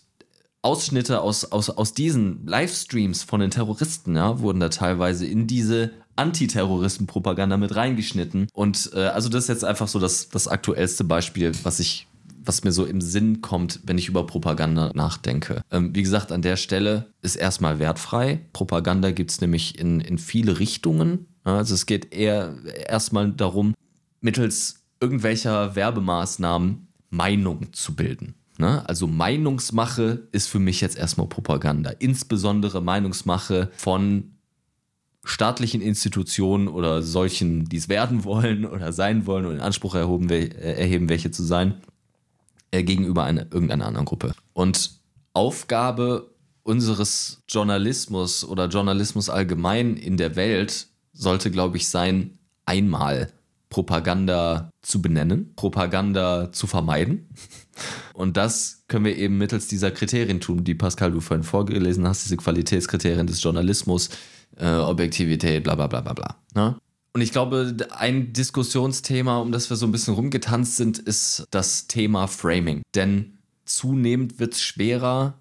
Ausschnitte 0.62 1.22
aus, 1.22 1.46
aus, 1.46 1.70
aus 1.70 1.94
diesen 1.94 2.46
Livestreams 2.48 3.24
von 3.24 3.40
den 3.40 3.52
Terroristen 3.52 4.16
ja, 4.16 4.40
wurden 4.40 4.60
da 4.60 4.70
teilweise 4.70 5.26
in 5.26 5.48
diese 5.48 5.92
Antiterroristenpropaganda 6.18 7.58
mit 7.58 7.76
reingeschnitten. 7.76 8.48
Und 8.54 8.92
äh, 8.94 9.06
also 9.06 9.30
das 9.30 9.44
ist 9.44 9.50
jetzt 9.50 9.66
einfach 9.66 9.88
so 9.88 10.00
das, 10.00 10.30
das 10.30 10.48
aktuellste 10.48 11.04
Beispiel, 11.04 11.52
was 11.64 11.80
ich 11.80 12.08
was 12.48 12.64
mir 12.64 12.72
so 12.72 12.86
im 12.86 13.02
Sinn 13.02 13.42
kommt, 13.42 13.82
wenn 13.84 13.98
ich 13.98 14.08
über 14.08 14.26
Propaganda 14.26 14.92
nachdenke. 14.94 15.62
Ähm, 15.72 15.94
wie 15.94 16.04
gesagt, 16.04 16.32
an 16.32 16.42
der 16.42 16.56
Stelle 16.56 17.14
ist 17.22 17.36
erstmal 17.36 17.80
wertfrei. 17.80 18.42
Propaganda 18.54 19.12
gibt 19.12 19.32
es 19.32 19.42
nämlich 19.42 19.78
in, 19.78 20.00
in 20.00 20.18
viele 20.18 20.60
Richtungen. 20.60 21.28
Also 21.44 21.74
es 21.74 21.86
geht 21.86 22.14
eher 22.14 22.56
erstmal 22.88 23.32
darum, 23.32 23.74
mittels 24.22 24.84
irgendwelcher 25.00 25.76
Werbemaßnahmen 25.76 26.88
Meinung 27.10 27.72
zu 27.74 27.96
bilden. 27.96 28.36
Ne? 28.58 28.88
Also 28.88 29.08
Meinungsmache 29.08 30.28
ist 30.32 30.48
für 30.48 30.60
mich 30.60 30.82
jetzt 30.82 30.98
erstmal 30.98 31.28
Propaganda. 31.28 31.92
Insbesondere 32.00 32.82
Meinungsmache 32.82 33.72
von 33.76 34.34
staatlichen 35.24 35.82
Institutionen 35.82 36.68
oder 36.68 37.02
solchen, 37.02 37.66
die 37.66 37.78
es 37.78 37.90
werden 37.90 38.24
wollen 38.24 38.66
oder 38.66 38.94
sein 38.94 39.26
wollen 39.26 39.46
und 39.46 39.56
in 39.56 39.62
Anspruch 39.62 39.96
erhoben, 39.96 40.30
äh, 40.30 40.48
erheben, 40.48 41.10
welche 41.10 41.32
zu 41.32 41.44
sein 41.44 41.76
äh, 42.72 42.84
gegenüber 42.84 43.24
einer, 43.24 43.48
irgendeiner 43.52 43.86
anderen 43.86 44.06
Gruppe. 44.06 44.34
Und 44.54 44.92
Aufgabe 45.34 46.32
unseres 46.64 47.42
Journalismus 47.48 48.44
oder 48.44 48.68
Journalismus 48.68 49.30
allgemein 49.30 49.96
in 49.96 50.18
der 50.18 50.36
Welt 50.36 50.88
sollte, 51.14 51.50
glaube 51.52 51.78
ich, 51.78 51.88
sein, 51.88 52.38
einmal 52.66 53.32
Propaganda 53.70 54.70
zu 54.82 55.02
benennen, 55.02 55.54
Propaganda 55.56 56.52
zu 56.52 56.68
vermeiden. 56.68 57.30
Und 58.14 58.38
das 58.38 58.84
können 58.88 59.06
wir 59.06 59.16
eben 59.18 59.38
mittels 59.38 59.68
dieser 59.68 59.92
Kriterien 59.92 60.40
tun, 60.40 60.64
die 60.64 60.76
Pascal 60.76 61.12
du 61.12 61.20
vorhin 61.20 61.44
vorgelesen 61.44 62.08
hast, 62.08 62.26
diese 62.26 62.38
Qualitätskriterien 62.38 63.28
des 63.28 63.44
Journalismus, 63.44 64.10
äh, 64.56 64.78
Objektivität, 64.78 65.64
bla 65.64 65.76
bla 65.76 65.88
bla 65.88 66.02
bla 66.02 66.14
bla. 66.14 66.36
Ne? 66.56 66.76
Und 67.18 67.24
ich 67.24 67.32
glaube, 67.32 67.76
ein 67.98 68.32
Diskussionsthema, 68.32 69.40
um 69.40 69.52
das 69.52 69.72
wir 69.72 69.76
so 69.76 69.88
ein 69.88 69.92
bisschen 69.92 70.14
rumgetanzt 70.14 70.78
sind, 70.78 71.00
ist 71.00 71.48
das 71.50 71.88
Thema 71.88 72.28
Framing. 72.28 72.84
Denn 72.94 73.40
zunehmend 73.66 74.38
wird 74.38 74.54
es 74.54 74.62
schwerer, 74.62 75.40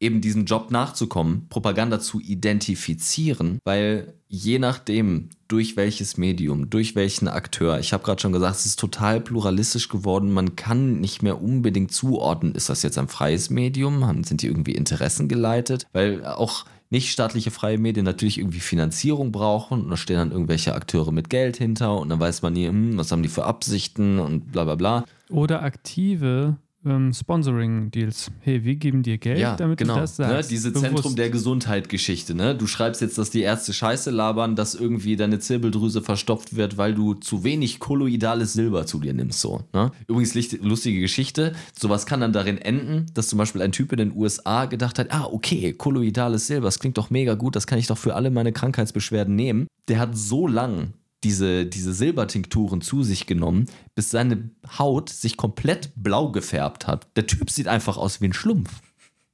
eben 0.00 0.20
diesem 0.20 0.44
Job 0.44 0.72
nachzukommen, 0.72 1.46
Propaganda 1.50 2.00
zu 2.00 2.18
identifizieren, 2.18 3.60
weil 3.62 4.14
je 4.26 4.58
nachdem, 4.58 5.28
durch 5.46 5.76
welches 5.76 6.16
Medium, 6.16 6.68
durch 6.68 6.96
welchen 6.96 7.28
Akteur, 7.28 7.78
ich 7.78 7.92
habe 7.92 8.02
gerade 8.02 8.20
schon 8.20 8.32
gesagt, 8.32 8.56
es 8.56 8.66
ist 8.66 8.80
total 8.80 9.20
pluralistisch 9.20 9.88
geworden, 9.88 10.32
man 10.32 10.56
kann 10.56 11.00
nicht 11.00 11.22
mehr 11.22 11.40
unbedingt 11.40 11.92
zuordnen, 11.92 12.56
ist 12.56 12.70
das 12.70 12.82
jetzt 12.82 12.98
ein 12.98 13.06
freies 13.06 13.50
Medium, 13.50 14.24
sind 14.24 14.42
die 14.42 14.48
irgendwie 14.48 14.74
Interessen 14.74 15.28
geleitet, 15.28 15.86
weil 15.92 16.26
auch 16.26 16.64
nicht 16.94 17.10
staatliche 17.10 17.50
freie 17.50 17.76
Medien 17.76 18.04
natürlich 18.04 18.38
irgendwie 18.38 18.60
Finanzierung 18.60 19.32
brauchen 19.32 19.82
und 19.82 19.90
da 19.90 19.96
stehen 19.96 20.16
dann 20.16 20.30
irgendwelche 20.30 20.76
Akteure 20.76 21.10
mit 21.10 21.28
Geld 21.28 21.56
hinter 21.56 21.98
und 21.98 22.08
dann 22.08 22.20
weiß 22.20 22.42
man 22.42 22.52
nie, 22.52 22.68
hm, 22.68 22.96
was 22.96 23.10
haben 23.10 23.24
die 23.24 23.28
für 23.28 23.44
Absichten 23.44 24.20
und 24.20 24.52
bla 24.52 24.62
bla 24.62 24.76
bla. 24.76 25.04
Oder 25.28 25.62
aktive 25.62 26.56
ähm, 26.84 27.12
Sponsoring-Deals. 27.12 28.30
Hey, 28.40 28.64
wir 28.64 28.76
geben 28.76 29.02
dir 29.02 29.18
Geld, 29.18 29.38
Ja, 29.38 29.56
damit 29.56 29.78
genau. 29.78 29.94
du 29.94 30.00
das 30.00 30.18
ne? 30.18 30.28
sagst. 30.28 30.50
Diese 30.50 30.70
Bewusst. 30.70 30.86
Zentrum 30.86 31.16
der 31.16 31.30
Gesundheit-Geschichte. 31.30 32.34
Ne? 32.34 32.54
Du 32.54 32.66
schreibst 32.66 33.00
jetzt, 33.00 33.18
dass 33.18 33.30
die 33.30 33.40
Ärzte 33.42 33.72
Scheiße 33.72 34.10
labern, 34.10 34.56
dass 34.56 34.74
irgendwie 34.74 35.16
deine 35.16 35.38
Zirbeldrüse 35.38 36.02
verstopft 36.02 36.56
wird, 36.56 36.76
weil 36.76 36.94
du 36.94 37.14
zu 37.14 37.44
wenig 37.44 37.78
kolloidales 37.80 38.52
Silber 38.52 38.86
zu 38.86 38.98
dir 39.00 39.14
nimmst. 39.14 39.40
So, 39.40 39.62
ne? 39.72 39.90
Übrigens 40.06 40.34
lustige 40.60 41.00
Geschichte. 41.00 41.54
Sowas 41.78 42.06
kann 42.06 42.20
dann 42.20 42.32
darin 42.32 42.58
enden, 42.58 43.06
dass 43.14 43.28
zum 43.28 43.38
Beispiel 43.38 43.62
ein 43.62 43.72
Typ 43.72 43.92
in 43.92 43.98
den 43.98 44.16
USA 44.16 44.66
gedacht 44.66 44.98
hat, 44.98 45.12
ah, 45.12 45.24
okay, 45.30 45.72
kolloidales 45.72 46.46
Silber, 46.46 46.66
das 46.66 46.78
klingt 46.78 46.98
doch 46.98 47.10
mega 47.10 47.34
gut, 47.34 47.56
das 47.56 47.66
kann 47.66 47.78
ich 47.78 47.86
doch 47.86 47.98
für 47.98 48.14
alle 48.14 48.30
meine 48.30 48.52
Krankheitsbeschwerden 48.52 49.34
nehmen. 49.34 49.66
Der 49.88 49.98
hat 49.98 50.16
so 50.16 50.46
lang 50.46 50.94
diese, 51.24 51.66
diese 51.66 51.92
Silbertinkturen 51.92 52.80
zu 52.80 53.02
sich 53.02 53.26
genommen, 53.26 53.66
bis 53.94 54.10
seine 54.10 54.50
Haut 54.78 55.08
sich 55.08 55.36
komplett 55.36 55.90
blau 55.96 56.30
gefärbt 56.30 56.86
hat. 56.86 57.08
Der 57.16 57.26
Typ 57.26 57.50
sieht 57.50 57.66
einfach 57.66 57.96
aus 57.96 58.20
wie 58.20 58.26
ein 58.26 58.32
Schlumpf. 58.32 58.70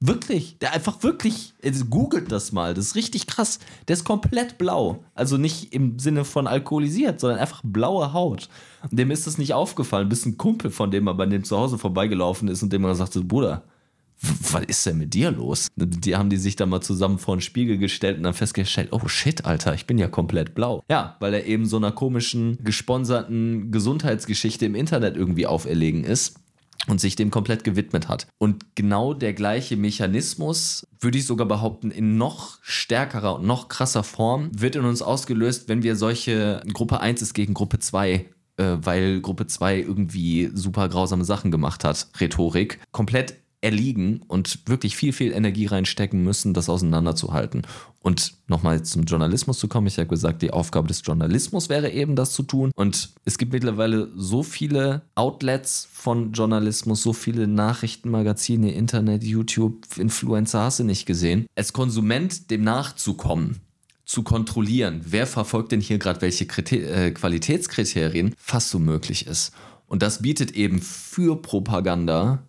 Wirklich, 0.03 0.57
der 0.57 0.73
einfach 0.73 1.03
wirklich, 1.03 1.53
googelt 1.91 2.31
das 2.31 2.51
mal, 2.51 2.73
das 2.73 2.87
ist 2.87 2.95
richtig 2.95 3.27
krass. 3.27 3.59
Der 3.87 3.93
ist 3.93 4.03
komplett 4.03 4.57
blau. 4.57 5.03
Also 5.13 5.37
nicht 5.37 5.73
im 5.73 5.99
Sinne 5.99 6.25
von 6.25 6.47
alkoholisiert, 6.47 7.19
sondern 7.19 7.37
einfach 7.37 7.61
blaue 7.63 8.11
Haut. 8.11 8.49
Und 8.89 8.97
dem 8.97 9.11
ist 9.11 9.27
das 9.27 9.37
nicht 9.37 9.53
aufgefallen, 9.53 10.09
bis 10.09 10.25
ein 10.25 10.37
Kumpel 10.37 10.71
von 10.71 10.89
dem 10.89 11.03
mal 11.03 11.13
bei 11.13 11.27
dem 11.27 11.43
zu 11.43 11.55
Hause 11.55 11.77
vorbeigelaufen 11.77 12.47
ist 12.47 12.63
und 12.63 12.73
dem 12.73 12.81
mal 12.81 12.95
sagte, 12.95 13.21
Bruder, 13.21 13.63
was 14.21 14.63
ist 14.65 14.85
denn 14.85 14.97
mit 14.97 15.13
dir 15.13 15.31
los? 15.31 15.67
Die 15.75 16.15
haben 16.15 16.29
die 16.29 16.37
sich 16.37 16.55
dann 16.55 16.69
mal 16.69 16.81
zusammen 16.81 17.17
vor 17.17 17.35
den 17.35 17.41
Spiegel 17.41 17.77
gestellt 17.77 18.17
und 18.17 18.23
dann 18.23 18.33
festgestellt, 18.33 18.89
oh 18.91 19.07
shit, 19.07 19.45
Alter, 19.45 19.73
ich 19.73 19.87
bin 19.87 19.97
ja 19.97 20.07
komplett 20.07 20.53
blau. 20.53 20.83
Ja, 20.89 21.15
weil 21.19 21.33
er 21.33 21.45
eben 21.45 21.65
so 21.65 21.77
einer 21.77 21.91
komischen, 21.91 22.57
gesponserten 22.63 23.71
Gesundheitsgeschichte 23.71 24.65
im 24.65 24.75
Internet 24.75 25.15
irgendwie 25.15 25.47
auferlegen 25.47 26.03
ist 26.03 26.35
und 26.87 26.99
sich 26.99 27.15
dem 27.15 27.31
komplett 27.31 27.63
gewidmet 27.63 28.07
hat. 28.07 28.27
Und 28.37 28.75
genau 28.75 29.13
der 29.13 29.33
gleiche 29.33 29.77
Mechanismus, 29.77 30.87
würde 30.99 31.17
ich 31.17 31.25
sogar 31.25 31.47
behaupten, 31.47 31.91
in 31.91 32.17
noch 32.17 32.59
stärkerer 32.61 33.35
und 33.35 33.45
noch 33.45 33.69
krasser 33.69 34.03
Form 34.03 34.49
wird 34.55 34.75
in 34.75 34.85
uns 34.85 35.01
ausgelöst, 35.01 35.67
wenn 35.67 35.83
wir 35.83 35.95
solche 35.95 36.61
Gruppe 36.73 36.99
1 36.99 37.21
ist 37.21 37.33
gegen 37.33 37.53
Gruppe 37.53 37.79
2 37.79 38.25
äh, 38.57 38.77
weil 38.81 39.21
Gruppe 39.21 39.47
2 39.47 39.79
irgendwie 39.79 40.51
super 40.53 40.89
grausame 40.89 41.25
Sachen 41.25 41.51
gemacht 41.51 41.83
hat, 41.83 42.07
Rhetorik, 42.19 42.79
komplett 42.91 43.40
erliegen 43.61 44.21
und 44.27 44.59
wirklich 44.65 44.95
viel, 44.95 45.13
viel 45.13 45.31
Energie 45.31 45.67
reinstecken 45.67 46.23
müssen, 46.23 46.53
das 46.53 46.67
auseinanderzuhalten. 46.67 47.61
Und 47.99 48.33
nochmal 48.47 48.81
zum 48.83 49.03
Journalismus 49.03 49.59
zu 49.59 49.67
kommen, 49.67 49.85
ich 49.85 49.97
habe 49.97 50.07
gesagt, 50.07 50.41
die 50.41 50.51
Aufgabe 50.51 50.87
des 50.87 51.03
Journalismus 51.05 51.69
wäre 51.69 51.91
eben, 51.91 52.15
das 52.15 52.33
zu 52.33 52.41
tun. 52.41 52.71
Und 52.75 53.11
es 53.23 53.37
gibt 53.37 53.53
mittlerweile 53.53 54.09
so 54.15 54.41
viele 54.41 55.03
Outlets 55.13 55.87
von 55.91 56.33
Journalismus, 56.33 57.03
so 57.03 57.13
viele 57.13 57.47
Nachrichtenmagazine, 57.47 58.73
Internet, 58.73 59.23
YouTube, 59.23 59.85
Influencer, 59.97 60.63
hast 60.63 60.79
du 60.79 60.83
nicht 60.83 61.05
gesehen. 61.05 61.45
Als 61.55 61.73
Konsument 61.73 62.49
dem 62.49 62.63
nachzukommen, 62.63 63.61
zu 64.05 64.23
kontrollieren, 64.23 65.01
wer 65.05 65.27
verfolgt 65.27 65.71
denn 65.71 65.79
hier 65.79 65.99
gerade 65.99 66.21
welche 66.21 66.45
Kriter 66.45 66.77
äh, 66.77 67.11
Qualitätskriterien, 67.11 68.33
fast 68.37 68.69
so 68.69 68.79
möglich 68.79 69.27
ist. 69.27 69.53
Und 69.87 70.01
das 70.01 70.21
bietet 70.21 70.51
eben 70.51 70.81
für 70.81 71.41
Propaganda 71.41 72.43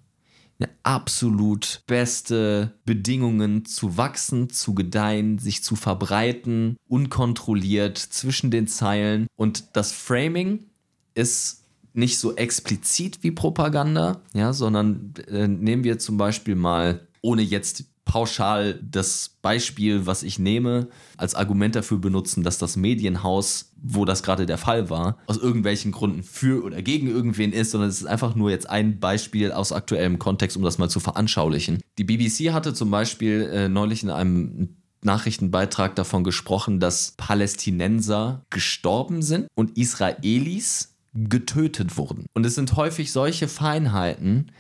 eine 0.63 0.73
absolut 0.83 1.83
beste 1.87 2.79
Bedingungen 2.85 3.65
zu 3.65 3.97
wachsen, 3.97 4.51
zu 4.51 4.75
gedeihen, 4.75 5.39
sich 5.39 5.63
zu 5.63 5.77
verbreiten, 5.77 6.77
unkontrolliert 6.89 7.99
zwischen 7.99 8.51
den 8.51 8.67
Zeilen. 8.67 9.27
Und 9.37 9.77
das 9.77 9.93
Framing 9.93 10.67
ist 11.15 11.65
nicht 11.95 12.19
so 12.19 12.37
explizit 12.37 13.23
wie 13.23 13.33
Propaganda, 13.33 14.23
ja, 14.33 14.53
sondern 14.53 15.13
äh, 15.29 15.47
nehmen 15.47 15.85
wir 15.85 15.99
zum 15.99 16.17
Beispiel 16.17 16.55
mal, 16.55 17.07
ohne 17.21 17.43
jetzt 17.43 17.85
pauschal 18.13 18.79
das 18.83 19.39
Beispiel, 19.41 20.05
was 20.05 20.23
ich 20.23 20.39
nehme, 20.39 20.89
als 21.17 21.35
Argument 21.35 21.75
dafür 21.75 21.97
benutzen, 21.97 22.43
dass 22.43 22.59
das 22.59 22.77
Medienhaus, 22.77 23.73
wo 23.83 24.05
das 24.05 24.23
gerade 24.23 24.45
der 24.45 24.59
Fall 24.59 24.91
war, 24.91 25.17
aus 25.27 25.39
irgendwelchen 25.39 25.93
Gründen 25.93 26.23
für 26.23 26.63
oder 26.63 26.83
gegen 26.83 27.09
irgendwen 27.09 27.55
ist, 27.55 27.71
sondern 27.71 27.89
es 27.89 28.03
ist 28.03 28.07
einfach 28.07 28.35
nur 28.35 28.51
jetzt 28.51 28.69
ein 28.69 29.01
Beispiel 29.01 29.51
aus 29.51 29.73
aktuellem 29.73 30.19
Kontext, 30.19 30.59
um 30.59 30.63
das 30.63 30.77
mal 30.77 30.91
zu 30.91 31.01
veranschaulichen. 31.01 31.81
Die 31.97 32.05
BBC 32.05 32.53
hatte 32.53 32.75
zum 32.75 32.91
Beispiel 32.91 33.49
äh, 33.51 33.69
neulich 33.71 34.03
in 34.03 34.11
einem 34.11 34.77
Nachrichtenbeitrag 35.01 35.97
davon 35.97 36.23
gesprochen, 36.23 36.81
dass 36.81 37.15
Palästinenser 37.17 38.45
gestorben 38.51 39.23
sind 39.23 39.49
und 39.55 39.79
Israelis 39.79 40.97
getötet 41.15 41.97
wurden. 41.97 42.27
Und 42.35 42.45
es 42.45 42.57
sind 42.57 42.77
häufig 42.77 43.11
solche 43.11 43.49
Feinheiten, 43.49 44.53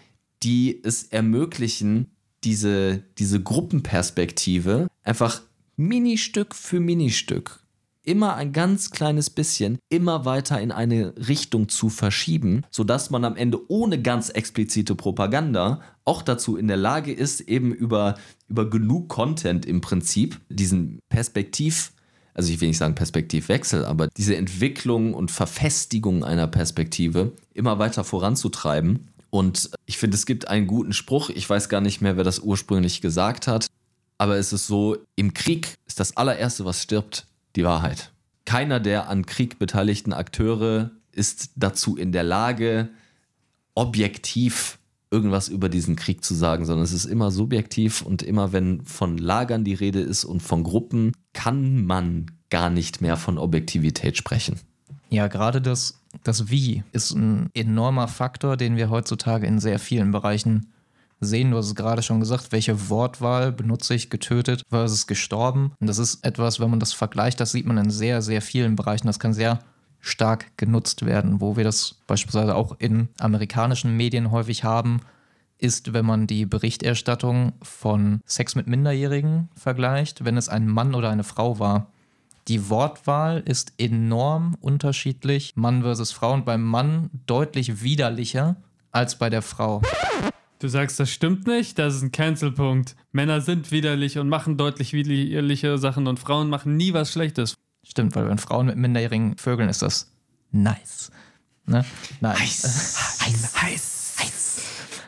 die 0.42 0.80
es 0.82 1.04
ermöglichen, 1.04 2.11
diese, 2.44 3.02
diese 3.18 3.42
Gruppenperspektive 3.42 4.88
einfach 5.02 5.42
Ministück 5.76 6.54
für 6.54 6.80
Ministück 6.80 7.62
immer 8.04 8.34
ein 8.34 8.52
ganz 8.52 8.90
kleines 8.90 9.30
bisschen 9.30 9.78
immer 9.88 10.24
weiter 10.24 10.60
in 10.60 10.72
eine 10.72 11.14
Richtung 11.28 11.68
zu 11.68 11.88
verschieben, 11.88 12.64
sodass 12.70 13.10
man 13.10 13.24
am 13.24 13.36
Ende 13.36 13.60
ohne 13.70 14.00
ganz 14.00 14.28
explizite 14.28 14.94
Propaganda 14.94 15.80
auch 16.04 16.22
dazu 16.22 16.56
in 16.56 16.68
der 16.68 16.76
Lage 16.76 17.12
ist, 17.12 17.40
eben 17.42 17.72
über, 17.72 18.16
über 18.48 18.68
genug 18.68 19.08
Content 19.08 19.64
im 19.66 19.80
Prinzip 19.80 20.40
diesen 20.48 20.98
Perspektiv, 21.08 21.92
also 22.34 22.52
ich 22.52 22.60
will 22.60 22.68
nicht 22.68 22.78
sagen 22.78 22.94
Perspektivwechsel, 22.94 23.84
aber 23.84 24.08
diese 24.08 24.36
Entwicklung 24.36 25.14
und 25.14 25.30
Verfestigung 25.30 26.24
einer 26.24 26.48
Perspektive 26.48 27.32
immer 27.54 27.78
weiter 27.78 28.04
voranzutreiben. 28.04 29.11
Und 29.34 29.70
ich 29.86 29.96
finde, 29.96 30.14
es 30.14 30.26
gibt 30.26 30.48
einen 30.48 30.66
guten 30.66 30.92
Spruch, 30.92 31.30
ich 31.30 31.48
weiß 31.48 31.70
gar 31.70 31.80
nicht 31.80 32.02
mehr, 32.02 32.18
wer 32.18 32.24
das 32.24 32.40
ursprünglich 32.40 33.00
gesagt 33.00 33.46
hat, 33.46 33.66
aber 34.18 34.36
es 34.36 34.52
ist 34.52 34.66
so, 34.66 34.98
im 35.16 35.32
Krieg 35.32 35.78
ist 35.86 35.98
das 36.00 36.18
allererste, 36.18 36.66
was 36.66 36.82
stirbt, 36.82 37.26
die 37.56 37.64
Wahrheit. 37.64 38.12
Keiner 38.44 38.78
der 38.78 39.08
an 39.08 39.24
Krieg 39.24 39.58
beteiligten 39.58 40.12
Akteure 40.12 40.90
ist 41.12 41.52
dazu 41.56 41.96
in 41.96 42.12
der 42.12 42.24
Lage, 42.24 42.90
objektiv 43.74 44.78
irgendwas 45.10 45.48
über 45.48 45.70
diesen 45.70 45.96
Krieg 45.96 46.22
zu 46.22 46.34
sagen, 46.34 46.66
sondern 46.66 46.84
es 46.84 46.92
ist 46.92 47.06
immer 47.06 47.30
subjektiv 47.30 48.02
und 48.02 48.22
immer 48.22 48.52
wenn 48.52 48.84
von 48.84 49.16
Lagern 49.16 49.64
die 49.64 49.72
Rede 49.72 50.00
ist 50.00 50.26
und 50.26 50.40
von 50.40 50.62
Gruppen, 50.62 51.12
kann 51.32 51.86
man 51.86 52.26
gar 52.50 52.68
nicht 52.68 53.00
mehr 53.00 53.16
von 53.16 53.38
Objektivität 53.38 54.18
sprechen. 54.18 54.60
Ja, 55.08 55.28
gerade 55.28 55.62
das, 55.62 56.01
das 56.24 56.50
Wie 56.50 56.82
ist 56.92 57.12
ein 57.12 57.50
enormer 57.54 58.08
Faktor, 58.08 58.56
den 58.56 58.76
wir 58.76 58.90
heutzutage 58.90 59.46
in 59.46 59.58
sehr 59.58 59.78
vielen 59.78 60.12
Bereichen 60.12 60.68
sehen. 61.20 61.50
Du 61.50 61.56
hast 61.56 61.66
es 61.66 61.74
gerade 61.74 62.02
schon 62.02 62.20
gesagt, 62.20 62.52
welche 62.52 62.88
Wortwahl 62.90 63.52
benutze 63.52 63.94
ich, 63.94 64.10
getötet 64.10 64.62
versus 64.68 65.06
gestorben. 65.06 65.72
Und 65.80 65.86
das 65.86 65.98
ist 65.98 66.24
etwas, 66.24 66.60
wenn 66.60 66.70
man 66.70 66.80
das 66.80 66.92
vergleicht, 66.92 67.40
das 67.40 67.52
sieht 67.52 67.66
man 67.66 67.78
in 67.78 67.90
sehr, 67.90 68.22
sehr 68.22 68.42
vielen 68.42 68.76
Bereichen. 68.76 69.06
Das 69.06 69.18
kann 69.18 69.32
sehr 69.32 69.60
stark 70.00 70.56
genutzt 70.56 71.06
werden. 71.06 71.40
Wo 71.40 71.56
wir 71.56 71.64
das 71.64 71.96
beispielsweise 72.06 72.54
auch 72.54 72.76
in 72.78 73.08
amerikanischen 73.18 73.96
Medien 73.96 74.30
häufig 74.30 74.64
haben, 74.64 75.00
ist, 75.58 75.92
wenn 75.92 76.04
man 76.04 76.26
die 76.26 76.44
Berichterstattung 76.44 77.52
von 77.62 78.20
Sex 78.26 78.56
mit 78.56 78.66
Minderjährigen 78.66 79.48
vergleicht, 79.54 80.24
wenn 80.24 80.36
es 80.36 80.48
ein 80.48 80.66
Mann 80.66 80.94
oder 80.94 81.10
eine 81.10 81.24
Frau 81.24 81.60
war. 81.60 81.86
Die 82.48 82.68
Wortwahl 82.68 83.40
ist 83.46 83.74
enorm 83.78 84.56
unterschiedlich, 84.60 85.54
Mann 85.54 85.82
versus 85.82 86.10
Frau, 86.12 86.32
und 86.32 86.44
beim 86.44 86.62
Mann 86.62 87.10
deutlich 87.26 87.82
widerlicher 87.82 88.56
als 88.90 89.16
bei 89.16 89.30
der 89.30 89.42
Frau. 89.42 89.80
Du 90.58 90.68
sagst, 90.68 91.00
das 91.00 91.10
stimmt 91.10 91.46
nicht, 91.46 91.78
das 91.78 91.96
ist 91.96 92.02
ein 92.02 92.12
Cancelpunkt. 92.12 92.96
Männer 93.12 93.40
sind 93.40 93.70
widerlich 93.70 94.18
und 94.18 94.28
machen 94.28 94.56
deutlich 94.56 94.92
widerliche 94.92 95.78
Sachen 95.78 96.06
und 96.06 96.18
Frauen 96.20 96.50
machen 96.50 96.76
nie 96.76 96.92
was 96.92 97.12
Schlechtes. 97.12 97.56
Stimmt, 97.84 98.14
weil 98.14 98.28
wenn 98.28 98.38
Frauen 98.38 98.66
mit 98.66 98.76
minderjährigen 98.76 99.36
Vögeln 99.38 99.68
ist 99.68 99.82
das 99.82 100.12
nice. 100.52 101.10
Ne? 101.66 101.84
Nice. 102.20 102.38
Heiß, 102.38 103.20
heiß, 103.20 103.62
heiß. 103.62 104.02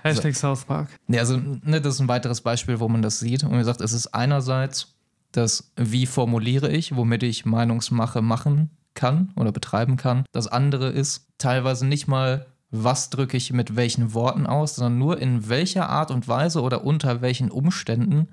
Hashtag 0.04 0.36
South 0.36 0.64
Park. 0.66 0.88
Ja, 1.08 1.20
also 1.20 1.38
ne, 1.38 1.80
das 1.80 1.94
ist 1.94 2.00
ein 2.00 2.08
weiteres 2.08 2.42
Beispiel, 2.42 2.78
wo 2.78 2.88
man 2.88 3.00
das 3.00 3.20
sieht. 3.20 3.42
Und 3.42 3.52
wie 3.52 3.58
gesagt, 3.58 3.80
es 3.80 3.94
ist 3.94 4.08
einerseits 4.08 4.93
das, 5.36 5.72
wie 5.76 6.06
formuliere 6.06 6.70
ich, 6.70 6.96
womit 6.96 7.22
ich 7.22 7.44
Meinungsmache 7.44 8.22
machen 8.22 8.70
kann 8.94 9.32
oder 9.36 9.52
betreiben 9.52 9.96
kann. 9.96 10.24
Das 10.32 10.46
andere 10.46 10.88
ist 10.88 11.28
teilweise 11.38 11.86
nicht 11.86 12.06
mal, 12.06 12.46
was 12.70 13.10
drücke 13.10 13.36
ich 13.36 13.52
mit 13.52 13.76
welchen 13.76 14.14
Worten 14.14 14.46
aus, 14.46 14.76
sondern 14.76 14.98
nur 14.98 15.20
in 15.20 15.48
welcher 15.48 15.88
Art 15.88 16.10
und 16.10 16.26
Weise 16.26 16.60
oder 16.60 16.84
unter 16.84 17.20
welchen 17.20 17.50
Umständen 17.50 18.28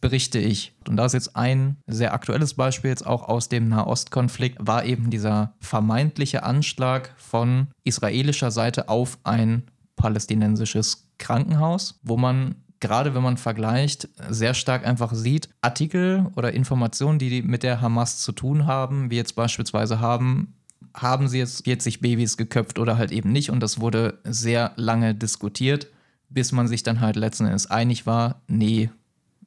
berichte 0.00 0.38
ich. 0.38 0.74
Und 0.86 0.96
da 0.96 1.06
ist 1.06 1.14
jetzt 1.14 1.34
ein 1.34 1.78
sehr 1.86 2.12
aktuelles 2.12 2.54
Beispiel 2.54 2.90
jetzt 2.90 3.06
auch 3.06 3.26
aus 3.28 3.48
dem 3.48 3.68
Nahostkonflikt, 3.68 4.58
war 4.60 4.84
eben 4.84 5.08
dieser 5.08 5.54
vermeintliche 5.60 6.42
Anschlag 6.42 7.14
von 7.16 7.68
israelischer 7.84 8.50
Seite 8.50 8.88
auf 8.90 9.18
ein 9.24 9.64
palästinensisches 9.96 11.08
Krankenhaus, 11.18 12.00
wo 12.02 12.16
man 12.16 12.56
gerade 12.84 13.14
wenn 13.14 13.22
man 13.22 13.38
vergleicht, 13.38 14.10
sehr 14.28 14.52
stark 14.52 14.86
einfach 14.86 15.14
sieht, 15.14 15.48
Artikel 15.62 16.26
oder 16.36 16.52
Informationen, 16.52 17.18
die 17.18 17.40
mit 17.40 17.62
der 17.62 17.80
Hamas 17.80 18.18
zu 18.18 18.32
tun 18.32 18.66
haben, 18.66 19.10
wie 19.10 19.16
jetzt 19.16 19.36
beispielsweise 19.36 20.00
haben, 20.00 20.52
haben 20.92 21.26
sie 21.26 21.38
jetzt 21.38 21.64
40 21.64 22.00
Babys 22.00 22.36
geköpft 22.36 22.78
oder 22.78 22.98
halt 22.98 23.10
eben 23.10 23.32
nicht. 23.32 23.48
Und 23.48 23.60
das 23.60 23.80
wurde 23.80 24.18
sehr 24.24 24.72
lange 24.76 25.14
diskutiert. 25.14 25.88
bis 26.28 26.52
man 26.52 26.66
sich 26.66 26.82
dann 26.82 27.00
halt 27.00 27.16
letzten 27.16 27.46
Endes 27.46 27.70
einig 27.70 28.06
war, 28.06 28.42
nee, 28.48 28.90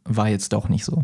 war 0.06 0.30
jetzt 0.30 0.54
doch 0.54 0.70
nicht 0.70 0.86
so. 0.86 1.04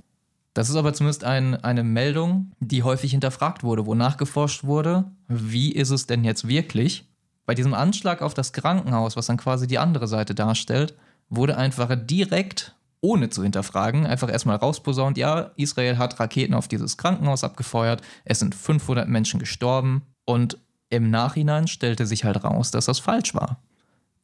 Das 0.54 0.70
ist 0.70 0.76
aber 0.76 0.94
zumindest 0.94 1.26
ein, 1.26 1.56
eine 1.56 1.84
Meldung, 1.84 2.54
die 2.60 2.84
häufig 2.84 3.12
hinterfragt 3.12 3.64
wurde, 3.64 3.86
wo 3.86 3.94
nachgeforscht 3.94 4.64
wurde, 4.64 5.12
wie 5.28 5.72
ist 5.74 5.90
es 5.90 6.08
denn 6.08 6.24
jetzt 6.24 6.48
wirklich? 6.48 7.06
Bei 7.46 7.54
diesem 7.54 7.74
Anschlag 7.74 8.22
auf 8.22 8.34
das 8.34 8.54
Krankenhaus, 8.54 9.18
was 9.18 9.26
dann 9.26 9.38
quasi 9.38 9.68
die 9.68 9.78
andere 9.78 10.08
Seite 10.08 10.34
darstellt, 10.34 10.96
wurde 11.36 11.58
einfach 11.58 11.96
direkt, 11.96 12.76
ohne 13.02 13.30
zu 13.30 13.44
hinterfragen, 13.44 14.06
einfach 14.06 14.32
erstmal 14.32 14.56
rausposaunt, 14.56 15.18
ja, 15.18 15.52
Israel 15.56 15.98
hat 15.98 16.20
Raketen 16.20 16.54
auf 16.54 16.68
dieses 16.68 16.98
Krankenhaus 16.98 17.44
abgefeuert, 17.44 18.02
es 18.26 18.40
sind 18.40 18.56
500 18.56 19.08
Menschen 19.08 19.40
gestorben 19.40 20.04
und 20.26 20.58
im 20.90 21.10
Nachhinein 21.10 21.68
stellte 21.68 22.06
sich 22.06 22.24
halt 22.24 22.44
raus, 22.44 22.72
dass 22.72 22.86
das 22.86 23.00
falsch 23.00 23.34
war. 23.34 23.60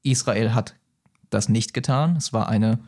Israel 0.03 0.53
hat 0.53 0.75
das 1.29 1.49
nicht 1.49 1.73
getan, 1.73 2.15
es 2.15 2.31
war 2.31 2.47
eine 2.47 2.79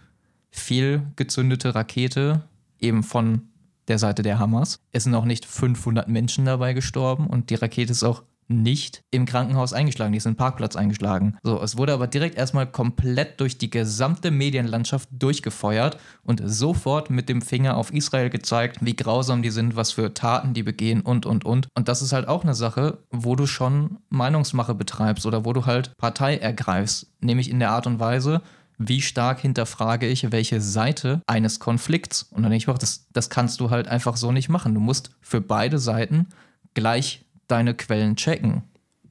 fehlgezündete 0.52 1.76
Rakete, 1.76 2.44
eben 2.80 3.04
von 3.04 3.50
der 3.88 4.00
Seite 4.00 4.22
der 4.22 4.40
Hamas. 4.40 4.80
Es 4.92 5.04
sind 5.04 5.16
auch 5.16 5.26
nicht 5.26 5.46
500 5.46 6.08
Menschen 6.08 6.46
dabei 6.46 6.74
gestorben 6.74 7.28
und 7.28 7.50
die 7.50 7.56
Rakete 7.56 7.92
ist 7.92 8.04
auch 8.04 8.24
nicht 8.52 9.04
im 9.12 9.26
Krankenhaus 9.26 9.74
eingeschlagen, 9.74 10.12
die 10.12 10.18
ist 10.18 10.26
im 10.26 10.36
Parkplatz 10.36 10.76
eingeschlagen. 10.76 11.38
So, 11.44 11.62
es 11.62 11.78
wurde 11.78 11.94
aber 11.94 12.08
direkt 12.08 12.38
erstmal 12.38 12.68
komplett 12.68 13.40
durch 13.40 13.58
die 13.58 13.70
gesamte 13.70 14.32
Medienlandschaft 14.32 15.10
durchgefeuert 15.12 15.98
und 16.24 16.42
sofort 16.44 17.10
mit 17.10 17.30
dem 17.30 17.42
Finger 17.42 17.78
auf 17.78 17.94
Israel 17.94 18.30
gezeigt, 18.30 18.78
wie 18.82 18.96
grausam 18.96 19.42
die 19.42 19.50
sind, 19.50 19.76
was 19.76 19.92
für 19.92 20.14
Taten 20.14 20.54
die 20.54 20.64
begehen 20.64 21.02
und 21.02 21.26
und 21.26 21.46
und. 21.46 21.68
Und 21.76 21.88
das 21.88 22.02
ist 22.02 22.14
halt 22.14 22.28
auch 22.28 22.44
eine 22.44 22.54
Sache, 22.54 23.00
wo 23.10 23.36
du 23.36 23.48
schon 23.48 23.98
Meinungsmache 24.10 24.76
betreibst 24.76 25.26
oder 25.26 25.46
wo 25.46 25.54
du 25.54 25.66
halt 25.66 25.98
Partei 25.98 26.38
ergreifst, 26.38 27.08
nämlich 27.22 27.50
in 27.50 27.60
der 27.60 27.72
Art 27.72 27.88
und 27.88 28.00
Weise, 28.00 28.42
wie 28.88 29.02
stark 29.02 29.40
hinterfrage 29.40 30.08
ich 30.08 30.32
welche 30.32 30.60
Seite 30.60 31.22
eines 31.28 31.60
Konflikts. 31.60 32.24
Und 32.24 32.44
dann 32.44 32.52
denke 32.52 32.64
ich 32.64 32.70
auch, 32.70 32.78
das, 32.78 33.08
das 33.14 33.30
kannst 33.30 33.60
du 33.60 33.70
halt 33.70 33.88
einfach 33.88 34.18
so 34.18 34.32
nicht 34.32 34.50
machen. 34.50 34.74
Du 34.74 34.80
musst 34.80 35.12
für 35.22 35.42
beide 35.42 35.78
Seiten 35.78 36.28
gleich 36.74 37.26
deine 37.52 37.74
Quellen 37.74 38.16
checken. 38.16 38.64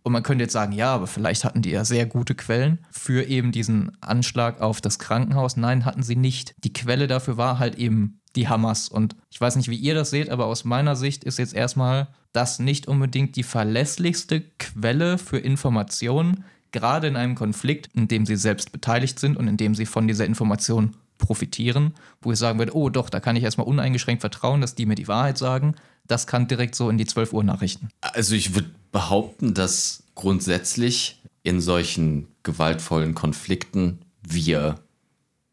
Und 0.03 0.13
man 0.13 0.23
könnte 0.23 0.45
jetzt 0.45 0.55
sagen, 0.55 0.73
ja, 0.73 0.95
aber 0.95 1.07
vielleicht 1.07 1.45
hatten 1.45 1.63
die 1.63 1.71
ja 1.71 1.85
sehr 1.85 2.07
gute 2.07 2.35
Quellen 2.35 2.79
für 2.91 3.25
eben 3.25 3.53
diesen 3.53 3.93
Anschlag 4.01 4.61
auf 4.61 4.81
das 4.81 4.99
Krankenhaus. 4.99 5.57
Nein, 5.57 5.85
hatten 5.85 6.03
sie 6.03 6.17
nicht. 6.17 6.55
Die 6.65 6.73
Quelle 6.73 7.07
dafür 7.07 7.37
war 7.37 7.59
halt 7.59 7.77
eben 7.77 8.21
die 8.37 8.49
Hamas. 8.49 8.89
Und 8.89 9.17
ich 9.31 9.41
weiß 9.41 9.57
nicht, 9.57 9.69
wie 9.69 9.77
ihr 9.77 9.95
das 9.95 10.11
seht, 10.11 10.31
aber 10.31 10.47
aus 10.47 10.65
meiner 10.65 10.97
Sicht 10.97 11.25
ist 11.25 11.39
jetzt 11.39 11.55
erstmal 11.55 12.09
das 12.33 12.59
nicht 12.61 12.89
unbedingt 12.89 13.37
die 13.37 13.43
verlässlichste 13.43 14.43
Quelle 14.59 15.19
für 15.19 15.39
Informationen, 15.39 16.45
gerade 16.73 17.09
in 17.09 17.17
einem 17.17 17.35
Konflikt, 17.35 17.91
in 17.95 18.09
dem 18.09 18.25
sie 18.25 18.37
selbst 18.37 18.73
beteiligt 18.73 19.19
sind 19.19 19.37
und 19.37 19.49
in 19.49 19.57
dem 19.57 19.75
sie 19.75 19.87
von 19.87 20.07
dieser 20.07 20.25
Information 20.25 20.97
profitieren, 21.19 21.95
wo 22.23 22.33
ich 22.33 22.39
sagen 22.39 22.59
würde, 22.59 22.75
oh 22.75 22.89
doch, 22.89 23.11
da 23.11 23.21
kann 23.21 23.37
ich 23.37 23.43
erstmal 23.43 23.67
uneingeschränkt 23.67 24.23
vertrauen, 24.23 24.61
dass 24.61 24.75
die 24.75 24.87
mir 24.87 24.95
die 24.95 25.09
Wahrheit 25.09 25.37
sagen. 25.37 25.75
Das 26.11 26.27
kann 26.27 26.49
direkt 26.49 26.75
so 26.75 26.91
in 26.91 26.99
die 26.99 27.07
12 27.07 27.33
Uhr 27.33 27.45
Nachrichten. 27.45 27.89
Also 28.01 28.35
ich 28.35 28.55
würde 28.57 28.71
behaupten, 28.91 29.55
dass 29.55 30.03
grundsätzlich 30.17 31.23
in 31.45 31.61
solchen 31.61 32.27
gewaltvollen 32.43 33.15
Konflikten 33.15 34.01
wir, 34.21 34.81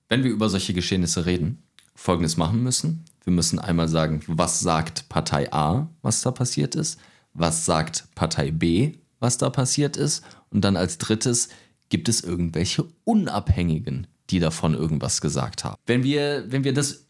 wenn 0.09 0.23
wir 0.23 0.31
über 0.31 0.49
solche 0.49 0.73
Geschehnisse 0.73 1.27
reden, 1.27 1.61
Folgendes 1.93 2.37
machen 2.37 2.63
müssen. 2.63 3.05
Wir 3.23 3.33
müssen 3.33 3.59
einmal 3.59 3.87
sagen, 3.87 4.21
was 4.25 4.59
sagt 4.59 5.09
Partei 5.09 5.53
A, 5.53 5.89
was 6.01 6.21
da 6.21 6.31
passiert 6.31 6.73
ist, 6.73 6.99
was 7.33 7.65
sagt 7.65 8.07
Partei 8.15 8.49
B, 8.49 8.93
was 9.19 9.37
da 9.37 9.51
passiert 9.51 9.95
ist, 9.95 10.23
und 10.49 10.61
dann 10.61 10.75
als 10.75 10.97
drittes, 10.97 11.49
gibt 11.89 12.09
es 12.09 12.21
irgendwelche 12.21 12.85
Unabhängigen, 13.03 14.07
die 14.31 14.39
davon 14.39 14.73
irgendwas 14.73 15.21
gesagt 15.21 15.63
haben. 15.63 15.77
Wenn 15.85 16.03
wir, 16.03 16.45
wenn 16.49 16.63
wir 16.63 16.73
das 16.73 17.06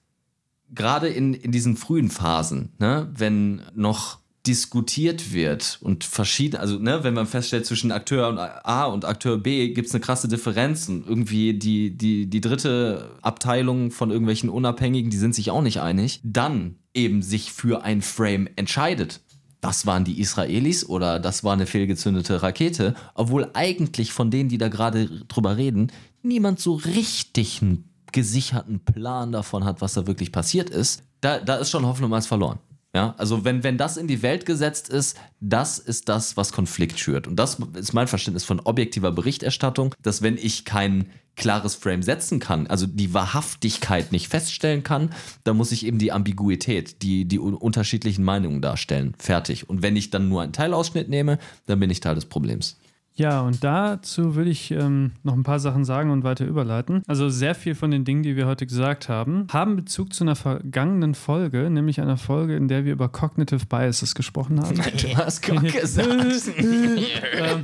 gerade 0.70 1.08
in, 1.08 1.34
in 1.34 1.52
diesen 1.52 1.78
frühen 1.78 2.10
Phasen, 2.10 2.74
ne, 2.80 3.10
wenn 3.16 3.62
noch 3.76 4.20
diskutiert 4.48 5.34
wird 5.34 5.78
und 5.82 6.06
verschieden, 6.06 6.56
also 6.56 6.80
ne, 6.80 7.04
wenn 7.04 7.14
man 7.14 7.28
feststellt, 7.28 7.66
zwischen 7.66 7.92
Akteur 7.92 8.66
A 8.66 8.86
und 8.86 9.04
Akteur 9.04 9.38
B 9.38 9.74
gibt 9.74 9.90
es 9.90 9.94
eine 9.94 10.02
krasse 10.02 10.30
Differenz 10.30 10.88
und 10.88 11.06
irgendwie 11.06 11.54
die, 11.54 11.98
die, 11.98 12.30
die 12.30 12.42
dritte 12.42 13.12
Abteilung 13.22 13.92
von 13.92 14.10
irgendwelchen 14.10 14.50
Unabhängigen, 14.50 15.12
die 15.12 15.18
sind 15.18 15.36
sich 15.36 15.52
auch 15.52 15.62
nicht 15.62 15.82
einig, 15.82 16.22
dann 16.24 16.78
eben 16.94 17.22
sich 17.22 17.52
für 17.52 17.84
ein 17.84 18.02
Frame 18.02 18.48
entscheidet. 18.56 19.22
Das 19.60 19.86
waren 19.86 20.06
die 20.06 20.22
Israelis 20.22 20.88
oder 20.88 21.20
das 21.20 21.44
war 21.44 21.54
eine 21.54 21.66
fehlgezündete 21.66 22.42
Rakete, 22.42 22.96
obwohl 23.16 23.50
eigentlich 23.54 24.14
von 24.14 24.32
denen, 24.32 24.50
die 24.50 24.58
da 24.58 24.70
gerade 24.70 25.10
drüber 25.28 25.58
reden, 25.58 25.92
niemand 26.22 26.60
so 26.60 26.76
richtig 26.76 27.62
einen 27.62 27.87
gesicherten 28.14 28.80
Plan 28.80 29.32
davon 29.32 29.66
hat, 29.66 29.82
was 29.82 29.94
da 29.94 30.08
wirklich 30.08 30.32
passiert 30.32 30.70
ist. 30.70 31.04
Da, 31.22 31.40
da 31.40 31.56
ist 31.56 31.70
schon 31.70 31.86
Hoffnung 31.86 32.14
als 32.14 32.28
verloren. 32.28 32.60
Ja, 32.96 33.14
also 33.18 33.44
wenn, 33.44 33.64
wenn 33.64 33.78
das 33.78 33.98
in 33.98 34.08
die 34.08 34.22
Welt 34.24 34.46
gesetzt 34.46 34.90
ist, 34.90 35.18
das 35.40 35.78
ist 35.78 36.10
das, 36.10 36.36
was 36.38 36.52
Konflikt 36.52 37.00
schürt. 37.00 37.28
Und 37.28 37.36
das 37.36 37.60
ist 37.76 37.94
mein 37.94 38.08
Verständnis 38.08 38.44
von 38.44 38.60
objektiver 38.62 39.12
Berichterstattung, 39.12 39.94
dass 40.02 40.22
wenn 40.22 40.38
ich 40.38 40.66
kein 40.66 41.10
klares 41.36 41.76
Frame 41.76 42.02
setzen 42.02 42.40
kann, 42.40 42.66
also 42.66 42.88
die 42.88 43.14
Wahrhaftigkeit 43.14 44.12
nicht 44.12 44.30
feststellen 44.30 44.82
kann, 44.82 45.12
dann 45.44 45.58
muss 45.58 45.72
ich 45.72 45.86
eben 45.86 46.00
die 46.00 46.12
Ambiguität, 46.12 47.04
die, 47.04 47.26
die 47.26 47.38
unterschiedlichen 47.38 48.24
Meinungen 48.24 48.62
darstellen. 48.62 49.14
Fertig. 49.20 49.70
Und 49.70 49.84
wenn 49.84 49.96
ich 49.96 50.10
dann 50.10 50.30
nur 50.30 50.42
einen 50.42 50.54
Teilausschnitt 50.54 51.10
nehme, 51.10 51.38
dann 51.68 51.80
bin 51.80 51.92
ich 51.92 52.00
Teil 52.00 52.16
des 52.16 52.26
Problems. 52.26 52.78
Ja, 53.18 53.42
und 53.42 53.64
dazu 53.64 54.36
würde 54.36 54.52
ich 54.52 54.70
ähm, 54.72 55.12
noch 55.24 55.34
ein 55.34 55.44
paar 55.44 55.60
Sachen 55.60 55.86
sagen 55.86 56.12
und 56.12 56.24
weiter 56.24 56.46
überleiten. 56.46 57.02
Also 57.08 57.30
sehr 57.30 57.56
viel 57.56 57.74
von 57.74 57.90
den 57.90 58.06
Dingen, 58.06 58.22
die 58.22 58.36
wir 58.36 58.46
heute 58.46 58.68
gesagt 58.68 59.10
haben, 59.10 59.48
haben 59.52 59.76
Bezug 59.76 60.14
zu 60.14 60.24
einer 60.24 60.36
vergangenen 60.36 61.16
Folge, 61.16 61.70
nämlich 61.70 62.00
einer 62.00 62.18
Folge, 62.18 62.56
in 62.56 62.68
der 62.68 62.86
wir 62.86 62.94
über 62.94 63.10
Cognitive 63.10 63.66
Biases 63.66 64.14
gesprochen 64.14 64.62
haben. 64.62 64.76
Du 64.76 65.18
hast 65.18 65.42
Gott 65.48 65.64
gesagt. 65.64 66.08
ähm, 66.58 67.64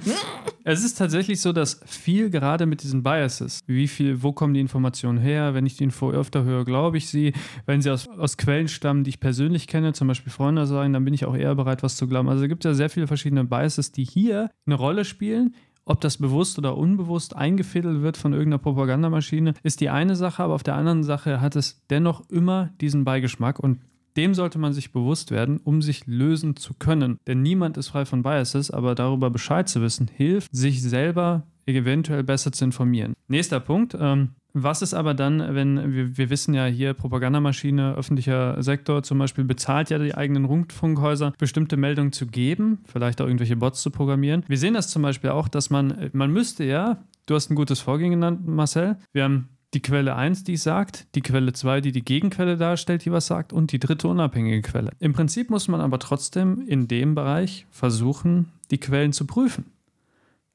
es 0.66 0.84
ist 0.84 0.97
tatsächlich 0.97 1.41
so, 1.41 1.51
dass 1.51 1.82
viel 1.86 2.30
gerade 2.30 2.66
mit 2.66 2.84
diesen 2.84 3.04
Biases, 3.04 3.60
wie 3.68 3.88
viel, 3.88 4.24
wo 4.24 4.32
kommen 4.32 4.54
die 4.54 4.62
Informationen 4.62 5.18
her, 5.18 5.54
wenn 5.54 5.66
ich 5.66 5.78
die 5.78 5.84
Info 5.84 6.10
öfter 6.12 6.43
höre, 6.45 6.64
glaube 6.64 6.97
ich 6.97 7.10
sie, 7.10 7.34
wenn 7.66 7.82
sie 7.82 7.91
aus, 7.91 8.08
aus 8.08 8.38
Quellen 8.38 8.70
stammen, 8.70 9.04
die 9.04 9.10
ich 9.10 9.20
persönlich 9.20 9.68
kenne, 9.68 9.93
zum 9.93 10.08
Beispiel 10.08 10.32
Freunde 10.32 10.66
sagen, 10.66 10.93
dann 10.93 11.04
bin 11.04 11.14
ich 11.14 11.26
auch 11.26 11.36
eher 11.36 11.54
bereit, 11.56 11.84
was 11.84 11.97
zu 11.97 12.08
glauben. 12.08 12.30
Also 12.30 12.43
es 12.43 12.49
gibt 12.49 12.64
ja 12.64 12.74
sehr 12.74 12.89
viele 12.89 13.08
verschiedene 13.08 13.43
Biases, 13.43 13.91
die 13.91 14.06
hier 14.06 14.49
eine 14.66 14.76
Rolle 14.76 15.06
spielen. 15.06 15.43
Ob 15.86 16.00
das 16.00 16.18
bewusst 16.18 16.58
oder 16.58 16.78
unbewusst 16.78 17.36
eingefädelt 17.36 18.02
wird 18.02 18.16
von 18.16 18.32
irgendeiner 18.34 18.60
Propagandamaschine, 18.60 19.54
ist 19.64 19.82
die 19.82 19.89
eine 19.89 20.16
Sache, 20.16 20.44
aber 20.44 20.54
auf 20.54 20.64
der 20.64 20.76
anderen 20.76 21.04
Sache 21.04 21.41
hat 21.41 21.56
es 21.56 21.84
dennoch 21.89 22.30
immer 22.30 22.70
diesen 22.80 23.04
Beigeschmack 23.04 23.60
und 23.60 23.80
dem 24.16 24.34
sollte 24.34 24.60
man 24.60 24.74
sich 24.74 24.91
bewusst 24.91 25.32
werden, 25.32 25.60
um 25.64 25.82
sich 25.82 26.06
lösen 26.06 26.56
zu 26.56 26.74
können. 26.76 27.18
Denn 27.28 27.41
niemand 27.41 27.78
ist 27.78 27.89
frei 27.89 28.06
von 28.06 28.24
Biases, 28.24 28.72
aber 28.72 28.96
darüber 28.96 29.30
Bescheid 29.30 29.68
zu 29.68 29.82
wissen, 29.82 30.08
hilft, 30.08 30.56
sich 30.56 30.82
selber 30.82 31.48
eventuell 31.66 32.24
besser 32.24 32.52
zu 32.52 32.66
informieren. 32.66 33.14
Nächster 33.28 33.60
Punkt. 33.60 33.98
Ähm, 34.00 34.30
was 34.54 34.82
ist 34.82 34.93
aber 34.93 35.14
dann, 35.14 35.56
wenn 35.56 35.93
wir, 35.93 36.18
wir 36.18 36.30
wissen 36.30 36.54
ja 36.54 36.66
hier, 36.66 36.93
Propagandamaschine, 36.93 37.95
öffentlicher 37.95 38.62
Sektor 38.62 39.04
zum 39.04 39.18
Beispiel 39.18 39.43
bezahlt 39.43 39.89
ja 39.89 39.97
die 39.97 40.16
eigenen 40.16 40.45
Rundfunkhäuser, 40.45 41.34
bestimmte 41.38 41.76
Meldungen 41.76 42.12
zu 42.12 42.28
geben, 42.28 42.80
vielleicht 42.86 43.20
auch 43.20 43.26
irgendwelche 43.26 43.56
Bots 43.56 43.82
zu 43.82 43.89
programmieren. 43.89 44.43
Wir 44.47 44.58
sehen 44.58 44.76
das 44.76 44.89
zum 44.89 45.01
Beispiel 45.01 45.32
auch, 45.32 45.47
dass 45.47 45.70
man, 45.70 46.10
man 46.14 46.32
müsste 46.32 46.64
ja, 46.64 47.04
du 47.26 47.36
hast 47.36 47.49
ein 47.49 47.56
gutes 47.56 47.80
Vorgehen 47.80 48.12
genannt, 48.12 48.47
Marcel, 48.47 48.97
wir 49.12 49.24
haben 49.24 49.49
die 49.74 49.82
Quelle 49.82 50.16
1, 50.16 50.43
die 50.43 50.58
sagt, 50.58 51.08
die 51.16 51.22
Quelle 51.22 51.51
2, 51.54 51.82
die 51.82 51.91
die 51.91 52.06
Gegenquelle 52.06 52.58
darstellt, 52.58 53.06
die 53.06 53.12
was 53.12 53.26
sagt, 53.26 53.54
und 53.54 53.72
die 53.72 53.80
dritte 53.80 54.08
unabhängige 54.08 54.62
Quelle. 54.62 54.91
Im 54.99 55.14
Prinzip 55.14 55.49
muss 55.49 55.68
man 55.68 55.82
aber 55.82 55.99
trotzdem 55.99 56.62
in 56.68 56.88
dem 56.88 57.16
Bereich 57.16 57.66
versuchen, 57.72 58.51
die 58.70 58.80
Quellen 58.80 59.14
zu 59.14 59.26
prüfen. 59.26 59.66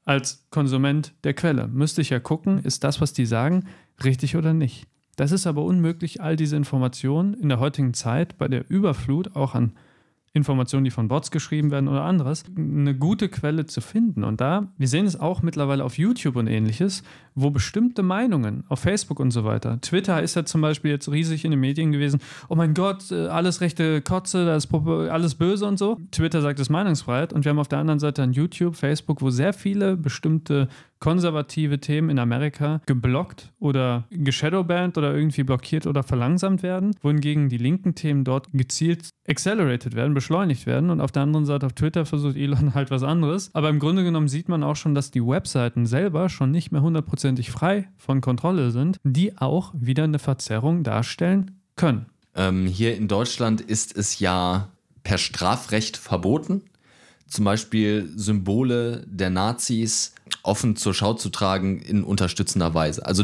Als 0.09 0.43
Konsument 0.49 1.13
der 1.23 1.35
Quelle 1.35 1.67
müsste 1.67 2.01
ich 2.01 2.09
ja 2.09 2.19
gucken, 2.19 2.57
ist 2.63 2.83
das, 2.83 2.99
was 2.99 3.13
die 3.13 3.27
sagen, 3.27 3.65
richtig 4.03 4.35
oder 4.35 4.55
nicht. 4.55 4.87
Das 5.17 5.31
ist 5.31 5.45
aber 5.45 5.63
unmöglich, 5.63 6.19
all 6.19 6.35
diese 6.35 6.55
Informationen 6.55 7.35
in 7.35 7.47
der 7.47 7.59
heutigen 7.59 7.93
Zeit 7.93 8.35
bei 8.39 8.47
der 8.47 8.67
Überflut 8.71 9.35
auch 9.35 9.53
an 9.53 9.73
Informationen, 10.33 10.83
die 10.83 10.91
von 10.91 11.07
Bots 11.07 11.31
geschrieben 11.31 11.71
werden 11.71 11.87
oder 11.87 12.03
anderes, 12.03 12.43
eine 12.55 12.95
gute 12.95 13.29
Quelle 13.29 13.65
zu 13.65 13.81
finden. 13.81 14.23
Und 14.23 14.41
da, 14.41 14.71
wir 14.77 14.87
sehen 14.87 15.05
es 15.05 15.19
auch 15.19 15.41
mittlerweile 15.41 15.83
auf 15.83 15.97
YouTube 15.97 16.35
und 16.35 16.47
ähnliches, 16.47 17.03
wo 17.33 17.49
bestimmte 17.49 18.03
Meinungen 18.03 18.63
auf 18.67 18.79
Facebook 18.79 19.19
und 19.19 19.31
so 19.31 19.43
weiter, 19.43 19.79
Twitter 19.81 20.21
ist 20.21 20.35
ja 20.35 20.45
zum 20.45 20.61
Beispiel 20.61 20.91
jetzt 20.91 21.11
riesig 21.11 21.45
in 21.45 21.51
den 21.51 21.59
Medien 21.59 21.91
gewesen, 21.91 22.19
oh 22.47 22.55
mein 22.55 22.73
Gott, 22.73 23.11
äh, 23.11 23.27
alles 23.27 23.61
rechte 23.61 24.01
Kotze, 24.01 24.45
das 24.45 24.65
ist 24.65 24.73
alles 24.73 25.35
böse 25.35 25.65
und 25.65 25.79
so. 25.79 25.97
Twitter 26.11 26.41
sagt 26.41 26.59
es 26.59 26.69
Meinungsfreiheit 26.69 27.33
und 27.33 27.45
wir 27.45 27.49
haben 27.49 27.59
auf 27.59 27.67
der 27.67 27.79
anderen 27.79 27.99
Seite 27.99 28.21
dann 28.21 28.33
YouTube, 28.33 28.75
Facebook, 28.75 29.21
wo 29.21 29.29
sehr 29.29 29.53
viele 29.53 29.97
bestimmte 29.97 30.67
konservative 30.99 31.79
Themen 31.79 32.09
in 32.09 32.19
Amerika 32.19 32.81
geblockt 32.85 33.51
oder 33.59 34.05
geshadowbanned 34.11 34.97
oder 34.97 35.15
irgendwie 35.15 35.43
blockiert 35.43 35.87
oder 35.87 36.03
verlangsamt 36.03 36.63
werden, 36.63 36.95
wohingegen 37.01 37.49
die 37.49 37.57
linken 37.57 37.95
Themen 37.95 38.23
dort 38.23 38.47
gezielt 38.53 39.09
accelerated 39.27 39.95
werden, 39.95 40.13
beschleunigt 40.13 40.65
werden 40.65 40.89
und 40.89 41.01
auf 41.01 41.11
der 41.11 41.23
anderen 41.23 41.45
Seite 41.45 41.65
auf 41.65 41.73
Twitter 41.73 42.05
versucht 42.05 42.35
Elon 42.35 42.73
halt 42.75 42.91
was 42.91 43.03
anderes. 43.03 43.49
Aber 43.53 43.69
im 43.69 43.79
Grunde 43.79 44.03
genommen 44.03 44.27
sieht 44.27 44.49
man 44.49 44.63
auch 44.63 44.75
schon, 44.75 44.95
dass 44.95 45.11
die 45.11 45.25
Webseiten 45.25 45.85
selber 45.85 46.29
schon 46.29 46.51
nicht 46.51 46.71
mehr 46.71 46.81
hundertprozentig 46.81 47.51
frei 47.51 47.87
von 47.97 48.21
Kontrolle 48.21 48.71
sind, 48.71 48.97
die 49.03 49.37
auch 49.37 49.73
wieder 49.75 50.03
eine 50.03 50.19
Verzerrung 50.19 50.83
darstellen 50.83 51.61
können. 51.75 52.07
Ähm, 52.35 52.67
hier 52.67 52.95
in 52.95 53.07
Deutschland 53.07 53.61
ist 53.61 53.95
es 53.95 54.19
ja 54.19 54.69
per 55.03 55.17
Strafrecht 55.17 55.97
verboten, 55.97 56.61
zum 57.29 57.45
Beispiel 57.45 58.09
Symbole 58.15 59.05
der 59.07 59.29
Nazis 59.29 60.13
offen 60.43 60.75
zur 60.75 60.93
Schau 60.93 61.13
zu 61.13 61.29
tragen 61.29 61.79
in 61.79 62.03
unterstützender 62.03 62.73
Weise. 62.73 63.05
Also 63.05 63.23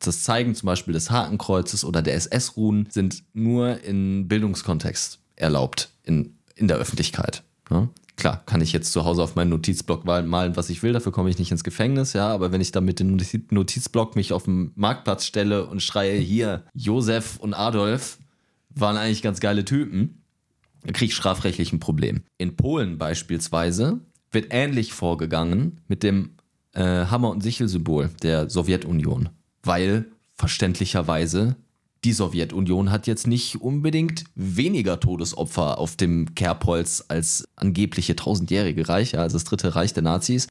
das 0.00 0.22
Zeigen 0.22 0.54
zum 0.54 0.66
Beispiel 0.66 0.94
des 0.94 1.10
Hakenkreuzes 1.10 1.84
oder 1.84 2.02
der 2.02 2.14
SS-Ruhen 2.14 2.86
sind 2.90 3.22
nur 3.34 3.82
in 3.82 4.28
Bildungskontext 4.28 5.18
erlaubt 5.36 5.90
in, 6.04 6.34
in 6.56 6.68
der 6.68 6.76
Öffentlichkeit. 6.78 7.42
Ne? 7.70 7.88
Klar, 8.16 8.42
kann 8.46 8.60
ich 8.60 8.72
jetzt 8.72 8.92
zu 8.92 9.04
Hause 9.04 9.22
auf 9.22 9.36
meinen 9.36 9.50
Notizblock 9.50 10.04
mal- 10.04 10.24
malen, 10.24 10.56
was 10.56 10.70
ich 10.70 10.82
will, 10.82 10.92
dafür 10.92 11.12
komme 11.12 11.30
ich 11.30 11.38
nicht 11.38 11.52
ins 11.52 11.62
Gefängnis, 11.62 12.14
ja, 12.14 12.28
aber 12.28 12.50
wenn 12.50 12.60
ich 12.60 12.72
dann 12.72 12.84
mit 12.84 12.98
dem 12.98 13.14
Notiz- 13.16 13.50
Notizblock 13.50 14.16
mich 14.16 14.32
auf 14.32 14.44
den 14.44 14.72
Marktplatz 14.74 15.24
stelle 15.24 15.66
und 15.66 15.82
schreie, 15.82 16.18
hier, 16.18 16.64
Josef 16.74 17.36
und 17.38 17.54
Adolf 17.54 18.18
waren 18.70 18.96
eigentlich 18.96 19.22
ganz 19.22 19.38
geile 19.38 19.64
Typen, 19.64 20.22
dann 20.82 20.92
kriege 20.92 21.10
ich 21.10 21.16
strafrechtlich 21.16 21.72
ein 21.72 21.80
Problem. 21.80 22.22
In 22.38 22.56
Polen 22.56 22.98
beispielsweise 22.98 24.00
wird 24.30 24.48
ähnlich 24.50 24.92
vorgegangen 24.92 25.80
mit 25.88 26.02
dem 26.02 26.30
äh, 26.72 27.06
Hammer- 27.06 27.30
und 27.30 27.42
Sichel-Symbol 27.42 28.10
der 28.22 28.50
Sowjetunion, 28.50 29.30
weil 29.62 30.06
verständlicherweise 30.34 31.56
die 32.04 32.12
Sowjetunion 32.12 32.92
hat 32.92 33.06
jetzt 33.06 33.26
nicht 33.26 33.56
unbedingt 33.60 34.24
weniger 34.34 35.00
Todesopfer 35.00 35.78
auf 35.78 35.96
dem 35.96 36.34
Kerbholz 36.34 37.04
als 37.08 37.44
angebliche 37.56 38.14
tausendjährige 38.14 38.88
Reich, 38.88 39.12
ja, 39.12 39.22
also 39.22 39.34
das 39.34 39.44
dritte 39.44 39.74
Reich 39.74 39.94
der 39.94 40.04
Nazis. 40.04 40.46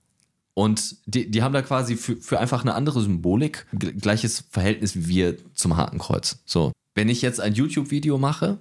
Und 0.54 0.96
die, 1.06 1.30
die 1.30 1.44
haben 1.44 1.54
da 1.54 1.62
quasi 1.62 1.96
für, 1.96 2.18
für 2.18 2.40
einfach 2.40 2.64
eine 2.64 2.74
andere 2.74 3.00
Symbolik 3.02 3.68
gleiches 3.72 4.44
Verhältnis 4.50 4.96
wie 4.96 5.08
wir 5.08 5.38
zum 5.54 5.78
Hakenkreuz. 5.78 6.40
So, 6.46 6.72
wenn 6.96 7.10
ich 7.10 7.22
jetzt 7.22 7.40
ein 7.40 7.54
YouTube-Video 7.54 8.18
mache 8.18 8.58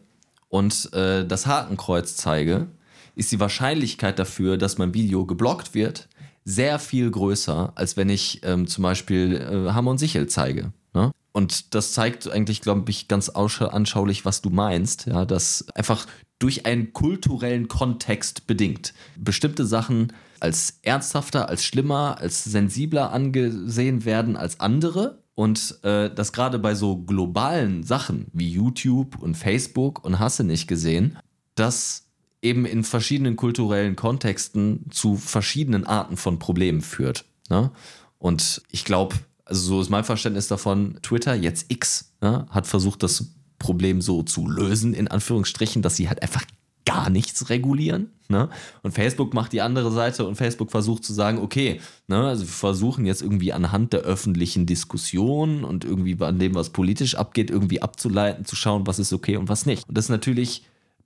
und 0.49 0.93
äh, 0.93 1.27
das 1.27 1.47
Hakenkreuz 1.47 2.17
zeige, 2.17 2.69
ist 3.15 3.33
die 3.33 3.41
Wahrscheinlichkeit 3.41 4.19
dafür, 4.19 4.59
dass 4.59 4.79
mein 4.79 4.95
Video 4.95 5.27
geblockt 5.27 5.75
wird, 5.75 6.09
sehr 6.45 6.79
viel 6.79 7.11
größer, 7.11 7.73
als 7.75 7.97
wenn 7.97 8.09
ich 8.09 8.41
ähm, 8.45 8.67
zum 8.67 8.83
Beispiel 8.83 9.35
äh, 9.35 9.73
Hammer 9.73 9.91
und 9.91 9.99
Sichel 9.99 10.29
zeige. 10.29 10.73
Ne? 10.95 11.11
Und 11.33 11.75
das 11.75 11.93
zeigt 11.93 12.31
eigentlich, 12.31 12.61
glaube 12.61 12.91
ich, 12.91 13.09
ganz 13.09 13.29
anschaulich, 13.29 14.25
was 14.25 14.43
du 14.43 14.51
meinst. 14.51 15.07
Ja, 15.07 15.25
dass 15.25 15.67
einfach 15.75 16.07
durch 16.39 16.67
einen 16.67 16.93
kulturellen 16.93 17.69
Kontext 17.69 18.47
bedingt 18.47 18.95
bestimmte 19.17 19.67
Sachen 19.67 20.13
als 20.41 20.79
ernsthafter, 20.83 21.49
als 21.49 21.65
schlimmer, 21.65 22.19
als 22.21 22.45
sensibler 22.45 23.13
angesehen 23.13 24.05
werden 24.05 24.37
als 24.37 24.61
andere. 24.61 25.23
Und 25.37 25.79
äh, 25.85 26.13
dass 26.13 26.33
gerade 26.33 26.59
bei 26.59 26.75
so 26.75 26.97
globalen 26.97 27.85
Sachen 27.85 28.27
wie 28.33 28.51
YouTube 28.51 29.23
und 29.23 29.37
Facebook 29.37 30.03
und 30.05 30.19
Hasse 30.19 30.43
nicht 30.43 30.67
gesehen, 30.67 31.19
dass 31.55 32.07
eben 32.43 32.65
in 32.65 32.83
verschiedenen 32.83 33.37
kulturellen 33.37 33.97
Kontexten 33.97 34.87
zu 34.91 35.17
verschiedenen 35.17 35.87
Arten 35.87 36.17
von 36.17 36.39
Problemen 36.39 36.81
führt. 36.81 37.27
Ne? 37.51 37.71
Und 38.19 38.63
ich 38.71 38.85
glaube, 38.85 39.15
also 39.45 39.61
so 39.63 39.81
ist 39.81 39.91
mein 39.91 40.05
Verständnis 40.05 40.49
davon, 40.49 40.99
Twitter, 41.03 41.35
jetzt 41.35 41.67
X, 41.71 42.13
ne, 42.21 42.47
hat 42.51 42.67
versucht, 42.67 43.03
das 43.03 43.33
Problem 43.59 44.01
so 44.01 44.23
zu 44.23 44.49
lösen, 44.49 44.95
in 44.95 45.09
Anführungsstrichen, 45.09 45.83
dass 45.83 45.97
sie 45.97 46.09
halt 46.09 46.23
einfach 46.23 46.45
gar 46.87 47.11
nichts 47.11 47.51
regulieren. 47.51 48.11
Ne? 48.29 48.49
Und 48.83 48.93
Facebook 48.93 49.35
macht 49.35 49.53
die 49.53 49.61
andere 49.61 49.93
Seite 49.93 50.27
und 50.27 50.37
Facebook 50.37 50.71
versucht 50.71 51.05
zu 51.05 51.13
sagen, 51.13 51.39
okay, 51.39 51.81
ne, 52.09 52.25
also 52.25 52.45
wir 52.45 52.53
versuchen 52.53 53.05
jetzt 53.05 53.23
irgendwie 53.23 53.53
anhand 53.53 53.93
der 53.93 54.01
öffentlichen 54.01 54.67
Diskussion 54.67 55.65
und 55.65 55.85
irgendwie 55.85 56.17
an 56.21 56.39
dem, 56.39 56.55
was 56.55 56.71
politisch 56.71 57.15
abgeht, 57.15 57.51
irgendwie 57.51 57.83
abzuleiten, 57.83 58.45
zu 58.45 58.57
schauen, 58.57 58.87
was 58.87 58.99
ist 58.99 59.13
okay 59.13 59.37
und 59.37 59.49
was 59.49 59.67
nicht. 59.67 59.87
Und 59.89 59.97
das 59.97 60.07
ist 60.07 60.11
natürlich 60.11 60.65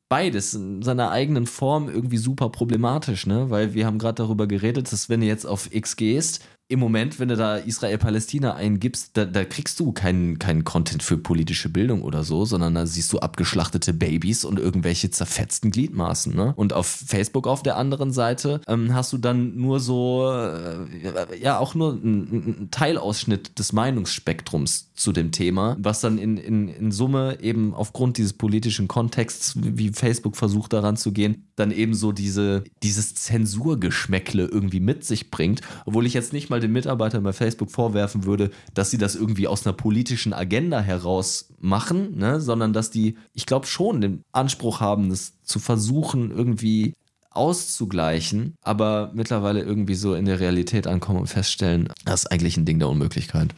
beides 0.09 0.55
in 0.55 0.83
seiner 0.83 1.11
eigenen 1.11 1.47
Form 1.47 1.89
irgendwie 1.89 2.19
super 2.19 2.51
problematisch, 2.51 3.27
ne? 3.27 3.49
Weil 3.51 3.75
wir 3.75 3.87
haben 3.87 3.99
gerade 3.99 4.23
darüber 4.23 4.47
geredet, 4.47 4.91
dass 4.93 5.09
wenn 5.09 5.21
du 5.21 5.27
jetzt 5.27 5.47
auf 5.47 5.73
X 5.73 5.97
gehst, 5.97 6.45
im 6.71 6.79
Moment, 6.79 7.19
wenn 7.19 7.29
du 7.29 7.37
da 7.37 7.57
Israel-Palästina 7.57 8.55
eingibst, 8.55 9.17
da, 9.17 9.25
da 9.25 9.45
kriegst 9.45 9.81
du 9.81 9.91
keinen 9.91 10.39
keinen 10.39 10.65
Content 10.65 11.03
für 11.03 11.19
politische 11.19 11.69
Bildung 11.69 12.03
oder 12.03 12.23
so, 12.23 12.45
sondern 12.45 12.77
da 12.77 12.87
siehst 12.87 13.13
du 13.13 13.19
abgeschlachtete 13.19 13.93
Babys 13.93 14.45
und 14.45 14.61
irgendwelche 14.61 15.11
zerfetzten 15.11 15.73
Gliedmaßen. 15.73 16.35
Ne? 16.35 16.53
Und 16.55 16.73
auf 16.73 16.87
Facebook 16.87 17.49
auf 17.49 17.65
der 17.65 17.77
anderen 17.77 18.13
Seite 18.13 18.61
ähm, 18.69 18.95
hast 18.95 19.13
du 19.13 19.19
dann 19.19 19.57
nur 19.57 19.81
so, 19.81 20.31
äh, 20.33 21.41
ja, 21.43 21.59
auch 21.59 21.75
nur 21.75 21.93
einen 21.93 22.31
einen 22.31 22.69
Teilausschnitt 22.71 23.59
des 23.59 23.73
Meinungsspektrums 23.73 24.90
zu 25.01 25.13
dem 25.13 25.33
Thema, 25.33 25.77
was 25.81 26.03
dann 26.03 26.19
in, 26.19 26.37
in, 26.37 26.69
in 26.69 26.93
Summe 26.93 27.39
eben 27.41 27.73
aufgrund 27.73 28.19
dieses 28.19 28.35
politischen 28.35 28.87
Kontexts, 28.87 29.55
wie 29.57 29.89
Facebook 29.89 30.37
versucht 30.37 30.75
daran 30.75 30.99
zu 30.99 31.13
gehen, 31.13 31.49
dann 31.57 31.71
eben 31.71 31.95
so 31.95 32.13
diese, 32.13 32.65
dieses 32.83 33.15
Zensurgeschmäckle 33.15 34.45
irgendwie 34.45 34.81
mit 34.81 35.05
sich 35.05 35.31
bringt, 35.31 35.63
obwohl 35.87 36.05
ich 36.05 36.13
jetzt 36.13 36.35
nicht 36.35 36.51
mal 36.51 36.61
den 36.61 36.73
Mitarbeitern 36.73 37.23
bei 37.23 37.33
Facebook 37.33 37.71
vorwerfen 37.71 38.25
würde, 38.25 38.51
dass 38.75 38.91
sie 38.91 38.99
das 38.99 39.15
irgendwie 39.15 39.49
aus 39.49 39.67
einer 39.67 39.73
politischen 39.73 40.35
Agenda 40.35 40.81
heraus 40.81 41.49
machen, 41.59 42.19
ne? 42.19 42.39
sondern 42.39 42.75
dass 42.75 42.91
die, 42.91 43.17
ich 43.33 43.47
glaube 43.47 43.67
schon, 43.67 44.03
den 44.03 44.23
Anspruch 44.33 44.81
haben, 44.81 45.09
das 45.09 45.33
zu 45.43 45.61
versuchen, 45.61 46.31
irgendwie 46.31 46.93
auszugleichen, 47.31 48.55
aber 48.61 49.13
mittlerweile 49.15 49.63
irgendwie 49.63 49.95
so 49.95 50.15
in 50.15 50.27
der 50.27 50.41
Realität 50.41 50.87
ankommen 50.87 51.21
und 51.21 51.27
feststellen, 51.27 51.89
das 52.05 52.25
ist 52.25 52.27
eigentlich 52.27 52.59
ein 52.59 52.67
Ding 52.67 52.79
der 52.79 52.89
Unmöglichkeit. 52.89 53.55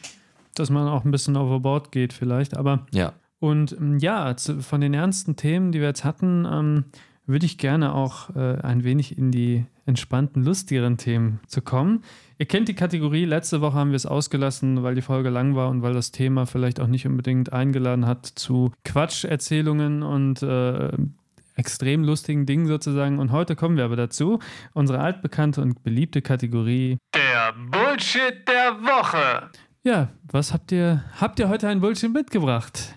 Dass 0.55 0.69
man 0.69 0.87
auch 0.87 1.05
ein 1.05 1.11
bisschen 1.11 1.35
overboard 1.35 1.91
geht 1.91 2.13
vielleicht, 2.13 2.55
aber 2.55 2.85
Ja. 2.91 3.13
Und 3.39 3.73
ähm, 3.73 3.97
ja, 3.97 4.37
zu, 4.37 4.61
von 4.61 4.79
den 4.79 4.93
ernsten 4.93 5.35
Themen, 5.35 5.73
die 5.73 5.81
wir 5.81 5.87
jetzt 5.87 6.05
hatten, 6.05 6.47
ähm, 6.49 6.85
würde 7.25 7.45
ich 7.45 7.57
gerne 7.57 7.93
auch 7.93 8.33
äh, 8.35 8.61
ein 8.61 8.85
wenig 8.85 9.17
in 9.17 9.31
die 9.31 9.65
entspannten, 9.85 10.43
lustigeren 10.43 10.97
Themen 10.97 11.41
zu 11.47 11.61
kommen. 11.61 12.03
Ihr 12.37 12.45
kennt 12.45 12.67
die 12.67 12.73
Kategorie, 12.73 13.25
letzte 13.25 13.59
Woche 13.61 13.75
haben 13.75 13.91
wir 13.91 13.97
es 13.97 14.05
ausgelassen, 14.05 14.83
weil 14.83 14.95
die 14.95 15.01
Folge 15.01 15.29
lang 15.29 15.55
war 15.55 15.69
und 15.69 15.81
weil 15.81 15.93
das 15.93 16.11
Thema 16.11 16.45
vielleicht 16.45 16.79
auch 16.79 16.87
nicht 16.87 17.05
unbedingt 17.05 17.51
eingeladen 17.51 18.05
hat 18.05 18.25
zu 18.25 18.71
Quatscherzählungen 18.85 20.03
und 20.03 20.41
äh, 20.41 20.91
extrem 21.55 22.03
lustigen 22.03 22.45
Dingen 22.45 22.67
sozusagen. 22.67 23.19
Und 23.19 23.31
heute 23.31 23.55
kommen 23.55 23.77
wir 23.77 23.85
aber 23.85 23.95
dazu. 23.95 24.39
Unsere 24.73 24.99
altbekannte 24.99 25.61
und 25.61 25.83
beliebte 25.83 26.21
Kategorie. 26.21 26.97
Der 27.13 27.53
Bullshit 27.71 28.47
der 28.47 28.81
Woche. 28.81 29.49
Ja, 29.83 30.09
was 30.31 30.53
habt 30.53 30.71
ihr? 30.71 31.03
Habt 31.19 31.39
ihr 31.39 31.49
heute 31.49 31.67
ein 31.67 31.81
Bullshit 31.81 32.11
mitgebracht? 32.11 32.95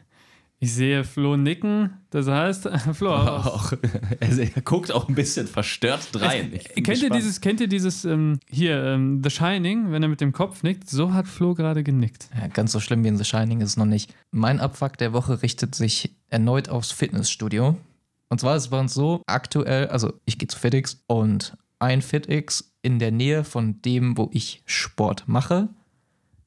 Ich 0.61 0.73
sehe 0.73 1.03
Flo 1.03 1.37
nicken. 1.37 1.95
Das 2.11 2.29
heißt, 2.29 2.69
Flo, 2.95 3.13
Auch, 3.13 3.73
er, 4.21 4.39
er 4.39 4.63
guckt 4.63 4.93
auch 4.93 5.09
ein 5.09 5.17
bisschen 5.17 5.49
verstört 5.49 6.09
rein. 6.15 6.59
Kennt 6.77 7.03
ihr 7.03 7.11
dieses, 7.11 7.41
kennt 7.41 7.61
ihr 7.61 7.67
dieses 7.67 8.05
ähm, 8.05 8.39
hier, 8.49 8.83
ähm, 8.85 9.21
The 9.23 9.31
Shining, 9.31 9.91
wenn 9.91 10.03
er 10.05 10.09
mit 10.09 10.21
dem 10.21 10.33
Kopf 10.33 10.63
nickt? 10.63 10.89
So 10.89 11.13
hat 11.13 11.27
Flo 11.27 11.55
gerade 11.55 11.83
genickt. 11.83 12.29
Ja, 12.41 12.47
ganz 12.47 12.71
so 12.71 12.79
schlimm 12.79 13.03
wie 13.03 13.09
in 13.09 13.19
The 13.19 13.25
Shining 13.25 13.61
ist 13.61 13.71
es 13.71 13.77
noch 13.77 13.85
nicht. 13.85 14.15
Mein 14.31 14.61
Abfuck 14.61 14.97
der 14.97 15.13
Woche 15.13 15.43
richtet 15.43 15.75
sich 15.75 16.13
erneut 16.29 16.69
aufs 16.69 16.93
Fitnessstudio. 16.93 17.77
Und 18.29 18.41
zwar 18.41 18.57
ist 18.57 18.65
es 18.65 18.71
bei 18.71 18.79
uns 18.79 18.95
so, 18.95 19.23
aktuell, 19.27 19.89
also 19.89 20.13
ich 20.25 20.39
gehe 20.39 20.49
zu 20.49 20.59
FitX 20.59 21.03
und 21.09 21.57
ein 21.81 22.01
FitX 22.01 22.73
in 22.83 23.01
der 23.01 23.11
Nähe 23.11 23.43
von 23.43 23.83
dem, 23.83 24.17
wo 24.17 24.31
ich 24.33 24.63
Sport 24.67 25.25
mache, 25.27 25.69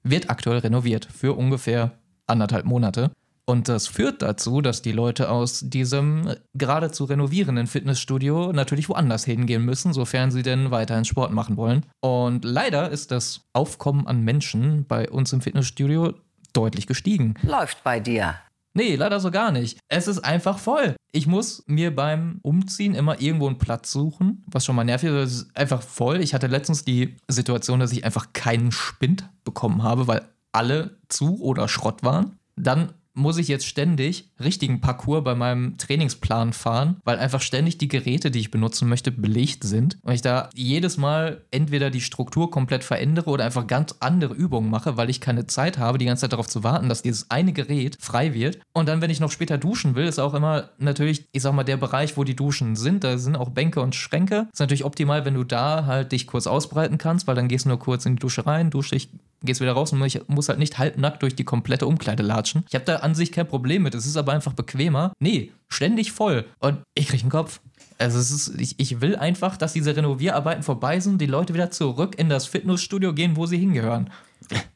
wird 0.03 0.29
aktuell 0.29 0.59
renoviert 0.59 1.05
für 1.05 1.37
ungefähr 1.37 1.99
anderthalb 2.27 2.65
Monate. 2.65 3.11
Und 3.45 3.67
das 3.67 3.87
führt 3.87 4.21
dazu, 4.21 4.61
dass 4.61 4.83
die 4.83 4.91
Leute 4.91 5.31
aus 5.31 5.61
diesem 5.61 6.35
gerade 6.53 6.91
zu 6.91 7.05
renovierenden 7.05 7.65
Fitnessstudio 7.65 8.51
natürlich 8.53 8.89
woanders 8.89 9.25
hingehen 9.25 9.65
müssen, 9.65 9.91
sofern 9.91 10.29
sie 10.29 10.43
denn 10.43 10.69
weiterhin 10.69 11.03
Sport 11.03 11.31
machen 11.31 11.57
wollen. 11.57 11.83
Und 11.99 12.45
leider 12.45 12.91
ist 12.91 13.09
das 13.09 13.47
Aufkommen 13.53 14.05
an 14.05 14.23
Menschen 14.23 14.85
bei 14.85 15.09
uns 15.09 15.33
im 15.33 15.41
Fitnessstudio 15.41 16.13
deutlich 16.53 16.85
gestiegen. 16.85 17.33
Läuft 17.41 17.83
bei 17.83 17.99
dir. 17.99 18.35
Nee, 18.79 18.95
leider 18.95 19.19
so 19.19 19.29
gar 19.29 19.51
nicht. 19.51 19.77
Es 19.89 20.07
ist 20.07 20.19
einfach 20.19 20.57
voll. 20.57 20.95
Ich 21.11 21.27
muss 21.27 21.65
mir 21.67 21.93
beim 21.93 22.39
Umziehen 22.43 22.95
immer 22.95 23.19
irgendwo 23.19 23.47
einen 23.47 23.57
Platz 23.57 23.91
suchen, 23.91 24.45
was 24.47 24.63
schon 24.63 24.77
mal 24.77 24.85
nervig 24.85 25.09
ist. 25.09 25.31
Es 25.31 25.41
ist 25.41 25.57
einfach 25.57 25.81
voll. 25.81 26.21
Ich 26.21 26.33
hatte 26.33 26.47
letztens 26.47 26.85
die 26.85 27.17
Situation, 27.27 27.81
dass 27.81 27.91
ich 27.91 28.05
einfach 28.05 28.31
keinen 28.31 28.71
Spind 28.71 29.29
bekommen 29.43 29.83
habe, 29.83 30.07
weil 30.07 30.21
alle 30.53 30.97
zu 31.09 31.41
oder 31.41 31.67
Schrott 31.67 32.03
waren. 32.03 32.37
Dann 32.55 32.93
muss 33.19 33.37
ich 33.37 33.47
jetzt 33.47 33.67
ständig 33.67 34.29
richtigen 34.39 34.81
Parcours 34.81 35.23
bei 35.23 35.35
meinem 35.35 35.77
Trainingsplan 35.77 36.53
fahren, 36.53 36.97
weil 37.03 37.19
einfach 37.19 37.41
ständig 37.41 37.77
die 37.77 37.87
Geräte, 37.87 38.31
die 38.31 38.39
ich 38.39 38.51
benutzen 38.51 38.89
möchte, 38.89 39.11
belegt 39.11 39.63
sind. 39.63 39.97
Und 40.01 40.13
ich 40.13 40.21
da 40.21 40.49
jedes 40.55 40.97
Mal 40.97 41.41
entweder 41.51 41.89
die 41.91 42.01
Struktur 42.01 42.49
komplett 42.49 42.83
verändere 42.83 43.29
oder 43.29 43.45
einfach 43.45 43.67
ganz 43.67 43.95
andere 43.99 44.33
Übungen 44.33 44.69
mache, 44.69 44.97
weil 44.97 45.09
ich 45.09 45.21
keine 45.21 45.47
Zeit 45.47 45.77
habe, 45.77 45.97
die 45.97 46.05
ganze 46.05 46.21
Zeit 46.21 46.33
darauf 46.33 46.47
zu 46.47 46.63
warten, 46.63 46.89
dass 46.89 47.01
dieses 47.01 47.29
eine 47.29 47.53
Gerät 47.53 47.97
frei 47.99 48.33
wird. 48.33 48.59
Und 48.73 48.87
dann, 48.87 49.01
wenn 49.01 49.09
ich 49.09 49.19
noch 49.19 49.31
später 49.31 49.57
duschen 49.57 49.95
will, 49.95 50.05
ist 50.05 50.19
auch 50.19 50.33
immer 50.33 50.69
natürlich, 50.77 51.25
ich 51.31 51.41
sag 51.41 51.53
mal, 51.53 51.63
der 51.63 51.77
Bereich, 51.77 52.17
wo 52.17 52.23
die 52.23 52.35
Duschen 52.35 52.75
sind, 52.75 53.03
da 53.03 53.17
sind 53.17 53.35
auch 53.35 53.49
Bänke 53.49 53.81
und 53.81 53.95
Schränke. 53.95 54.47
Ist 54.51 54.59
natürlich 54.59 54.85
optimal, 54.85 55.25
wenn 55.25 55.33
du 55.33 55.43
da 55.43 55.85
halt 55.85 56.11
dich 56.11 56.27
kurz 56.27 56.47
ausbreiten 56.47 56.97
kannst, 56.97 57.27
weil 57.27 57.35
dann 57.35 57.47
gehst 57.47 57.65
du 57.65 57.69
nur 57.69 57.79
kurz 57.79 58.05
in 58.05 58.15
die 58.15 58.19
Dusche 58.19 58.45
rein, 58.45 58.69
dusche 58.69 58.95
dich, 58.95 59.09
gehst 59.43 59.61
wieder 59.61 59.73
raus 59.73 59.91
und 59.93 60.03
ich 60.03 60.21
muss 60.27 60.49
halt 60.49 60.59
nicht 60.59 60.77
halbnackt 60.77 61.21
durch 61.23 61.35
die 61.35 61.43
komplette 61.43 61.87
Umkleide 61.87 62.23
latschen. 62.23 62.65
Ich 62.67 62.75
habe 62.75 62.85
da 62.85 62.97
an 62.97 63.15
sich 63.15 63.31
kein 63.31 63.47
Problem 63.47 63.83
mit, 63.83 63.95
es 63.95 64.05
ist 64.05 64.17
aber 64.17 64.33
einfach 64.33 64.53
bequemer. 64.53 65.13
Nee, 65.19 65.51
ständig 65.69 66.11
voll. 66.11 66.45
Und 66.59 66.79
ich 66.95 67.07
krieg 67.07 67.21
einen 67.21 67.29
Kopf. 67.31 67.61
Also 67.97 68.17
es 68.19 68.31
ist, 68.31 68.59
ich, 68.59 68.79
ich 68.79 69.01
will 69.01 69.15
einfach, 69.15 69.57
dass 69.57 69.73
diese 69.73 69.95
Renovierarbeiten 69.95 70.63
vorbei 70.63 70.99
sind, 70.99 71.19
die 71.19 71.25
Leute 71.25 71.53
wieder 71.53 71.71
zurück 71.71 72.15
in 72.17 72.29
das 72.29 72.45
Fitnessstudio 72.45 73.13
gehen, 73.13 73.35
wo 73.35 73.45
sie 73.45 73.57
hingehören. 73.57 74.09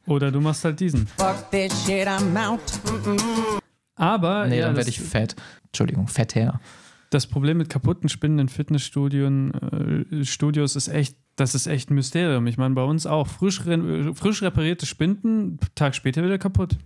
Oder 0.06 0.30
du 0.30 0.40
machst 0.40 0.64
halt 0.64 0.78
diesen. 0.80 1.06
Fuck 1.06 1.50
this 1.50 1.72
shit, 1.86 2.06
I'm 2.06 2.36
out. 2.36 2.60
Aber 3.96 4.46
Nee, 4.46 4.58
ja, 4.58 4.66
dann 4.66 4.76
werde 4.76 4.90
ich 4.90 5.00
fett. 5.00 5.36
Entschuldigung, 5.66 6.08
fett 6.08 6.34
her. 6.34 6.60
das 7.10 7.26
Problem 7.26 7.58
mit 7.58 7.68
kaputten 7.70 8.08
spinnenden 8.08 8.48
Fitnessstudien, 8.48 10.06
äh, 10.20 10.24
Studios 10.24 10.74
ist 10.76 10.88
echt, 10.88 11.16
das 11.36 11.54
ist 11.54 11.66
echt 11.66 11.90
ein 11.90 11.94
Mysterium. 11.94 12.46
Ich 12.46 12.58
meine, 12.58 12.74
bei 12.74 12.84
uns 12.84 13.06
auch. 13.06 13.26
Frisch, 13.26 13.60
frisch 13.60 14.42
reparierte 14.42 14.86
Spinden, 14.86 15.58
Tag 15.74 15.94
später 15.94 16.24
wieder 16.24 16.38
kaputt. 16.38 16.76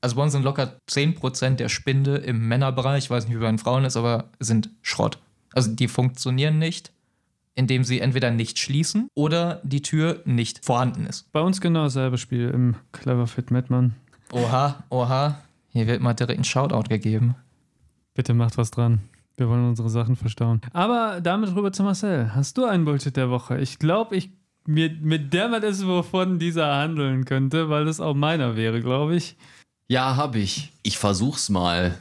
Also 0.00 0.16
bei 0.16 0.22
uns 0.22 0.32
sind 0.32 0.44
locker 0.44 0.78
10% 0.88 1.56
der 1.56 1.68
Spinde 1.68 2.16
im 2.16 2.48
Männerbereich, 2.48 3.04
ich 3.04 3.10
weiß 3.10 3.26
nicht, 3.26 3.36
wie 3.36 3.40
bei 3.40 3.48
den 3.48 3.58
Frauen 3.58 3.84
ist, 3.84 3.96
aber 3.96 4.30
sind 4.38 4.70
Schrott. 4.80 5.18
Also 5.52 5.70
die 5.74 5.88
funktionieren 5.88 6.58
nicht, 6.58 6.90
indem 7.54 7.84
sie 7.84 8.00
entweder 8.00 8.30
nicht 8.30 8.58
schließen 8.58 9.08
oder 9.14 9.60
die 9.62 9.82
Tür 9.82 10.22
nicht 10.24 10.64
vorhanden 10.64 11.04
ist. 11.04 11.30
Bei 11.32 11.40
uns 11.40 11.60
genau 11.60 11.84
dasselbe 11.84 12.16
Spiel 12.16 12.48
im 12.48 12.76
Clever 12.92 13.26
Fit 13.26 13.50
Madman. 13.50 13.94
Oha, 14.32 14.84
oha, 14.88 15.42
hier 15.68 15.86
wird 15.86 16.00
mal 16.00 16.14
direkt 16.14 16.40
ein 16.40 16.44
Shoutout 16.44 16.88
gegeben. 16.88 17.34
Bitte 18.14 18.32
macht 18.32 18.56
was 18.56 18.70
dran. 18.70 19.00
Wir 19.40 19.48
wollen 19.48 19.66
unsere 19.66 19.88
Sachen 19.88 20.16
verstauen. 20.16 20.60
Aber 20.74 21.22
damit 21.22 21.56
rüber 21.56 21.72
zu 21.72 21.82
Marcel. 21.82 22.34
Hast 22.34 22.58
du 22.58 22.66
einen 22.66 22.84
Bullshit 22.84 23.16
der 23.16 23.30
Woche? 23.30 23.58
Ich 23.58 23.78
glaube, 23.78 24.14
ich 24.14 24.28
mir, 24.66 24.90
mir 25.00 25.18
dämmert 25.18 25.64
es, 25.64 25.86
wovon 25.86 26.38
dieser 26.38 26.76
handeln 26.76 27.24
könnte, 27.24 27.70
weil 27.70 27.86
das 27.86 28.00
auch 28.00 28.12
meiner 28.12 28.54
wäre, 28.54 28.82
glaube 28.82 29.16
ich. 29.16 29.36
Ja, 29.88 30.16
habe 30.16 30.40
ich. 30.40 30.72
Ich 30.82 30.98
versuch's 30.98 31.48
mal. 31.48 31.96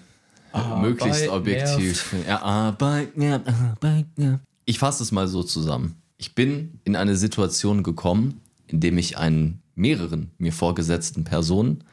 möglichst 0.81 1.29
Arbeit 1.29 1.39
objektiv. 1.39 2.13
Ja, 2.27 2.41
Arbeit, 2.41 3.15
ja, 3.15 3.35
Arbeit, 3.35 4.07
ja. 4.17 4.41
Ich 4.65 4.77
fasse 4.77 5.01
es 5.01 5.13
mal 5.13 5.29
so 5.29 5.41
zusammen. 5.41 5.95
Ich 6.17 6.35
bin 6.35 6.81
in 6.83 6.97
eine 6.97 7.15
Situation 7.15 7.83
gekommen, 7.83 8.41
in 8.67 8.81
dem 8.81 8.97
ich 8.97 9.17
einen 9.17 9.61
mehreren 9.75 10.31
mir 10.39 10.51
vorgesetzten 10.51 11.23
Personen 11.23 11.85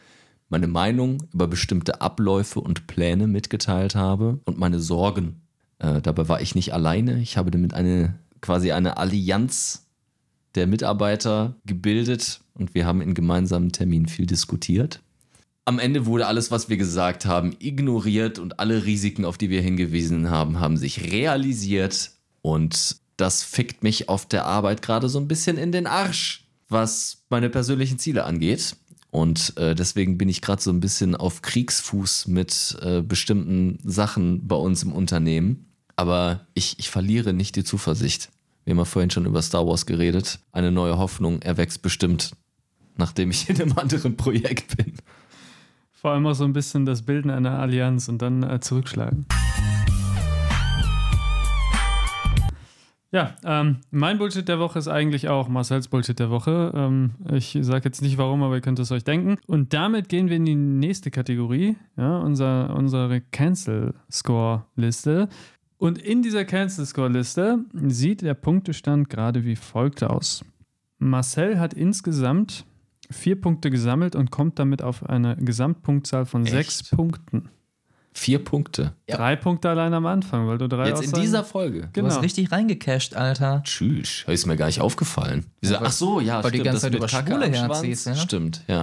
meine 0.48 0.66
Meinung 0.66 1.22
über 1.32 1.48
bestimmte 1.48 2.00
Abläufe 2.00 2.60
und 2.60 2.86
Pläne 2.86 3.26
mitgeteilt 3.26 3.94
habe 3.94 4.40
und 4.44 4.58
meine 4.58 4.80
Sorgen. 4.80 5.42
Äh, 5.78 6.00
dabei 6.00 6.28
war 6.28 6.40
ich 6.40 6.54
nicht 6.54 6.72
alleine. 6.72 7.20
Ich 7.20 7.36
habe 7.36 7.50
damit 7.50 7.74
eine 7.74 8.14
quasi 8.40 8.72
eine 8.72 8.96
Allianz 8.96 9.86
der 10.54 10.66
Mitarbeiter 10.66 11.56
gebildet 11.66 12.40
und 12.54 12.74
wir 12.74 12.86
haben 12.86 13.00
in 13.00 13.14
gemeinsamen 13.14 13.72
Terminen 13.72 14.08
viel 14.08 14.26
diskutiert. 14.26 15.00
Am 15.64 15.78
Ende 15.80 16.06
wurde 16.06 16.28
alles, 16.28 16.50
was 16.50 16.68
wir 16.68 16.76
gesagt 16.76 17.26
haben, 17.26 17.54
ignoriert 17.58 18.38
und 18.38 18.60
alle 18.60 18.84
Risiken, 18.84 19.24
auf 19.24 19.36
die 19.36 19.50
wir 19.50 19.60
hingewiesen 19.60 20.30
haben, 20.30 20.60
haben 20.60 20.76
sich 20.76 21.10
realisiert. 21.10 22.12
Und 22.40 22.96
das 23.16 23.42
fickt 23.42 23.82
mich 23.82 24.08
auf 24.08 24.26
der 24.26 24.46
Arbeit 24.46 24.80
gerade 24.80 25.08
so 25.08 25.18
ein 25.18 25.26
bisschen 25.26 25.58
in 25.58 25.72
den 25.72 25.88
Arsch, 25.88 26.46
was 26.68 27.24
meine 27.30 27.50
persönlichen 27.50 27.98
Ziele 27.98 28.24
angeht. 28.24 28.76
Und 29.16 29.56
äh, 29.56 29.74
deswegen 29.74 30.18
bin 30.18 30.28
ich 30.28 30.42
gerade 30.42 30.60
so 30.60 30.70
ein 30.70 30.80
bisschen 30.80 31.16
auf 31.16 31.40
Kriegsfuß 31.40 32.28
mit 32.28 32.76
äh, 32.82 33.00
bestimmten 33.00 33.78
Sachen 33.82 34.46
bei 34.46 34.56
uns 34.56 34.82
im 34.82 34.92
Unternehmen. 34.92 35.72
Aber 35.96 36.40
ich, 36.52 36.78
ich 36.78 36.90
verliere 36.90 37.32
nicht 37.32 37.56
die 37.56 37.64
Zuversicht. 37.64 38.28
Wir 38.64 38.72
haben 38.72 38.78
ja 38.78 38.84
vorhin 38.84 39.08
schon 39.08 39.24
über 39.24 39.40
Star 39.40 39.66
Wars 39.66 39.86
geredet. 39.86 40.40
Eine 40.52 40.70
neue 40.70 40.98
Hoffnung 40.98 41.40
erwächst 41.40 41.80
bestimmt, 41.80 42.32
nachdem 42.98 43.30
ich 43.30 43.48
in 43.48 43.58
einem 43.58 43.78
anderen 43.78 44.18
Projekt 44.18 44.76
bin. 44.76 44.92
Vor 45.92 46.10
allem 46.10 46.26
auch 46.26 46.34
so 46.34 46.44
ein 46.44 46.52
bisschen 46.52 46.84
das 46.84 47.00
Bilden 47.00 47.30
einer 47.30 47.58
Allianz 47.58 48.08
und 48.08 48.20
dann 48.20 48.42
äh, 48.42 48.60
zurückschlagen. 48.60 49.24
Ja, 53.16 53.34
ähm, 53.44 53.78
mein 53.90 54.18
Bullshit 54.18 54.46
der 54.46 54.58
Woche 54.58 54.78
ist 54.78 54.88
eigentlich 54.88 55.30
auch 55.30 55.48
Marcel's 55.48 55.88
Bullshit 55.88 56.18
der 56.18 56.28
Woche. 56.28 56.70
Ähm, 56.74 57.12
ich 57.32 57.56
sage 57.62 57.86
jetzt 57.86 58.02
nicht 58.02 58.18
warum, 58.18 58.42
aber 58.42 58.56
ihr 58.56 58.60
könnt 58.60 58.78
es 58.78 58.92
euch 58.92 59.04
denken. 59.04 59.38
Und 59.46 59.72
damit 59.72 60.10
gehen 60.10 60.28
wir 60.28 60.36
in 60.36 60.44
die 60.44 60.54
nächste 60.54 61.10
Kategorie, 61.10 61.76
ja, 61.96 62.18
unser, 62.18 62.76
unsere 62.76 63.22
Cancel-Score-Liste. 63.22 65.30
Und 65.78 65.96
in 65.96 66.20
dieser 66.20 66.44
Cancel-Score-Liste 66.44 67.60
sieht 67.86 68.20
der 68.20 68.34
Punktestand 68.34 69.08
gerade 69.08 69.46
wie 69.46 69.56
folgt 69.56 70.04
aus. 70.04 70.44
Marcel 70.98 71.58
hat 71.58 71.72
insgesamt 71.72 72.66
vier 73.10 73.40
Punkte 73.40 73.70
gesammelt 73.70 74.14
und 74.14 74.30
kommt 74.30 74.58
damit 74.58 74.82
auf 74.82 75.08
eine 75.08 75.36
Gesamtpunktzahl 75.36 76.26
von 76.26 76.42
Echt? 76.42 76.52
sechs 76.52 76.90
Punkten. 76.90 77.48
Vier 78.18 78.42
Punkte. 78.42 78.92
Ja. 79.06 79.18
Drei 79.18 79.36
Punkte 79.36 79.68
allein 79.68 79.92
am 79.92 80.06
Anfang, 80.06 80.48
weil 80.48 80.56
du 80.56 80.68
drei 80.68 80.88
Jetzt 80.88 81.02
in 81.02 81.12
dieser 81.20 81.44
Folge. 81.44 81.90
Du 81.92 82.02
hast 82.02 82.14
Genau. 82.14 82.20
richtig 82.20 82.50
reingecasht, 82.50 83.14
Alter. 83.14 83.60
Tschüss. 83.62 84.24
Ist 84.26 84.46
mir 84.46 84.56
gar 84.56 84.66
nicht 84.66 84.80
aufgefallen. 84.80 85.44
Wieso? 85.60 85.74
Ja, 85.74 85.80
weil- 85.80 85.86
Ach 85.88 85.92
so, 85.92 86.20
ja, 86.20 86.36
weil 86.42 86.44
du 86.44 86.48
die 86.50 86.54
stimmt. 86.60 86.64
ganze 86.64 86.74
das 86.74 86.80
Zeit 86.80 86.94
über 86.94 87.08
Schwule 87.08 87.46
herziehst, 87.50 88.06
ja? 88.06 88.14
Stimmt, 88.16 88.62
ja. 88.68 88.80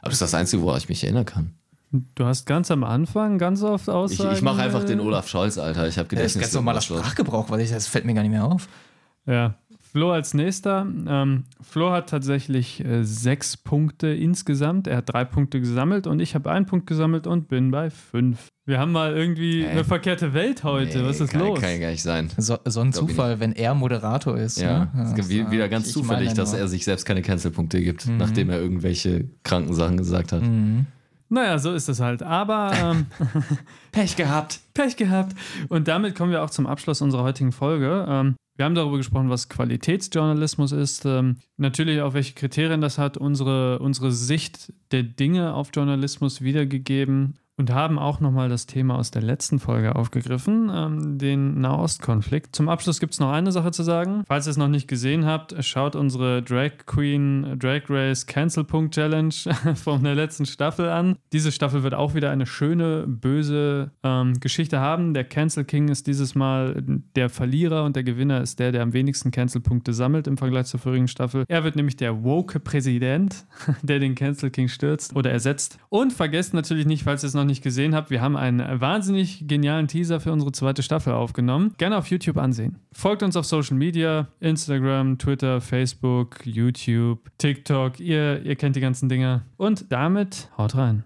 Aber 0.00 0.10
das 0.10 0.12
ist 0.14 0.22
das 0.22 0.34
Einzige, 0.34 0.62
woran 0.62 0.76
ich 0.76 0.90
mich 0.90 1.02
erinnern 1.02 1.24
kann. 1.24 1.54
Du 2.14 2.26
hast 2.26 2.44
ganz 2.44 2.70
am 2.70 2.84
Anfang 2.84 3.38
ganz 3.38 3.62
oft 3.62 3.84
Ich, 3.88 3.94
Aussagen. 3.94 4.34
ich 4.34 4.42
mache 4.42 4.60
einfach 4.60 4.84
den 4.84 5.00
Olaf 5.00 5.28
Scholz, 5.28 5.56
Alter. 5.56 5.88
Ich 5.88 5.96
habe 5.96 6.08
Das 6.08 6.18
ist 6.18 6.34
Gedächtnis. 6.34 6.42
ganz 6.42 6.52
normaler 6.54 6.80
Sprachgebrauch, 6.82 7.48
weil 7.48 7.60
ich, 7.60 7.70
das 7.70 7.86
fällt 7.86 8.04
mir 8.04 8.12
gar 8.12 8.20
nicht 8.22 8.32
mehr 8.32 8.44
auf. 8.44 8.68
Ja. 9.26 9.54
Flo 9.94 10.10
als 10.10 10.34
nächster. 10.34 10.84
Ähm, 11.06 11.44
Flo 11.60 11.92
hat 11.92 12.08
tatsächlich 12.08 12.84
äh, 12.84 13.04
sechs 13.04 13.56
Punkte 13.56 14.08
insgesamt. 14.08 14.88
Er 14.88 14.96
hat 14.96 15.12
drei 15.12 15.24
Punkte 15.24 15.60
gesammelt 15.60 16.08
und 16.08 16.18
ich 16.18 16.34
habe 16.34 16.50
einen 16.50 16.66
Punkt 16.66 16.88
gesammelt 16.88 17.28
und 17.28 17.46
bin 17.46 17.70
bei 17.70 17.90
fünf. 17.90 18.48
Wir 18.66 18.80
haben 18.80 18.90
mal 18.90 19.14
irgendwie 19.16 19.62
Hä? 19.62 19.68
eine 19.68 19.84
verkehrte 19.84 20.34
Welt 20.34 20.64
heute. 20.64 21.06
Was 21.06 21.20
ist 21.20 21.30
kann, 21.30 21.42
los? 21.42 21.60
Kann 21.60 21.70
ja 21.70 21.78
gar 21.78 21.90
nicht 21.92 22.02
sein. 22.02 22.28
So, 22.36 22.58
so 22.64 22.80
ein 22.80 22.90
Glaub 22.90 23.08
Zufall, 23.08 23.38
wenn 23.38 23.52
er 23.52 23.76
Moderator 23.76 24.36
ist. 24.36 24.60
Ja, 24.60 24.86
ne? 24.92 25.04
es 25.04 25.14
gibt 25.14 25.28
wie- 25.28 25.48
wieder 25.52 25.68
ganz 25.68 25.86
ich 25.86 25.92
zufällig, 25.92 26.34
dass 26.34 26.54
er 26.54 26.66
sich 26.66 26.82
selbst 26.84 27.04
keine 27.06 27.22
Cancel-Punkte 27.22 27.80
gibt, 27.80 28.08
nachdem 28.08 28.50
er 28.50 28.58
irgendwelche 28.60 29.28
kranken 29.44 29.74
Sachen 29.74 29.96
gesagt 29.96 30.32
hat. 30.32 30.42
Mhm. 30.42 30.86
Naja, 31.28 31.56
so 31.60 31.72
ist 31.72 31.88
es 31.88 32.00
halt. 32.00 32.24
Aber 32.24 32.72
ähm, 32.82 33.06
Pech 33.92 34.16
gehabt. 34.16 34.58
Pech 34.74 34.96
gehabt. 34.96 35.36
Und 35.68 35.86
damit 35.86 36.16
kommen 36.16 36.32
wir 36.32 36.42
auch 36.42 36.50
zum 36.50 36.66
Abschluss 36.66 37.00
unserer 37.00 37.22
heutigen 37.22 37.52
Folge. 37.52 38.04
Ähm, 38.08 38.34
wir 38.56 38.64
haben 38.64 38.74
darüber 38.74 38.98
gesprochen, 38.98 39.30
was 39.30 39.48
Qualitätsjournalismus 39.48 40.72
ist. 40.72 41.04
Ähm, 41.04 41.38
natürlich 41.56 42.00
auch, 42.00 42.14
welche 42.14 42.34
Kriterien 42.34 42.80
das 42.80 42.98
hat, 42.98 43.16
unsere, 43.16 43.80
unsere 43.80 44.12
Sicht 44.12 44.72
der 44.92 45.02
Dinge 45.02 45.54
auf 45.54 45.70
Journalismus 45.74 46.40
wiedergegeben 46.40 47.34
und 47.56 47.72
haben 47.72 47.98
auch 47.98 48.20
nochmal 48.20 48.48
das 48.48 48.66
Thema 48.66 48.96
aus 48.96 49.10
der 49.10 49.22
letzten 49.22 49.58
Folge 49.58 49.94
aufgegriffen, 49.94 50.70
ähm, 50.72 51.18
den 51.18 51.60
Nahostkonflikt. 51.60 52.54
Zum 52.54 52.68
Abschluss 52.68 53.00
gibt 53.00 53.12
es 53.12 53.20
noch 53.20 53.30
eine 53.30 53.52
Sache 53.52 53.70
zu 53.70 53.82
sagen. 53.82 54.24
Falls 54.26 54.46
ihr 54.46 54.50
es 54.50 54.56
noch 54.56 54.68
nicht 54.68 54.88
gesehen 54.88 55.24
habt, 55.24 55.54
schaut 55.64 55.94
unsere 55.94 56.42
Drag 56.42 56.72
Queen 56.86 57.56
Drag 57.58 57.82
Race 57.88 58.26
Cancel 58.26 58.64
Punkt 58.64 58.94
Challenge 58.94 59.34
von 59.76 60.02
der 60.02 60.14
letzten 60.14 60.46
Staffel 60.46 60.88
an. 60.88 61.16
Diese 61.32 61.52
Staffel 61.52 61.82
wird 61.82 61.94
auch 61.94 62.14
wieder 62.14 62.30
eine 62.30 62.46
schöne, 62.46 63.04
böse 63.06 63.92
ähm, 64.02 64.40
Geschichte 64.40 64.80
haben. 64.80 65.14
Der 65.14 65.24
Cancel 65.24 65.64
King 65.64 65.88
ist 65.88 66.06
dieses 66.06 66.34
Mal 66.34 66.82
der 67.14 67.28
Verlierer 67.28 67.84
und 67.84 67.94
der 67.94 68.02
Gewinner 68.02 68.40
ist 68.40 68.58
der, 68.58 68.72
der 68.72 68.82
am 68.82 68.92
wenigsten 68.92 69.30
Cancel-Punkte 69.30 69.92
sammelt 69.92 70.26
im 70.26 70.36
Vergleich 70.36 70.66
zur 70.66 70.80
vorigen 70.80 71.08
Staffel. 71.08 71.44
Er 71.48 71.62
wird 71.62 71.76
nämlich 71.76 71.96
der 71.96 72.24
woke 72.24 72.58
Präsident, 72.58 73.46
der 73.82 74.00
den 74.00 74.14
Cancel 74.14 74.50
King 74.50 74.68
stürzt 74.68 75.14
oder 75.14 75.30
ersetzt. 75.30 75.78
Und 75.88 76.12
vergesst 76.12 76.54
natürlich 76.54 76.86
nicht, 76.86 77.04
falls 77.04 77.22
ihr 77.22 77.28
es 77.28 77.34
noch 77.34 77.43
nicht 77.44 77.62
gesehen 77.62 77.94
habt, 77.94 78.10
wir 78.10 78.20
haben 78.20 78.36
einen 78.36 78.80
wahnsinnig 78.80 79.46
genialen 79.46 79.88
Teaser 79.88 80.20
für 80.20 80.32
unsere 80.32 80.52
zweite 80.52 80.82
Staffel 80.82 81.12
aufgenommen. 81.12 81.74
Gerne 81.78 81.96
auf 81.96 82.08
YouTube 82.08 82.36
ansehen. 82.36 82.78
Folgt 82.92 83.22
uns 83.22 83.36
auf 83.36 83.46
Social 83.46 83.76
Media, 83.76 84.28
Instagram, 84.40 85.18
Twitter, 85.18 85.60
Facebook, 85.60 86.44
YouTube, 86.44 87.20
TikTok. 87.38 88.00
Ihr, 88.00 88.42
ihr 88.44 88.56
kennt 88.56 88.76
die 88.76 88.80
ganzen 88.80 89.08
Dinge. 89.08 89.42
Und 89.56 89.90
damit 89.90 90.50
haut 90.58 90.76
rein. 90.76 91.04